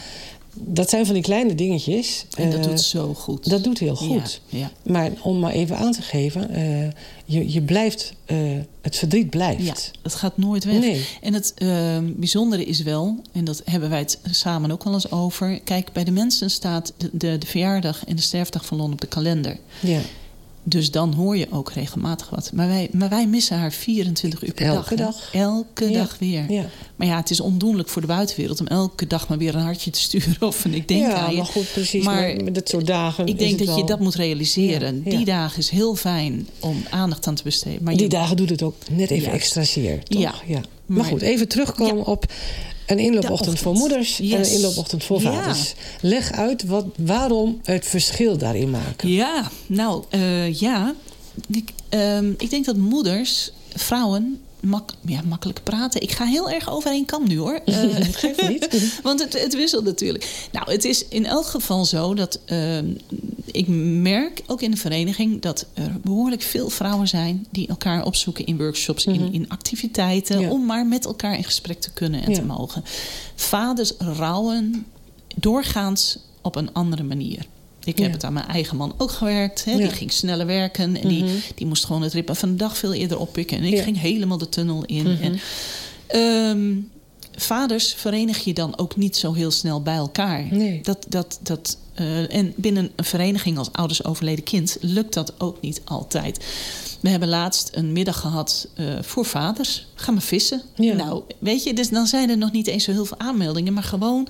Dat 0.54 0.90
zijn 0.90 1.04
van 1.06 1.14
die 1.14 1.22
kleine 1.22 1.54
dingetjes. 1.54 2.24
En 2.36 2.50
dat 2.50 2.60
Eh, 2.60 2.66
doet 2.66 2.80
zo 2.80 3.14
goed. 3.14 3.50
dat 3.50 3.64
doet 3.64 3.78
heel 3.78 3.96
goed. 3.96 4.40
Ja, 4.48 4.58
ja. 4.58 4.70
Maar 4.92 5.10
om 5.22 5.38
maar 5.38 5.52
even 5.52 5.76
aan 5.76 5.92
te 5.92 6.02
geven, 6.02 6.50
eh, 6.50 6.88
je, 7.24 7.52
je 7.52 7.62
blijft, 7.62 8.12
eh, 8.24 8.36
het 8.80 8.96
verdriet 8.96 9.30
blijft. 9.30 9.62
Ja, 9.64 9.74
het 10.02 10.14
gaat 10.14 10.36
nooit 10.38 10.64
weg. 10.64 10.78
Nee. 10.78 11.06
En 11.22 11.34
het 11.34 11.54
bijzondere 12.16 12.64
is 12.64 12.82
wel, 12.82 13.16
en 13.32 13.44
dat 13.44 13.62
hebben 13.64 13.90
wij 13.90 13.98
het 13.98 14.18
samen 14.30 14.70
ook 14.70 14.84
wel 14.84 14.92
eens 14.94 15.10
over. 15.10 15.60
Kijk, 15.64 15.92
bij 15.92 16.04
de 16.04 16.10
mensen 16.10 16.50
staat 16.50 16.92
de, 16.96 17.10
de, 17.12 17.38
de 17.38 17.46
verjaardag 17.46 18.04
en 18.04 18.16
de 18.16 18.22
sterfdag 18.22 18.66
van 18.66 18.76
Lon 18.78 18.92
op 18.92 19.00
de 19.00 19.06
kalender. 19.06 19.56
Ja. 19.80 20.00
Dus 20.64 20.90
dan 20.90 21.12
hoor 21.12 21.36
je 21.36 21.46
ook 21.50 21.72
regelmatig 21.72 22.30
wat. 22.30 22.50
Maar 22.54 22.68
wij, 22.68 22.88
maar 22.92 23.08
wij 23.08 23.26
missen 23.26 23.58
haar 23.58 23.72
24 23.72 24.42
uur 24.44 24.52
per 24.54 24.66
Elke 24.66 24.96
dag. 24.96 25.28
Elke 25.34 25.90
Ja. 25.90 25.98
dag 25.98 26.16
weer. 26.18 26.52
Ja. 26.52 26.64
Maar 26.96 27.06
ja, 27.06 27.16
het 27.16 27.30
is 27.30 27.40
ondoenlijk 27.40 27.88
voor 27.88 28.00
de 28.00 28.08
buitenwereld 28.08 28.60
om 28.60 28.66
elke 28.66 29.06
dag 29.06 29.28
maar 29.28 29.38
weer 29.38 29.54
een 29.54 29.60
hartje 29.62 29.90
te 29.90 30.00
sturen. 30.00 30.36
Of 30.48 30.64
een 30.64 30.74
ik 30.74 30.88
denk 30.88 31.00
ja, 31.06 31.14
aan 31.14 31.30
je. 31.30 31.36
maar 31.36 31.46
goed, 31.46 31.72
precies. 31.72 32.04
Maar 32.04 32.36
met 32.44 32.54
dit 32.54 32.68
soort 32.68 32.86
dagen 32.86 33.26
Ik 33.26 33.38
denk 33.38 33.58
dat 33.66 33.76
je 33.76 33.84
dat 33.84 34.00
moet 34.00 34.14
realiseren. 34.14 35.02
Die 35.02 35.24
dagen 35.24 35.58
is 35.58 35.68
heel 35.70 35.94
fijn 35.94 36.48
om 36.60 36.82
aandacht 36.90 37.26
aan 37.26 37.34
te 37.34 37.42
besteden. 37.42 37.82
Maar 37.82 37.92
Die 37.94 38.02
je- 38.02 38.08
dagen 38.08 38.36
doet 38.36 38.50
het 38.50 38.62
ook 38.62 38.74
net 38.90 39.10
even 39.10 39.32
extra 39.32 39.64
zeer, 39.64 40.02
toch? 40.04 40.20
Ja. 40.20 40.34
Maar, 40.46 40.62
Maar- 40.86 41.04
goed, 41.04 41.20
even 41.22 41.48
terugkomen 41.48 42.04
op 42.06 42.32
een 42.92 42.98
inloopochtend 42.98 43.58
voor 43.58 43.74
moeders 43.74 44.20
en 44.20 44.32
een 44.32 44.50
inloopochtend 44.50 45.04
voor 45.04 45.20
Ja. 45.22 45.32
vaders. 45.32 45.74
Leg 46.00 46.32
uit 46.32 46.64
wat, 46.64 46.86
waarom 46.96 47.60
het 47.64 47.86
verschil 47.86 48.36
daarin 48.38 48.70
maken. 48.70 49.08
Ja, 49.08 49.50
nou 49.66 50.04
eh, 50.08 50.54
ja. 50.54 50.94
Ik, 51.50 51.70
ehm, 51.88 52.30
ik 52.38 52.50
denk 52.50 52.64
dat 52.64 52.76
moeders, 52.76 53.52
vrouwen, 53.74 54.40
mak 54.62 54.90
ja, 55.06 55.20
makkelijk 55.28 55.60
praten. 55.62 56.02
Ik 56.02 56.10
ga 56.10 56.24
heel 56.24 56.50
erg 56.50 56.70
overheen 56.70 57.04
kam 57.04 57.28
nu 57.28 57.38
hoor. 57.38 57.54
Eh, 57.64 57.74
Geeft 58.12 58.48
niet. 58.48 58.68
want 59.02 59.20
het, 59.20 59.42
het 59.42 59.54
wisselt 59.54 59.84
natuurlijk. 59.84 60.48
Nou, 60.52 60.70
het 60.72 60.84
is 60.84 61.08
in 61.08 61.26
elk 61.26 61.46
geval 61.46 61.84
zo 61.84 62.14
dat 62.14 62.38
ehm, 62.44 62.86
ik 63.44 63.68
merk, 63.68 64.42
ook 64.46 64.60
in 64.62 64.70
de 64.70 64.76
vereniging, 64.76 65.40
dat 65.40 65.66
er 65.74 65.96
behoorlijk 66.02 66.42
veel 66.42 66.68
vrouwen 66.68 67.08
zijn 67.08 67.46
die 67.50 67.68
elkaar 67.68 68.04
opzoeken 68.04 68.46
in 68.46 68.56
workshops, 68.56 69.04
in, 69.06 69.32
in 69.32 69.48
activiteiten, 69.48 70.36
Mhm. 70.36 70.44
Ja. 70.44 70.50
om 70.50 70.66
maar 70.66 70.86
met 70.86 71.04
elkaar 71.04 71.36
in 71.36 71.44
gesprek 71.44 71.80
te 71.80 71.90
kunnen 71.90 72.22
en 72.22 72.30
Ja. 72.30 72.36
te 72.36 72.44
mogen. 72.44 72.84
Vaders 73.34 73.92
rouwen 73.98 74.86
doorgaans 75.36 76.18
op 76.42 76.56
een 76.56 76.72
andere 76.72 77.02
manier. 77.02 77.46
Ik 77.84 77.98
heb 77.98 78.06
Ja. 78.06 78.12
het 78.12 78.24
aan 78.24 78.32
mijn 78.32 78.46
eigen 78.48 78.76
man 78.76 78.94
ook 78.98 79.10
gewerkt. 79.10 79.64
Hè. 79.64 79.70
Ja. 79.72 79.76
Die 79.78 79.88
ging 79.88 80.12
sneller 80.12 80.46
werken. 80.46 80.96
En 80.96 81.08
die, 81.08 81.22
Mhm. 81.24 81.32
die 81.54 81.66
moest 81.66 81.84
gewoon 81.84 82.02
het 82.02 82.12
ritme 82.12 82.34
van 82.34 82.48
de 82.48 82.56
dag 82.56 82.76
veel 82.76 82.92
eerder 82.92 83.18
oppikken. 83.18 83.56
En 83.58 83.64
ik 83.64 83.74
Ja. 83.74 83.82
ging 83.82 84.00
helemaal 84.00 84.38
de 84.38 84.48
tunnel 84.48 84.84
in. 84.84 85.02
Mhm. 85.12 85.22
En, 85.22 85.40
ehm, 86.06 86.74
vaders 87.36 87.94
verenig 87.94 88.44
je 88.44 88.54
dan 88.54 88.78
ook 88.78 88.96
niet 88.96 89.16
zo 89.16 89.32
heel 89.32 89.50
snel 89.50 89.82
bij 89.82 89.94
elkaar. 89.96 90.46
Nee. 90.50 90.80
Dat, 90.82 91.06
dat, 91.08 91.38
dat, 91.42 91.78
eh, 91.94 92.34
en 92.34 92.52
binnen 92.56 92.90
een 92.96 93.04
vereniging 93.04 93.58
als 93.58 93.72
ouders 93.72 94.04
overleden 94.04 94.44
kind 94.44 94.76
lukt 94.80 95.14
dat 95.14 95.32
ook 95.40 95.60
niet 95.60 95.80
altijd. 95.84 96.44
We 97.00 97.08
hebben 97.08 97.28
laatst 97.28 97.68
een 97.72 97.92
middag 97.92 98.20
gehad 98.20 98.68
eh, 98.74 98.84
voor 99.00 99.24
vaders. 99.24 99.86
Ga 99.94 100.12
maar 100.12 100.22
vissen. 100.22 100.62
Ja. 100.74 100.94
Nou, 100.94 101.22
weet 101.38 101.62
je, 101.62 101.74
dus 101.74 101.88
dan 101.88 102.06
zijn 102.06 102.30
er 102.30 102.38
nog 102.38 102.52
niet 102.52 102.66
eens 102.66 102.84
zo 102.84 102.92
heel 102.92 103.04
veel 103.04 103.18
aanmeldingen. 103.18 103.72
Maar 103.72 103.82
gewoon 103.82 104.28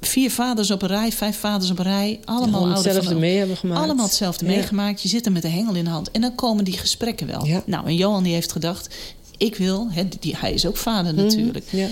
vier 0.00 0.30
vaders 0.30 0.70
op 0.70 0.82
een 0.82 0.88
rij, 0.88 1.12
vijf 1.12 1.38
vaders 1.38 1.70
op 1.70 1.78
een 1.78 1.84
rij. 1.84 2.20
Allemaal 2.24 2.68
hetzelfde 2.68 3.02
van- 3.02 3.18
mee 3.18 3.36
hebben 3.36 3.56
gemaakt. 3.56 3.80
allemaal 3.80 4.04
hetzelfde 4.06 4.44
Ja. 4.46 4.50
meegemaakt. 4.50 5.02
Je 5.02 5.08
zit 5.08 5.26
er 5.26 5.32
met 5.32 5.42
de 5.42 5.48
hengel 5.48 5.74
in 5.74 5.84
de 5.84 5.90
hand. 5.90 6.10
En 6.10 6.20
dan 6.20 6.34
komen 6.34 6.64
die 6.64 6.78
gesprekken 6.78 7.26
wel. 7.26 7.44
Ja. 7.46 7.62
Nou, 7.66 7.86
en 7.86 7.94
Johan 7.96 8.22
die 8.22 8.32
heeft 8.32 8.52
gedacht... 8.52 8.94
Ik 9.38 9.56
wil, 9.56 9.86
hè, 9.90 10.08
die, 10.20 10.36
hij 10.38 10.52
is 10.52 10.66
ook 10.66 10.76
vader 10.76 11.14
Mhm. 11.14 11.22
natuurlijk. 11.24 11.64
Ja. 11.70 11.88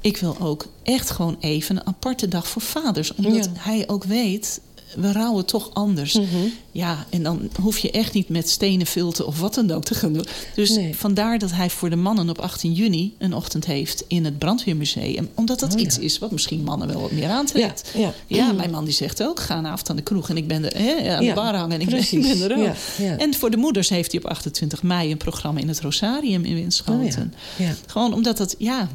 Ik 0.00 0.16
wil 0.16 0.36
ook 0.40 0.66
echt 0.82 1.10
gewoon 1.10 1.36
even 1.40 1.76
een 1.76 1.86
aparte 1.86 2.28
dag 2.28 2.48
voor 2.48 2.62
vaders. 2.62 3.14
Omdat 3.14 3.48
hij 3.58 3.88
ook 3.88 4.04
weet, 4.04 4.60
we 4.96 5.12
rouwen 5.12 5.44
toch 5.44 5.70
anders. 5.74 6.14
Mhm. 6.14 6.26
Ja, 6.72 7.06
en 7.10 7.22
dan 7.22 7.48
hoef 7.60 7.78
je 7.78 7.90
echt 7.90 8.12
niet 8.14 8.28
met 8.28 8.48
stenen 8.50 8.86
filten 8.86 9.26
of 9.26 9.40
wat 9.40 9.54
dan 9.54 9.70
ook 9.70 9.84
te 9.84 9.94
gaan 9.94 10.12
doen. 10.12 10.24
Dus 10.54 10.70
Nee. 10.70 10.96
vandaar 10.96 11.38
dat 11.38 11.52
hij 11.52 11.70
voor 11.70 11.90
de 11.90 11.96
mannen 11.96 12.28
op 12.30 12.38
18 12.38 12.72
juni 12.72 13.14
een 13.18 13.34
ochtend 13.34 13.64
heeft 13.66 14.04
in 14.06 14.24
het 14.24 14.38
brandweermuseum. 14.38 15.28
Omdat 15.34 15.60
dat 15.60 15.74
Oh, 15.74 15.80
iets 15.80 15.96
ja. 15.96 16.02
is 16.02 16.18
wat 16.18 16.30
misschien 16.30 16.62
mannen 16.62 16.88
wel 16.88 17.00
wat 17.00 17.10
meer 17.10 17.28
aantrekt. 17.28 17.90
Ja, 17.94 18.00
ja. 18.00 18.36
Ja, 18.36 18.52
mijn 18.52 18.70
man 18.70 18.84
die 18.84 18.94
zegt 18.94 19.22
ook, 19.22 19.40
ga 19.40 19.58
een 19.58 19.66
avond 19.66 19.90
aan 19.90 19.96
de 19.96 20.02
kroeg 20.02 20.28
en 20.30 20.36
ik 20.36 20.46
ben 20.48 20.64
er, 20.72 20.82
hè, 20.82 21.16
aan 21.16 21.24
de 21.24 21.32
bar 21.32 21.54
hangen 21.56 21.80
en 21.80 21.86
precies. 21.86 22.26
ik 22.32 22.38
ben 22.38 22.50
er 22.50 22.58
ook. 22.68 22.74
En 23.18 23.34
voor 23.34 23.50
de 23.50 23.56
moeders 23.56 23.88
heeft 23.88 24.12
hij 24.12 24.20
op 24.20 24.30
28 24.30 24.82
mei 24.82 25.10
een 25.10 25.16
programma 25.16 25.60
in 25.60 25.68
het 25.68 25.80
Rosarium 25.80 26.44
in 26.44 26.54
Winschoten. 26.54 27.34
Oh. 27.60 27.66
Gewoon 27.86 28.14
omdat 28.14 28.38
het, 28.38 28.54
ja, 28.58 28.88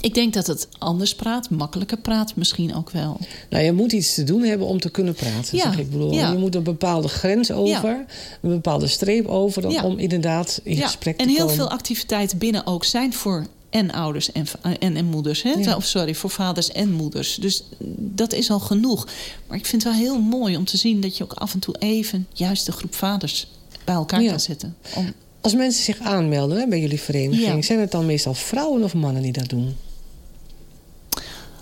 ik 0.00 0.14
denk 0.14 0.34
dat 0.34 0.46
het 0.46 0.68
anders 0.78 1.14
praat, 1.14 1.50
makkelijker 1.50 1.98
praat 1.98 2.36
misschien 2.36 2.74
ook 2.74 2.90
wel. 2.90 3.18
Nou, 3.50 3.64
je 3.64 3.72
moet 3.72 3.92
iets 3.92 4.14
te 4.14 4.24
doen 4.24 4.42
hebben 4.42 4.66
om 4.66 4.80
te 4.80 4.90
kunnen 4.90 5.14
praten. 5.14 5.56
Ja, 5.56 5.62
Zeg 5.62 5.78
ik 5.78 5.90
bedoel, 5.90 6.12
ja. 6.12 6.30
je 6.32 6.38
moet 6.38 6.54
een 6.54 6.62
bepaalde 6.62 7.08
grens 7.08 7.50
over, 7.50 8.04
een 8.40 8.50
bepaalde 8.50 8.86
streep 8.86 9.26
over, 9.26 9.82
om 9.84 9.98
inderdaad 9.98 10.60
in 10.62 10.76
gesprek 10.76 11.16
te 11.16 11.22
en 11.22 11.28
heel 11.28 11.38
komen. 11.38 11.54
veel 11.54 11.70
activiteiten 11.70 12.38
binnen 12.38 12.66
ook 12.66 12.84
zijn 12.84 13.12
voor 13.12 13.46
en 13.70 13.90
ouders 13.90 14.32
en, 14.32 14.46
en, 14.78 14.96
en 14.96 15.04
moeders. 15.04 15.42
Hè? 15.42 15.74
Of 15.74 15.84
sorry, 15.84 16.14
voor 16.14 16.30
vaders 16.30 16.72
en 16.72 16.92
moeders. 16.92 17.34
Dus 17.34 17.62
dat 17.98 18.32
is 18.32 18.50
al 18.50 18.60
genoeg. 18.60 19.06
Maar 19.46 19.56
ik 19.58 19.66
vind 19.66 19.82
het 19.84 19.92
wel 19.92 20.02
heel 20.02 20.20
mooi 20.20 20.56
om 20.56 20.64
te 20.64 20.76
zien 20.76 21.00
dat 21.00 21.16
je 21.16 21.24
ook 21.24 21.32
af 21.32 21.54
en 21.54 21.58
toe 21.58 21.74
even 21.78 22.26
juist 22.32 22.66
de 22.66 22.72
groep 22.72 22.94
vaders 22.94 23.48
bij 23.84 23.94
elkaar 23.94 24.24
kan 24.24 24.40
zetten. 24.40 24.76
Om, 24.94 25.12
Als 25.40 25.54
mensen 25.54 25.84
zich 25.84 25.98
aanmelden 25.98 26.58
hè, 26.58 26.66
bij 26.66 26.80
jullie 26.80 27.00
vereniging, 27.00 27.64
zijn 27.64 27.80
het 27.80 27.90
dan 27.90 28.06
meestal 28.06 28.34
vrouwen 28.34 28.82
of 28.82 28.94
mannen 28.94 29.22
die 29.22 29.32
dat 29.32 29.48
doen? 29.48 29.76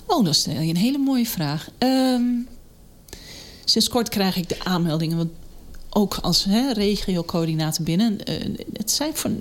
Oh, 0.06 0.24
dat 0.24 0.34
is 0.34 0.46
een 0.46 0.76
hele 0.76 0.98
mooie 0.98 1.26
vraag. 1.26 1.68
Ehm, 1.78 2.22
sinds 3.64 3.88
kort 3.88 4.08
krijg 4.08 4.36
ik 4.36 4.48
de 4.48 4.56
aanmeldingen. 4.64 5.16
Want 5.16 5.30
ook 5.90 6.18
als 6.22 6.44
hè, 6.44 6.72
regio-coördinator 6.72 7.84
binnen. 7.84 8.24
eh, 8.24 8.34
het 8.72 8.90
zijn 8.90 9.10
van, 9.14 9.36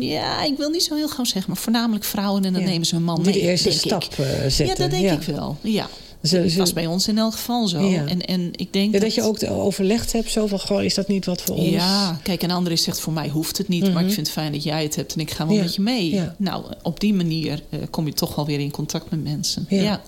ja, 0.00 0.42
ik 0.44 0.56
wil 0.56 0.70
niet 0.70 0.82
zo 0.82 0.94
heel 0.94 1.08
gauw 1.08 1.24
zeggen, 1.24 1.52
maar 1.52 1.60
voornamelijk 1.62 2.04
vrouwen. 2.04 2.44
En 2.44 2.52
dan 2.52 2.62
Ja. 2.62 2.68
nemen 2.68 2.86
ze 2.86 2.94
hun 2.94 3.04
man 3.04 3.14
Die 3.16 3.24
mee. 3.24 3.34
de 3.34 3.40
eerste 3.40 3.70
stap 3.70 4.02
eh, 4.02 4.26
zetten. 4.40 4.66
Ja, 4.66 4.74
dat 4.74 4.90
denk 4.90 5.02
ja. 5.04 5.12
ik 5.12 5.22
wel. 5.22 5.56
Ja. 5.62 5.88
Ze- 6.26 6.40
Dat 6.42 6.50
ze- 6.50 6.58
was 6.58 6.72
bij 6.72 6.86
ons 6.86 7.08
in 7.08 7.18
elk 7.18 7.32
geval 7.32 7.68
zo. 7.68 7.80
Ja. 7.88 8.04
En, 8.06 8.20
en 8.20 8.50
ik 8.52 8.72
denk 8.72 8.86
Ja, 8.86 8.92
dat, 8.92 9.00
dat 9.00 9.14
je 9.14 9.22
ook 9.22 9.50
overlegd 9.50 10.12
hebt, 10.12 10.30
zo 10.30 10.46
van, 10.46 10.60
goh, 10.60 10.82
is 10.82 10.94
dat 10.94 11.08
niet 11.08 11.24
wat 11.24 11.42
voor 11.42 11.56
ons? 11.56 11.68
Ja, 11.68 12.20
kijk, 12.22 12.42
een 12.42 12.50
ander 12.50 12.78
zegt 12.78 13.00
voor 13.00 13.12
mij 13.12 13.28
hoeft 13.28 13.58
het 13.58 13.68
niet, 13.68 13.92
maar 13.92 14.02
ik 14.04 14.12
vind 14.12 14.26
het 14.26 14.30
fijn 14.36 14.52
dat 14.52 14.62
jij 14.62 14.82
het 14.82 14.94
hebt 14.96 15.14
en 15.14 15.20
ik 15.20 15.30
ga 15.30 15.46
wel 15.46 15.56
Ja. 15.56 15.62
met 15.62 15.74
je 15.74 15.82
mee. 15.82 16.20
Nou, 16.36 16.64
op 16.82 17.00
die 17.00 17.14
manier 17.14 17.62
eh, 17.68 17.78
kom 17.90 18.06
je 18.06 18.12
toch 18.12 18.34
wel 18.34 18.46
weer 18.46 18.60
in 18.60 18.70
contact 18.70 19.10
met 19.10 19.22
mensen. 19.24 19.66
Ja. 19.68 20.02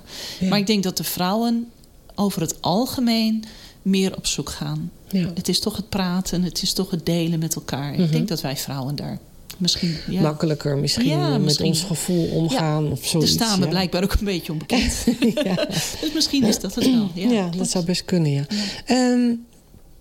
Maar 0.49 0.59
ik 0.59 0.67
denk 0.67 0.83
dat 0.83 0.97
de 0.97 1.05
vrouwen 1.05 1.67
over 2.15 2.41
het 2.41 2.63
algemeen 2.63 3.45
meer 3.83 4.17
op 4.17 4.27
zoek 4.27 4.51
gaan. 4.51 4.91
Ja. 5.11 5.31
Het 5.35 5.49
is 5.49 5.61
toch 5.61 5.77
het 5.77 5.89
praten, 5.89 6.43
het 6.43 6.63
is 6.63 6.73
toch 6.73 6.91
het 6.91 7.07
delen 7.07 7.39
met 7.39 7.55
elkaar. 7.55 7.93
Mhm. 7.93 8.03
Ik 8.03 8.13
denk 8.13 8.29
dat 8.29 8.41
wij 8.41 8.57
vrouwen 8.57 8.97
daar 8.97 9.19
misschien. 9.59 9.95
Ja, 10.09 10.21
Makkelijker 10.21 10.77
misschien 10.79 11.07
Ja, 11.09 11.29
met 11.31 11.41
misschien. 11.41 11.67
ons 11.67 11.83
gevoel 11.83 12.27
omgaan 12.27 12.91
of 12.91 13.01
daar 13.01 13.09
zoiets. 13.11 13.33
staan 13.33 13.59
we 13.59 13.65
ja. 13.65 13.71
blijkbaar 13.71 14.03
ook 14.03 14.13
een 14.13 14.25
beetje 14.25 14.53
onbekend. 14.53 15.05
ja. 15.45 15.55
dus 16.01 16.13
misschien 16.15 16.45
is 16.45 16.59
dat 16.61 16.75
het 16.75 16.85
wel. 16.85 17.09
Ja, 17.15 17.31
Ja, 17.31 17.51
dat 17.57 17.71
zou 17.71 17.85
best 17.85 18.05
kunnen, 18.05 18.31
ja. 18.33 18.47
Ehm, 18.87 19.35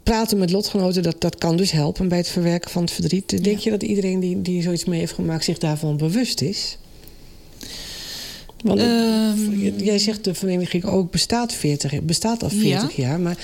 praten 0.03 0.38
met 0.38 0.51
lotgenoten, 0.51 1.03
dat, 1.03 1.22
dat 1.22 1.36
kan 1.38 1.58
dus 1.58 1.72
helpen 1.72 2.08
bij 2.08 2.18
het 2.18 2.28
verwerken 2.30 2.72
van 2.72 2.82
het 2.82 2.91
verdriet. 2.91 3.30
Denk 3.30 3.45
Ja. 3.45 3.64
je 3.64 3.70
dat 3.70 3.84
iedereen 3.84 4.20
die, 4.20 4.41
die 4.41 4.62
zoiets 4.62 4.86
mee 4.86 4.99
heeft 4.99 5.14
gemaakt 5.14 5.43
zich 5.43 5.58
daarvan 5.58 5.97
bewust 5.97 6.41
is? 6.41 6.78
Want 8.64 8.80
Ehm, 8.80 9.53
jij 9.84 9.99
zegt 9.99 10.24
de 10.24 10.34
vereniging 10.34 10.86
ook 10.86 11.12
bestaat, 11.12 11.53
40, 11.53 12.01
bestaat 12.01 12.43
al 12.43 12.49
40 12.49 12.95
jaar. 12.95 13.20
Maar 13.20 13.38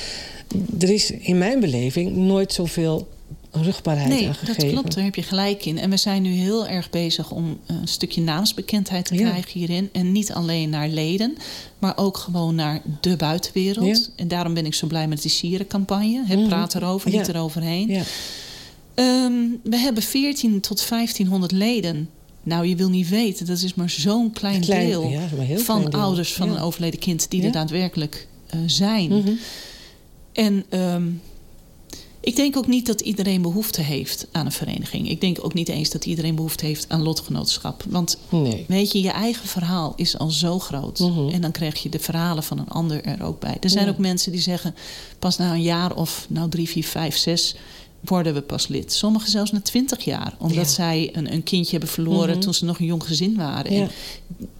er 0.80 0.89
is 0.89 1.11
in 1.11 1.38
mijn 1.38 1.59
beleving 1.59 2.16
nooit 2.16 2.53
zoveel 2.53 3.07
rugbaarheid 3.56 4.10
Nee, 4.10 4.28
aan 4.28 4.36
dat 4.45 4.56
klopt. 4.56 4.95
Daar 4.95 5.04
heb 5.04 5.16
je 5.16 5.24
gelijk 5.24 5.66
in. 5.66 5.78
En 5.78 5.89
we 5.89 5.97
zijn 5.97 6.22
nu 6.22 6.30
heel 6.32 6.68
erg 6.68 6.89
bezig 6.89 7.32
om 7.32 7.60
een 7.66 7.88
stukje 7.88 8.22
naamsbekendheid 8.22 9.06
te 9.06 9.16
Ja. 9.16 9.30
krijgen 9.30 9.51
hierin. 9.60 9.89
En 9.91 10.12
niet 10.12 10.34
alleen 10.34 10.70
naar 10.70 10.89
leden, 10.89 11.38
maar 11.80 11.97
ook 11.97 12.18
gewoon 12.18 12.56
naar 12.56 12.82
de 13.01 13.16
buitenwereld. 13.16 13.86
Ja. 14.06 14.14
En 14.16 14.28
daarom 14.28 14.54
ben 14.54 14.66
ik 14.66 14.74
zo 14.74 14.88
blij 14.88 15.08
met 15.08 15.22
die 15.22 15.32
sierencampagne. 15.32 16.24
Het 16.26 16.39
Mhm. 16.39 16.47
praat 16.47 16.76
erover, 16.76 17.12
Ja. 17.12 17.18
niet 17.18 17.28
eroverheen. 17.28 17.88
Ja. 17.89 18.04
Ehm, 18.93 19.34
we 19.64 19.78
hebben 19.78 20.04
14 20.04 20.60
tot 20.60 20.82
1500 20.82 21.51
leden. 21.51 22.10
Nou, 22.43 22.66
je 22.68 22.76
wil 22.76 22.89
niet 22.89 23.10
weten, 23.10 23.45
dat 23.45 23.62
is 23.62 23.74
maar 23.74 23.89
zo'n 23.89 24.32
klein, 24.32 24.62
Klein- 24.62 24.88
deel 24.88 25.10
maar 25.10 25.30
van 25.60 25.76
klein 25.78 25.89
deel. 25.91 25.99
ouders 25.99 26.34
van 26.34 26.49
een 26.49 26.60
overleden 26.60 26.99
kind 26.99 27.30
die 27.30 27.43
er 27.43 27.51
daadwerkelijk 27.51 28.28
eh, 28.47 28.60
zijn. 28.66 29.10
Mhm. 29.10 29.32
En 30.34 30.64
ehm, 30.70 31.04
ik 32.24 32.36
denk 32.36 32.57
ook 32.57 32.67
niet 32.67 32.86
dat 32.86 33.01
iedereen 33.01 33.41
behoefte 33.41 33.82
heeft 33.82 34.28
aan 34.32 34.45
een 34.45 34.51
vereniging. 34.51 35.09
Ik 35.09 35.21
denk 35.21 35.38
ook 35.41 35.53
niet 35.53 35.69
eens 35.69 35.89
dat 35.89 36.05
iedereen 36.05 36.36
behoefte 36.36 36.65
heeft 36.65 36.86
aan 36.89 37.01
lotgenootschap. 37.03 37.84
Want 37.89 38.17
Nee. 38.30 38.65
weet 38.67 38.91
je, 38.91 39.01
je 39.01 39.09
eigen 39.11 39.47
verhaal 39.47 39.93
is 39.95 40.17
al 40.17 40.30
zo 40.30 40.59
groot. 40.59 40.99
Mhm. 40.99 41.28
En 41.30 41.41
dan 41.41 41.51
krijg 41.51 41.84
je 41.84 41.89
de 41.89 41.99
verhalen 41.99 42.43
van 42.43 42.59
een 42.59 42.69
ander 42.69 43.03
er 43.03 43.24
ook 43.24 43.39
bij. 43.39 43.57
Er 43.59 43.69
zijn 43.69 43.86
Ja. 43.86 43.91
ook 43.91 43.97
mensen 43.97 44.32
die 44.32 44.41
zeggen, 44.41 44.76
pas 45.19 45.38
na 45.38 45.51
een 45.53 45.61
jaar 45.61 45.95
of 45.95 46.26
nou 46.30 46.49
drie, 46.49 46.69
vier, 46.69 46.86
vijf, 46.86 47.17
zes 47.17 47.55
worden 48.06 48.34
we 48.34 48.41
pas 48.41 48.68
lid. 48.68 48.93
Sommigen 48.93 49.30
zelfs 49.30 49.51
na 49.51 49.62
twintig 49.62 50.04
jaar. 50.04 50.34
Omdat 50.39 50.56
Ja. 50.58 50.64
zij 50.72 51.10
een, 51.14 51.34
een 51.34 51.43
kindje 51.43 51.72
hebben 51.72 51.89
verloren 51.89 52.30
Mhm. 52.30 52.39
toen 52.39 52.54
ze 52.54 52.66
nog 52.66 52.80
een 52.80 52.86
jong 52.86 53.04
gezin 53.04 53.36
waren. 53.36 53.74
Ja. 53.74 53.82
En 53.82 53.89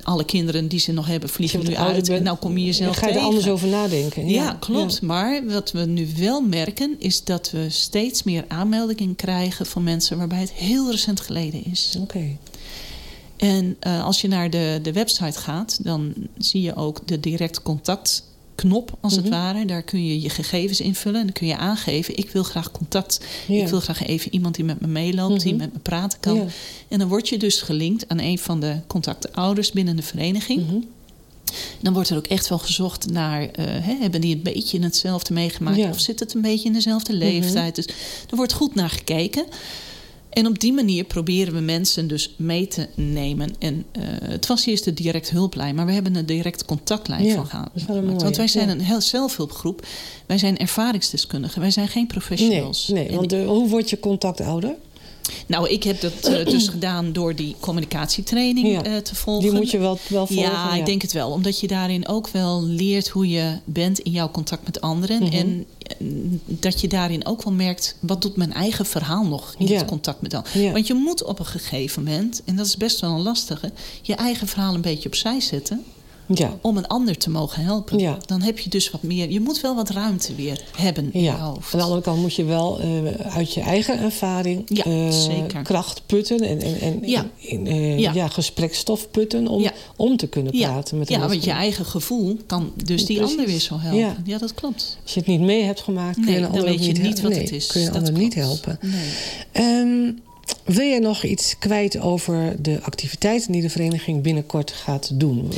alle 0.04 0.26
kinderen 0.26 0.68
die 0.68 0.80
ze 0.80 0.92
nog 0.92 1.08
hebben 1.08 1.30
vliegen 1.30 1.64
nu 1.64 1.76
uit. 1.76 2.10
En 2.10 2.24
nou 2.24 2.38
kom 2.38 2.58
je 2.58 2.66
jezelf 2.66 2.94
Dan 2.96 3.04
ga 3.04 3.08
je 3.08 3.14
er 3.14 3.14
tegen. 3.20 3.30
anders 3.30 3.48
over 3.50 3.68
nadenken. 3.68 4.28
Ja, 4.28 4.58
klopt. 4.60 5.02
Maar 5.02 5.44
wat 5.48 5.72
we 5.72 5.86
nu 5.86 6.08
wel 6.18 6.42
merken 6.42 6.96
is 7.00 7.24
dat 7.24 7.52
we 7.52 7.66
steeds 7.70 8.24
meer 8.24 8.46
aanmeldingen 8.48 9.16
krijgen 9.16 9.66
van 9.66 9.84
mensen 9.84 10.18
waarbij 10.18 10.40
het 10.40 10.52
heel 10.54 10.92
recent 10.92 11.20
geleden 11.20 11.66
is. 11.66 11.96
Oké. 12.00 12.38
En 13.38 13.76
eh, 13.80 14.04
als 14.04 14.22
je 14.22 14.28
naar 14.28 14.50
de, 14.50 14.80
de 14.84 14.92
website 14.94 15.40
gaat, 15.40 15.80
dan 15.84 16.14
zie 16.38 16.62
je 16.62 16.76
ook 16.76 17.02
de 17.08 17.20
direct 17.20 17.62
contact 17.62 18.24
knop 18.56 18.98
als 19.02 19.16
het 19.16 19.24
Mhm. 19.26 19.34
ware. 19.34 19.66
Daar 19.66 19.82
kun 19.84 20.06
je 20.06 20.22
je 20.22 20.30
gegevens 20.30 20.82
invullen 20.82 21.20
en 21.20 21.26
dan 21.26 21.34
kun 21.36 21.48
je 21.48 21.58
aangeven... 21.58 22.18
ik 22.18 22.30
wil 22.30 22.44
graag 22.44 22.72
contact. 22.72 23.20
Ja. 23.48 23.62
Ik 23.62 23.68
wil 23.68 23.80
graag 23.80 24.06
even 24.06 24.34
iemand 24.34 24.56
die 24.56 24.66
met 24.66 24.82
me 24.82 24.88
meeloopt, 24.88 25.42
die 25.42 25.54
Mhm. 25.54 25.62
met 25.62 25.74
me 25.74 25.80
praten 25.80 26.20
kan. 26.20 26.36
Ja. 26.36 26.46
En 26.88 27.00
dan 27.00 27.08
word 27.08 27.30
je 27.30 27.38
dus 27.38 27.62
gelinkt 27.62 28.08
aan 28.08 28.20
een 28.20 28.40
van 28.40 28.60
de 28.60 28.76
contactouders 28.88 29.72
binnen 29.72 29.96
de 29.96 30.02
vereniging. 30.02 30.66
Mhm. 30.68 30.76
Dan 31.82 31.94
wordt 31.94 32.10
er 32.10 32.18
ook 32.18 32.28
echt 32.28 32.50
wel 32.50 32.58
gezocht 32.60 33.12
naar... 33.12 33.42
eh, 33.42 33.66
hè, 33.66 33.96
hebben 34.00 34.22
die 34.22 34.36
een 34.36 34.42
beetje 34.42 34.80
hetzelfde 34.80 35.34
meegemaakt? 35.34 35.78
Ja. 35.78 35.90
Of 35.90 36.00
zit 36.00 36.20
het 36.20 36.34
een 36.34 36.42
beetje 36.42 36.68
in 36.68 36.74
dezelfde 36.74 37.14
leeftijd? 37.14 37.76
Dus 37.76 37.86
er 38.30 38.36
wordt 38.36 38.54
goed 38.54 38.76
naar 38.76 38.90
gekeken. 38.90 39.46
En 40.34 40.48
op 40.48 40.60
die 40.60 40.74
manier 40.74 41.04
proberen 41.04 41.54
we 41.54 41.60
mensen 41.60 42.08
dus 42.08 42.34
mee 42.38 42.68
te 42.68 42.88
nemen. 42.96 43.56
En 43.60 43.86
eh, 43.92 44.02
het 44.22 44.48
was 44.48 44.66
eerst 44.66 44.84
de 44.84 44.94
direct 44.94 45.30
hulplijn, 45.30 45.76
maar 45.76 45.86
we 45.86 45.92
hebben 45.92 46.16
een 46.16 46.26
direct 46.26 46.66
contactlijn 46.66 47.24
Ja, 47.24 47.46
van 47.46 47.68
mooie, 47.88 48.16
Want 48.16 48.38
wij 48.38 48.48
zijn 48.48 48.68
ja. 48.68 48.74
een 48.74 48.82
heel 48.82 49.02
zelfhulpgroep. 49.02 49.86
Wij 50.26 50.38
zijn 50.38 50.58
ervaringsdeskundigen. 50.58 51.62
Wij 51.62 51.72
zijn 51.72 51.88
geen 51.88 52.02
Nee, 52.04 52.12
professionals. 52.12 52.88
nee 52.88 53.08
En 53.08 53.16
want 53.16 53.34
eh, 53.34 53.46
hoe 53.46 53.70
word 53.70 53.90
je 53.90 54.00
contactouder? 54.00 54.76
Nou, 55.48 55.70
ik 55.70 55.84
heb 55.84 56.02
dat 56.02 56.14
eh, 56.28 56.46
dus 56.46 56.68
gedaan 56.78 57.14
door 57.14 57.36
die 57.36 57.56
communicatietraining 57.60 58.68
Ja. 58.86 59.02
te 59.02 59.16
volgen. 59.16 59.44
Die 59.50 59.60
moet 59.60 59.72
je 59.72 59.78
wel, 59.78 59.98
wel 60.08 60.28
volgen. 60.28 60.46
ja, 60.52 60.74
ik 60.74 60.86
denk 60.86 61.02
het 61.02 61.12
wel. 61.12 61.30
Omdat 61.32 61.60
je 61.60 61.68
daarin 61.68 62.08
ook 62.08 62.28
wel 62.28 62.64
leert 62.64 63.08
hoe 63.08 63.30
je 63.30 63.58
bent 63.66 64.00
in 64.00 64.12
jouw 64.12 64.32
contact 64.32 64.66
met 64.66 64.82
anderen. 64.82 65.24
Mhm. 65.24 65.34
En 65.34 65.66
dat 66.46 66.82
je 66.82 66.88
daarin 66.88 67.26
ook 67.26 67.44
wel 67.44 67.54
merkt... 67.54 67.96
wat 68.00 68.22
doet 68.22 68.36
mijn 68.36 68.54
eigen 68.54 68.86
verhaal 68.86 69.26
nog 69.26 69.56
in 69.58 69.68
Ja. 69.68 69.78
het 69.78 69.86
contact 69.86 70.22
met. 70.22 70.32
Ja. 70.54 70.72
Want 70.72 70.88
je 70.88 70.94
moet 70.94 71.24
op 71.24 71.40
een 71.40 71.46
gegeven 71.46 72.04
moment... 72.04 72.42
en 72.46 72.56
dat 72.56 72.66
is 72.66 72.78
best 72.78 73.00
wel 73.00 73.12
een 73.12 73.22
lastige... 73.22 73.72
je 74.02 74.16
eigen 74.16 74.48
verhaal 74.48 74.74
een 74.74 74.82
beetje 74.82 75.10
opzij 75.10 75.40
zetten... 75.40 75.84
Ja. 76.28 76.58
om 76.62 76.78
een 76.78 76.88
ander 76.88 77.18
te 77.18 77.30
mogen 77.30 77.64
helpen. 77.64 78.00
Ja. 78.00 78.18
Dan 78.26 78.42
heb 78.42 78.60
je 78.60 78.70
dus 78.70 78.92
wat 78.92 79.04
meer... 79.04 79.30
je 79.32 79.40
moet 79.40 79.62
wel 79.62 79.76
wat 79.76 79.90
ruimte 79.90 80.36
weer 80.36 80.62
hebben 80.78 81.10
in 81.14 81.20
je 81.20 81.26
Ja, 81.26 81.38
hoofd. 81.38 81.74
aan 81.74 81.80
de 81.80 81.86
andere 81.86 82.02
kant 82.02 82.20
moet 82.22 82.36
je 82.36 82.44
wel 82.44 82.80
eh, 82.80 83.36
uit 83.36 83.54
je 83.54 83.62
eigen 83.62 84.00
ervaring 84.00 84.62
Ja, 84.66 84.84
eh, 84.84 85.64
kracht 85.64 86.02
putten 86.06 86.42
en, 86.42 86.62
en, 86.62 86.80
en 86.80 87.00
Ja. 87.02 87.26
in, 87.38 87.68
eh, 87.68 88.00
Ja. 88.00 88.14
ja. 88.14 88.28
gesprekstof 88.28 89.12
putten 89.12 89.48
om, 89.48 89.62
Ja. 89.62 89.72
om 89.96 90.18
te 90.18 90.28
kunnen 90.28 90.52
praten 90.52 90.98
met 90.98 91.10
ja, 91.10 91.22
een 91.22 91.28
want 91.30 91.44
je 91.44 91.52
eigen 91.52 91.86
gevoel 91.86 92.38
kan 92.46 92.72
dus 92.84 93.06
die 93.06 93.18
Precies. 93.18 93.36
ander 93.38 93.52
weer 93.52 93.60
zo 93.60 93.80
helpen. 93.80 94.00
Ja, 94.00 94.16
Ja. 94.26 94.38
dat 94.38 94.54
klopt. 94.54 94.98
Als 95.04 95.14
je 95.14 95.20
het 95.20 95.30
niet 95.30 95.40
mee 95.42 95.64
hebt 95.64 95.82
gemaakt, 95.82 96.16
kun 96.16 96.26
Nee, 96.26 96.34
je 96.34 96.40
een 96.40 96.52
ander 96.52 96.80
niet 96.80 97.22
wat 97.22 97.32
Nee, 97.32 97.40
het 97.42 97.52
is. 97.52 97.68
kun 97.68 97.82
je 97.82 97.88
Dat 97.88 97.96
ander 97.96 98.14
niet 98.14 98.34
helpen. 98.34 98.80
Nee. 98.82 98.92
Ehm, 99.52 100.12
wil 100.64 100.88
jij 100.88 101.00
nog 101.00 101.24
iets 101.24 101.56
kwijt 101.60 102.00
over 102.00 102.62
de 102.62 102.80
activiteiten 102.82 103.52
die 103.52 103.62
de 103.62 103.70
vereniging 103.70 104.22
binnenkort 104.22 104.72
gaat 104.72 105.10
doen? 105.14 105.52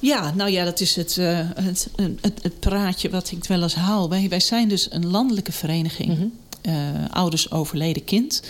Ja, 0.00 0.32
nou 0.34 0.50
ja, 0.50 0.64
dat 0.64 0.80
is 0.80 0.96
het, 0.96 1.18
eh, 1.18 1.38
het, 1.54 1.88
het, 2.20 2.42
het 2.42 2.60
praatje 2.60 3.10
wat 3.10 3.30
ik 3.30 3.44
wel 3.44 3.62
eens 3.62 3.74
haal. 3.74 4.08
Wij, 4.08 4.28
wij 4.28 4.40
zijn 4.40 4.68
dus 4.68 4.86
een 4.90 5.06
landelijke 5.06 5.52
vereniging. 5.52 6.30
Eh, 6.62 6.74
Ouders 7.10 7.50
Overleden 7.50 8.04
Kind. 8.04 8.42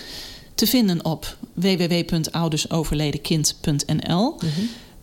Te 0.55 0.67
vinden 0.67 1.05
op 1.05 1.37
www.oudersoverledenkind.nl. 1.53 4.37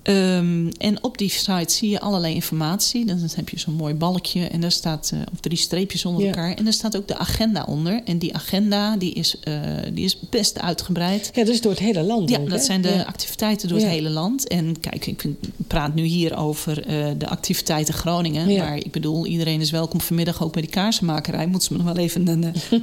Ehm, 0.04 0.68
en 0.78 1.04
op 1.04 1.18
die 1.18 1.30
site 1.30 1.74
zie 1.74 1.89
je 1.89 1.99
allerlei 1.99 2.34
informatie. 2.34 3.06
Dan 3.06 3.20
heb 3.36 3.49
je 3.49 3.60
zo'n 3.60 3.74
mooi 3.74 3.93
balkje 3.93 4.47
en 4.47 4.62
daar 4.62 4.72
staat, 4.72 5.10
eh, 5.14 5.20
of 5.34 5.39
drie 5.39 5.58
streepjes 5.58 6.06
onder 6.06 6.22
Ja. 6.22 6.28
elkaar. 6.28 6.54
En 6.54 6.64
daar 6.64 6.74
staat 6.74 6.97
ook 6.97 7.08
de 7.08 7.18
agenda 7.18 7.64
onder. 7.68 8.01
En 8.06 8.18
die 8.18 8.34
agenda 8.36 8.97
die 8.97 9.14
is, 9.14 9.36
eh, 9.43 9.54
die 9.93 10.04
is 10.06 10.18
best 10.30 10.60
uitgebreid. 10.60 11.32
Ja, 11.34 11.43
dat 11.43 11.54
is 11.54 11.62
door 11.62 11.72
het 11.72 11.80
hele 11.82 12.01
land. 12.04 12.30
Ja, 12.30 12.38
ook, 12.39 12.49
dat 12.49 12.60
hè? 12.60 12.66
zijn 12.66 12.82
de 12.82 12.89
Ja. 12.89 13.01
activiteiten 13.04 13.68
door 13.70 13.78
Ja. 13.80 13.84
het 13.86 13.93
hele 13.93 14.10
land. 14.10 14.47
En 14.47 14.80
kijk, 14.80 15.06
ik 15.06 15.24
praat 15.68 15.95
nu 15.95 16.04
hier 16.04 16.38
over 16.38 16.86
eh, 16.86 17.06
de 17.18 17.28
activiteiten 17.28 17.93
Groningen. 17.93 18.58
Maar 18.58 18.78
ik 18.78 18.91
bedoel, 18.91 19.26
iedereen 19.26 19.62
is 19.62 19.72
welkom 19.72 20.01
vanmiddag 20.01 20.43
ook 20.43 20.54
bij 20.54 20.62
die 20.62 20.72
kaarsenmakerij. 20.72 21.47
Moeten 21.47 21.68
ze 21.68 21.74
me 21.78 21.84
nog 21.84 21.93
wel 21.93 22.04
even 22.04 22.28
een, 22.28 22.43
eh, 22.43 22.51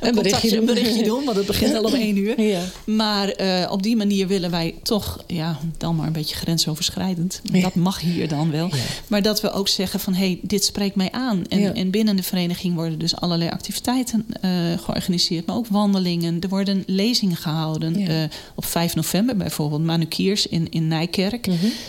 een, 0.00 0.14
berichtje 0.14 0.48
doen. 0.50 0.58
een 0.58 0.64
berichtje 0.64 1.02
doen, 1.04 1.24
want 1.24 1.36
het 1.36 1.46
begint 1.46 1.74
al 1.74 1.84
om 1.84 1.94
één 2.08 2.16
uur. 2.16 2.40
Ja. 2.40 2.60
Maar 2.84 3.34
op 3.70 3.82
die 3.82 3.96
manier 3.96 4.26
willen 4.26 4.50
wij 4.50 4.74
toch, 4.82 5.24
ja, 5.26 5.58
dan 5.78 5.96
maar 5.96 6.06
een 6.06 6.12
beetje 6.12 6.36
grensoverschrijdend. 6.38 7.40
Ja. 7.52 7.60
Dat 7.60 7.74
mag 7.74 8.00
hier 8.00 8.28
dan 8.28 8.50
wel. 8.50 8.70
Maar 9.06 9.22
dat 9.22 9.40
we 9.40 9.50
ook 9.50 9.68
zeggen 9.68 10.00
van, 10.00 10.14
hé, 10.14 10.26
hey, 10.26 10.38
dit 10.42 10.64
spreekt 10.64 10.96
mij 10.96 11.10
aan. 11.12 11.44
En, 11.48 11.60
Ja. 11.60 11.72
en 11.74 11.90
binnen 11.90 12.16
de 12.16 12.22
vereniging 12.22 12.74
worden 12.74 12.98
dus 12.98 13.16
allerlei 13.16 13.50
activiteiten 13.50 14.26
eh, 14.40 14.50
georganiseerd. 14.82 15.46
Maar 15.46 15.56
ook 15.56 15.66
wandelingen. 15.66 16.40
Er 16.40 16.48
worden 16.48 16.82
lezingen 16.86 17.36
gehouden. 17.36 17.96
Eh, 17.96 18.14
op 18.54 18.64
5 18.64 18.94
november 18.94 19.36
bijvoorbeeld, 19.36 19.82
Manukiers 19.84 20.46
in, 20.46 20.66
in 20.70 20.88
Nijkerk. 20.88 21.48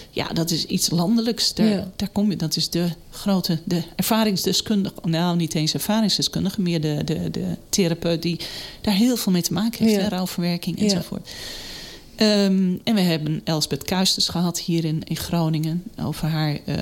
Ja, 0.10 0.28
dat 0.28 0.52
is 0.52 0.66
iets 0.66 0.90
landelijks. 0.90 1.54
Daar, 1.54 1.68
Mhm. 1.70 1.88
Daar 1.96 2.10
kom 2.10 2.30
je, 2.30 2.36
dat 2.36 2.56
is 2.56 2.70
de 2.70 2.88
grote, 3.10 3.60
de 3.64 3.82
ervaringsdeskundige. 3.96 4.96
Nou, 5.04 5.36
niet 5.38 5.56
eens 5.56 5.74
ervaringsdeskundige, 5.74 6.62
meer 6.62 6.82
de, 6.82 7.02
de, 7.06 7.32
de 7.32 7.46
therapeut 7.70 8.22
die 8.22 8.40
daar 8.82 8.94
heel 8.94 9.18
veel 9.18 9.32
mee 9.32 9.42
te 9.42 9.54
maken 9.54 9.86
heeft. 9.86 10.08
Rouwverwerking 10.08 10.80
enzovoort. 10.80 11.30
Ehm, 12.20 12.74
en 12.84 12.96
we 12.96 13.02
hebben 13.02 13.42
Elsbeth 13.44 13.84
Kuisters 13.84 14.28
gehad 14.28 14.60
hier 14.60 14.86
in, 14.86 15.02
in 15.04 15.16
Groningen 15.16 15.84
over 16.02 16.28
haar 16.28 16.60
eh, 16.66 16.76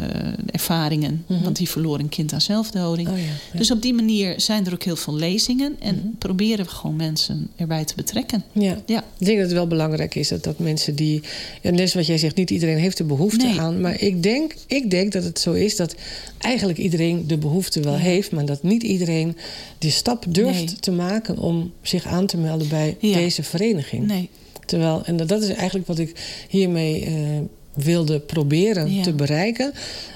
ervaringen. 0.52 1.24
Mhm. 1.28 1.44
Want 1.44 1.56
die 1.56 1.70
verloor 1.70 2.00
een 2.00 2.10
kind 2.10 2.34
aan 2.34 2.42
zelfdoding. 2.42 3.08
Oh 3.08 3.18
ja, 3.18 3.24
ja. 3.24 3.58
Dus 3.58 3.72
op 3.72 3.82
die 3.82 3.94
manier 3.94 4.42
zijn 4.42 4.66
er 4.66 4.74
ook 4.74 4.84
heel 4.84 4.96
veel 4.96 5.16
lezingen. 5.16 5.76
En 5.80 6.16
proberen 6.18 6.66
we 6.66 6.72
gewoon 6.72 6.96
mensen 6.96 7.50
erbij 7.56 7.86
te 7.86 7.94
betrekken. 7.96 8.44
Ja. 8.52 8.78
Ja. 8.86 9.04
Ik 9.18 9.26
denk 9.26 9.38
dat 9.38 9.46
het 9.48 9.56
wel 9.56 9.68
belangrijk 9.68 10.16
is 10.16 10.28
dat, 10.28 10.44
dat 10.44 10.60
mensen 10.60 10.96
die. 10.96 11.22
Ja, 11.62 11.72
net 11.72 11.94
wat 11.94 12.06
jij 12.06 12.18
zegt, 12.18 12.36
niet 12.36 12.50
iedereen 12.50 12.78
heeft 12.78 12.98
de 12.98 13.04
behoefte 13.04 13.46
Nee. 13.46 13.60
aan. 13.60 13.82
Maar 13.82 14.02
ik 14.02 14.24
denk, 14.24 14.56
ik 14.68 14.92
denk 14.92 15.12
dat 15.12 15.24
het 15.24 15.40
zo 15.40 15.52
is 15.52 15.76
dat 15.76 15.96
eigenlijk 16.38 16.80
iedereen 16.80 17.28
de 17.28 17.38
behoefte 17.38 17.80
wel 17.82 17.96
heeft. 17.96 18.32
Maar 18.32 18.46
dat 18.46 18.64
niet 18.64 18.84
iedereen 18.84 19.38
die 19.78 19.92
stap 19.92 20.26
durft 20.30 20.66
Nee. 20.66 20.76
te 20.80 20.92
maken 20.92 21.38
om 21.38 21.72
zich 21.82 22.06
aan 22.06 22.26
te 22.26 22.38
melden 22.38 22.68
bij 22.68 22.98
deze 23.02 23.44
vereniging. 23.44 24.08
Nee, 24.08 24.30
Terwijl, 24.68 25.02
en 25.06 25.18
dat 25.18 25.42
is 25.42 25.50
eigenlijk 25.50 25.88
wat 25.88 26.00
ik 26.00 26.46
hiermee 26.50 27.06
eh, 27.06 27.14
wilde 27.74 28.20
proberen 28.20 28.94
Ja. 28.96 29.04
te 29.04 29.14
bereiken. 29.14 29.74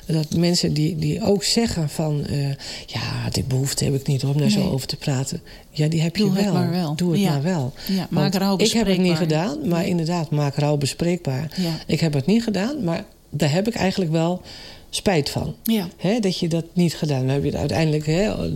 Dat 0.07 0.35
mensen 0.35 0.73
die, 0.73 0.95
die 0.97 1.23
ook 1.23 1.43
zeggen 1.43 1.89
van... 1.89 2.25
eh, 2.25 2.47
ja, 2.85 3.29
die 3.31 3.43
behoefte 3.43 3.83
heb 3.83 3.93
ik 3.95 4.07
niet 4.07 4.23
om 4.23 4.37
daar 4.37 4.49
zo 4.49 4.69
over 4.69 4.87
te 4.87 4.95
praten. 4.95 5.41
Ja, 5.71 5.87
die 5.87 6.01
heb 6.01 6.15
Doe 6.17 6.33
je 6.33 6.51
wel. 6.71 6.95
Doe 6.95 7.11
het 7.11 7.21
Ja. 7.21 7.29
maar 7.31 7.43
wel. 7.43 7.73
Ja, 7.87 8.07
maak 8.09 8.33
rouw 8.35 8.57
Ik 8.57 8.71
heb 8.71 8.87
het 8.87 8.97
niet 8.97 9.07
bespreekbaar. 9.07 9.47
gedaan, 9.49 9.67
maar 9.69 9.87
inderdaad, 9.87 10.29
maak 10.29 10.55
rouw 10.55 10.77
bespreekbaar. 10.77 11.51
Ik 11.87 11.99
heb 11.99 12.13
het 12.13 12.25
niet 12.25 12.43
gedaan, 12.43 12.83
maar 12.83 13.05
daar 13.29 13.51
heb 13.51 13.67
ik 13.67 13.75
eigenlijk 13.75 14.11
wel 14.11 14.41
spijt 14.89 15.29
van. 15.29 15.55
ja. 15.63 15.87
Dat 16.19 16.37
je 16.39 16.47
dat 16.47 16.65
niet 16.73 16.95
gedaan 16.95 17.27
hebt. 17.27 17.43
het 17.45 17.55
uiteindelijk 17.55 18.05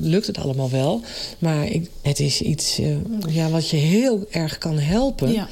lukt 0.01 0.27
het 0.27 0.37
allemaal 0.37 0.69
wel. 0.69 1.01
Maar 1.39 1.67
ik, 1.67 1.89
het 2.01 2.19
is 2.19 2.41
iets 2.41 2.79
eh, 2.79 2.87
ja, 3.29 3.49
wat 3.49 3.69
je 3.69 3.77
heel 3.77 4.25
erg 4.31 4.57
kan 4.57 4.79
helpen. 4.79 5.47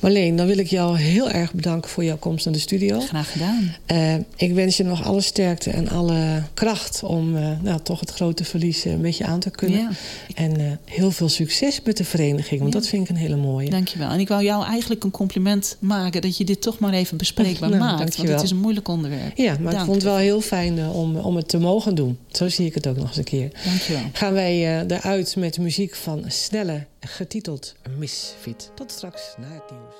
Marleen, 0.00 0.36
dan 0.36 0.46
wil 0.46 0.58
ik 0.58 0.66
jou 0.66 0.98
heel 0.98 1.30
erg 1.30 1.52
bedanken 1.52 1.90
voor 1.90 2.04
jouw 2.04 2.16
komst 2.18 2.44
naar 2.44 2.54
de 2.54 2.60
studio. 2.60 3.00
Graag 3.00 3.32
gedaan. 3.32 3.74
Eh, 3.86 4.14
ik 4.36 4.52
wens 4.52 4.76
je 4.76 4.84
nog 4.84 5.04
alle 5.04 5.20
sterkte 5.20 5.70
en 5.70 5.88
alle 5.88 6.42
kracht 6.54 7.02
om 7.02 7.36
eh, 7.36 7.50
nou, 7.62 7.80
toch 7.82 8.00
het 8.00 8.10
grote 8.10 8.44
verlies 8.44 8.84
eh, 8.84 8.92
een 8.92 9.00
beetje 9.00 9.24
aan 9.24 9.40
te 9.40 9.50
kunnen. 9.50 9.78
Ja. 9.78 9.90
En 10.34 10.80
heel 10.84 11.10
veel 11.10 11.28
succes 11.28 11.80
met 11.84 11.96
de 11.96 12.04
vereniging, 12.04 12.60
want 12.60 12.72
Ja. 12.72 12.78
dat 12.78 12.88
vind 12.88 13.02
ik 13.02 13.08
een 13.08 13.16
hele 13.16 13.36
mooie. 13.36 13.70
Dankjewel. 13.70 14.10
En 14.10 14.20
ik 14.20 14.28
wou 14.28 14.42
jou 14.44 14.64
eigenlijk 14.64 15.04
een 15.04 15.10
compliment 15.10 15.76
maken... 15.78 16.22
dat 16.22 16.36
je 16.36 16.44
dit 16.44 16.62
toch 16.62 16.78
maar 16.78 16.92
even 16.92 17.16
bespreekbaar 17.16 17.68
Nou, 17.78 17.80
maakt. 17.80 17.98
Want 17.98 18.08
dankjewel. 18.08 18.34
het 18.34 18.44
is 18.44 18.50
een 18.50 18.60
moeilijk 18.60 18.88
onderwerp. 18.88 19.36
Ja, 19.36 19.56
maar 19.60 19.72
ik 19.72 19.78
vond 19.78 19.94
het 19.94 20.02
wel 20.04 20.16
heel 20.16 20.40
fijn 20.40 20.88
om, 20.88 21.16
om 21.16 21.36
het 21.36 21.48
te 21.48 21.58
mogen 21.58 21.94
doen. 21.94 22.18
Zo 22.28 22.48
zie 22.48 22.66
ik 22.66 22.74
het 22.74 22.86
ook 22.86 22.96
nog 22.96 23.06
eens 23.08 23.16
een 23.16 23.24
keer. 23.24 23.50
Dankjewel. 23.64 24.02
Gaan 24.12 24.32
wij 24.32 24.84
eruit 24.86 25.36
met 25.36 25.58
muziek 25.58 25.94
van 25.94 26.24
Snelle, 26.26 26.84
getiteld 27.00 27.74
Misfit. 27.98 28.70
Tot 28.74 28.92
straks 28.92 29.22
na 29.38 29.46
het 29.46 29.70
nieuws. 29.70 29.96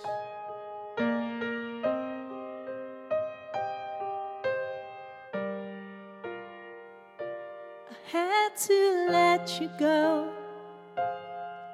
had 8.13 8.57
to 8.57 9.07
let 9.11 9.61
you 9.61 9.69
go 9.79 10.33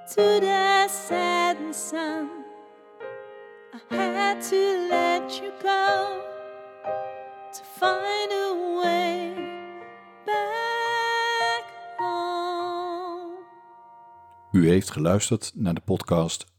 to 0.08 0.40
the 0.40 0.88
setting 0.88 1.72
sun. 1.72 2.28
I 3.72 3.96
had 3.96 4.42
to 4.50 4.88
let 4.90 5.40
you 5.40 5.52
go 5.62 6.20
to 7.52 7.62
find 7.78 8.32
a 8.32 8.80
way 8.82 9.34
back 10.26 11.64
home. 11.98 13.36
U 14.52 14.68
heeft 14.68 14.90
geluisterd 14.90 15.52
naar 15.54 15.74
de 15.74 15.80
podcast 15.80 16.53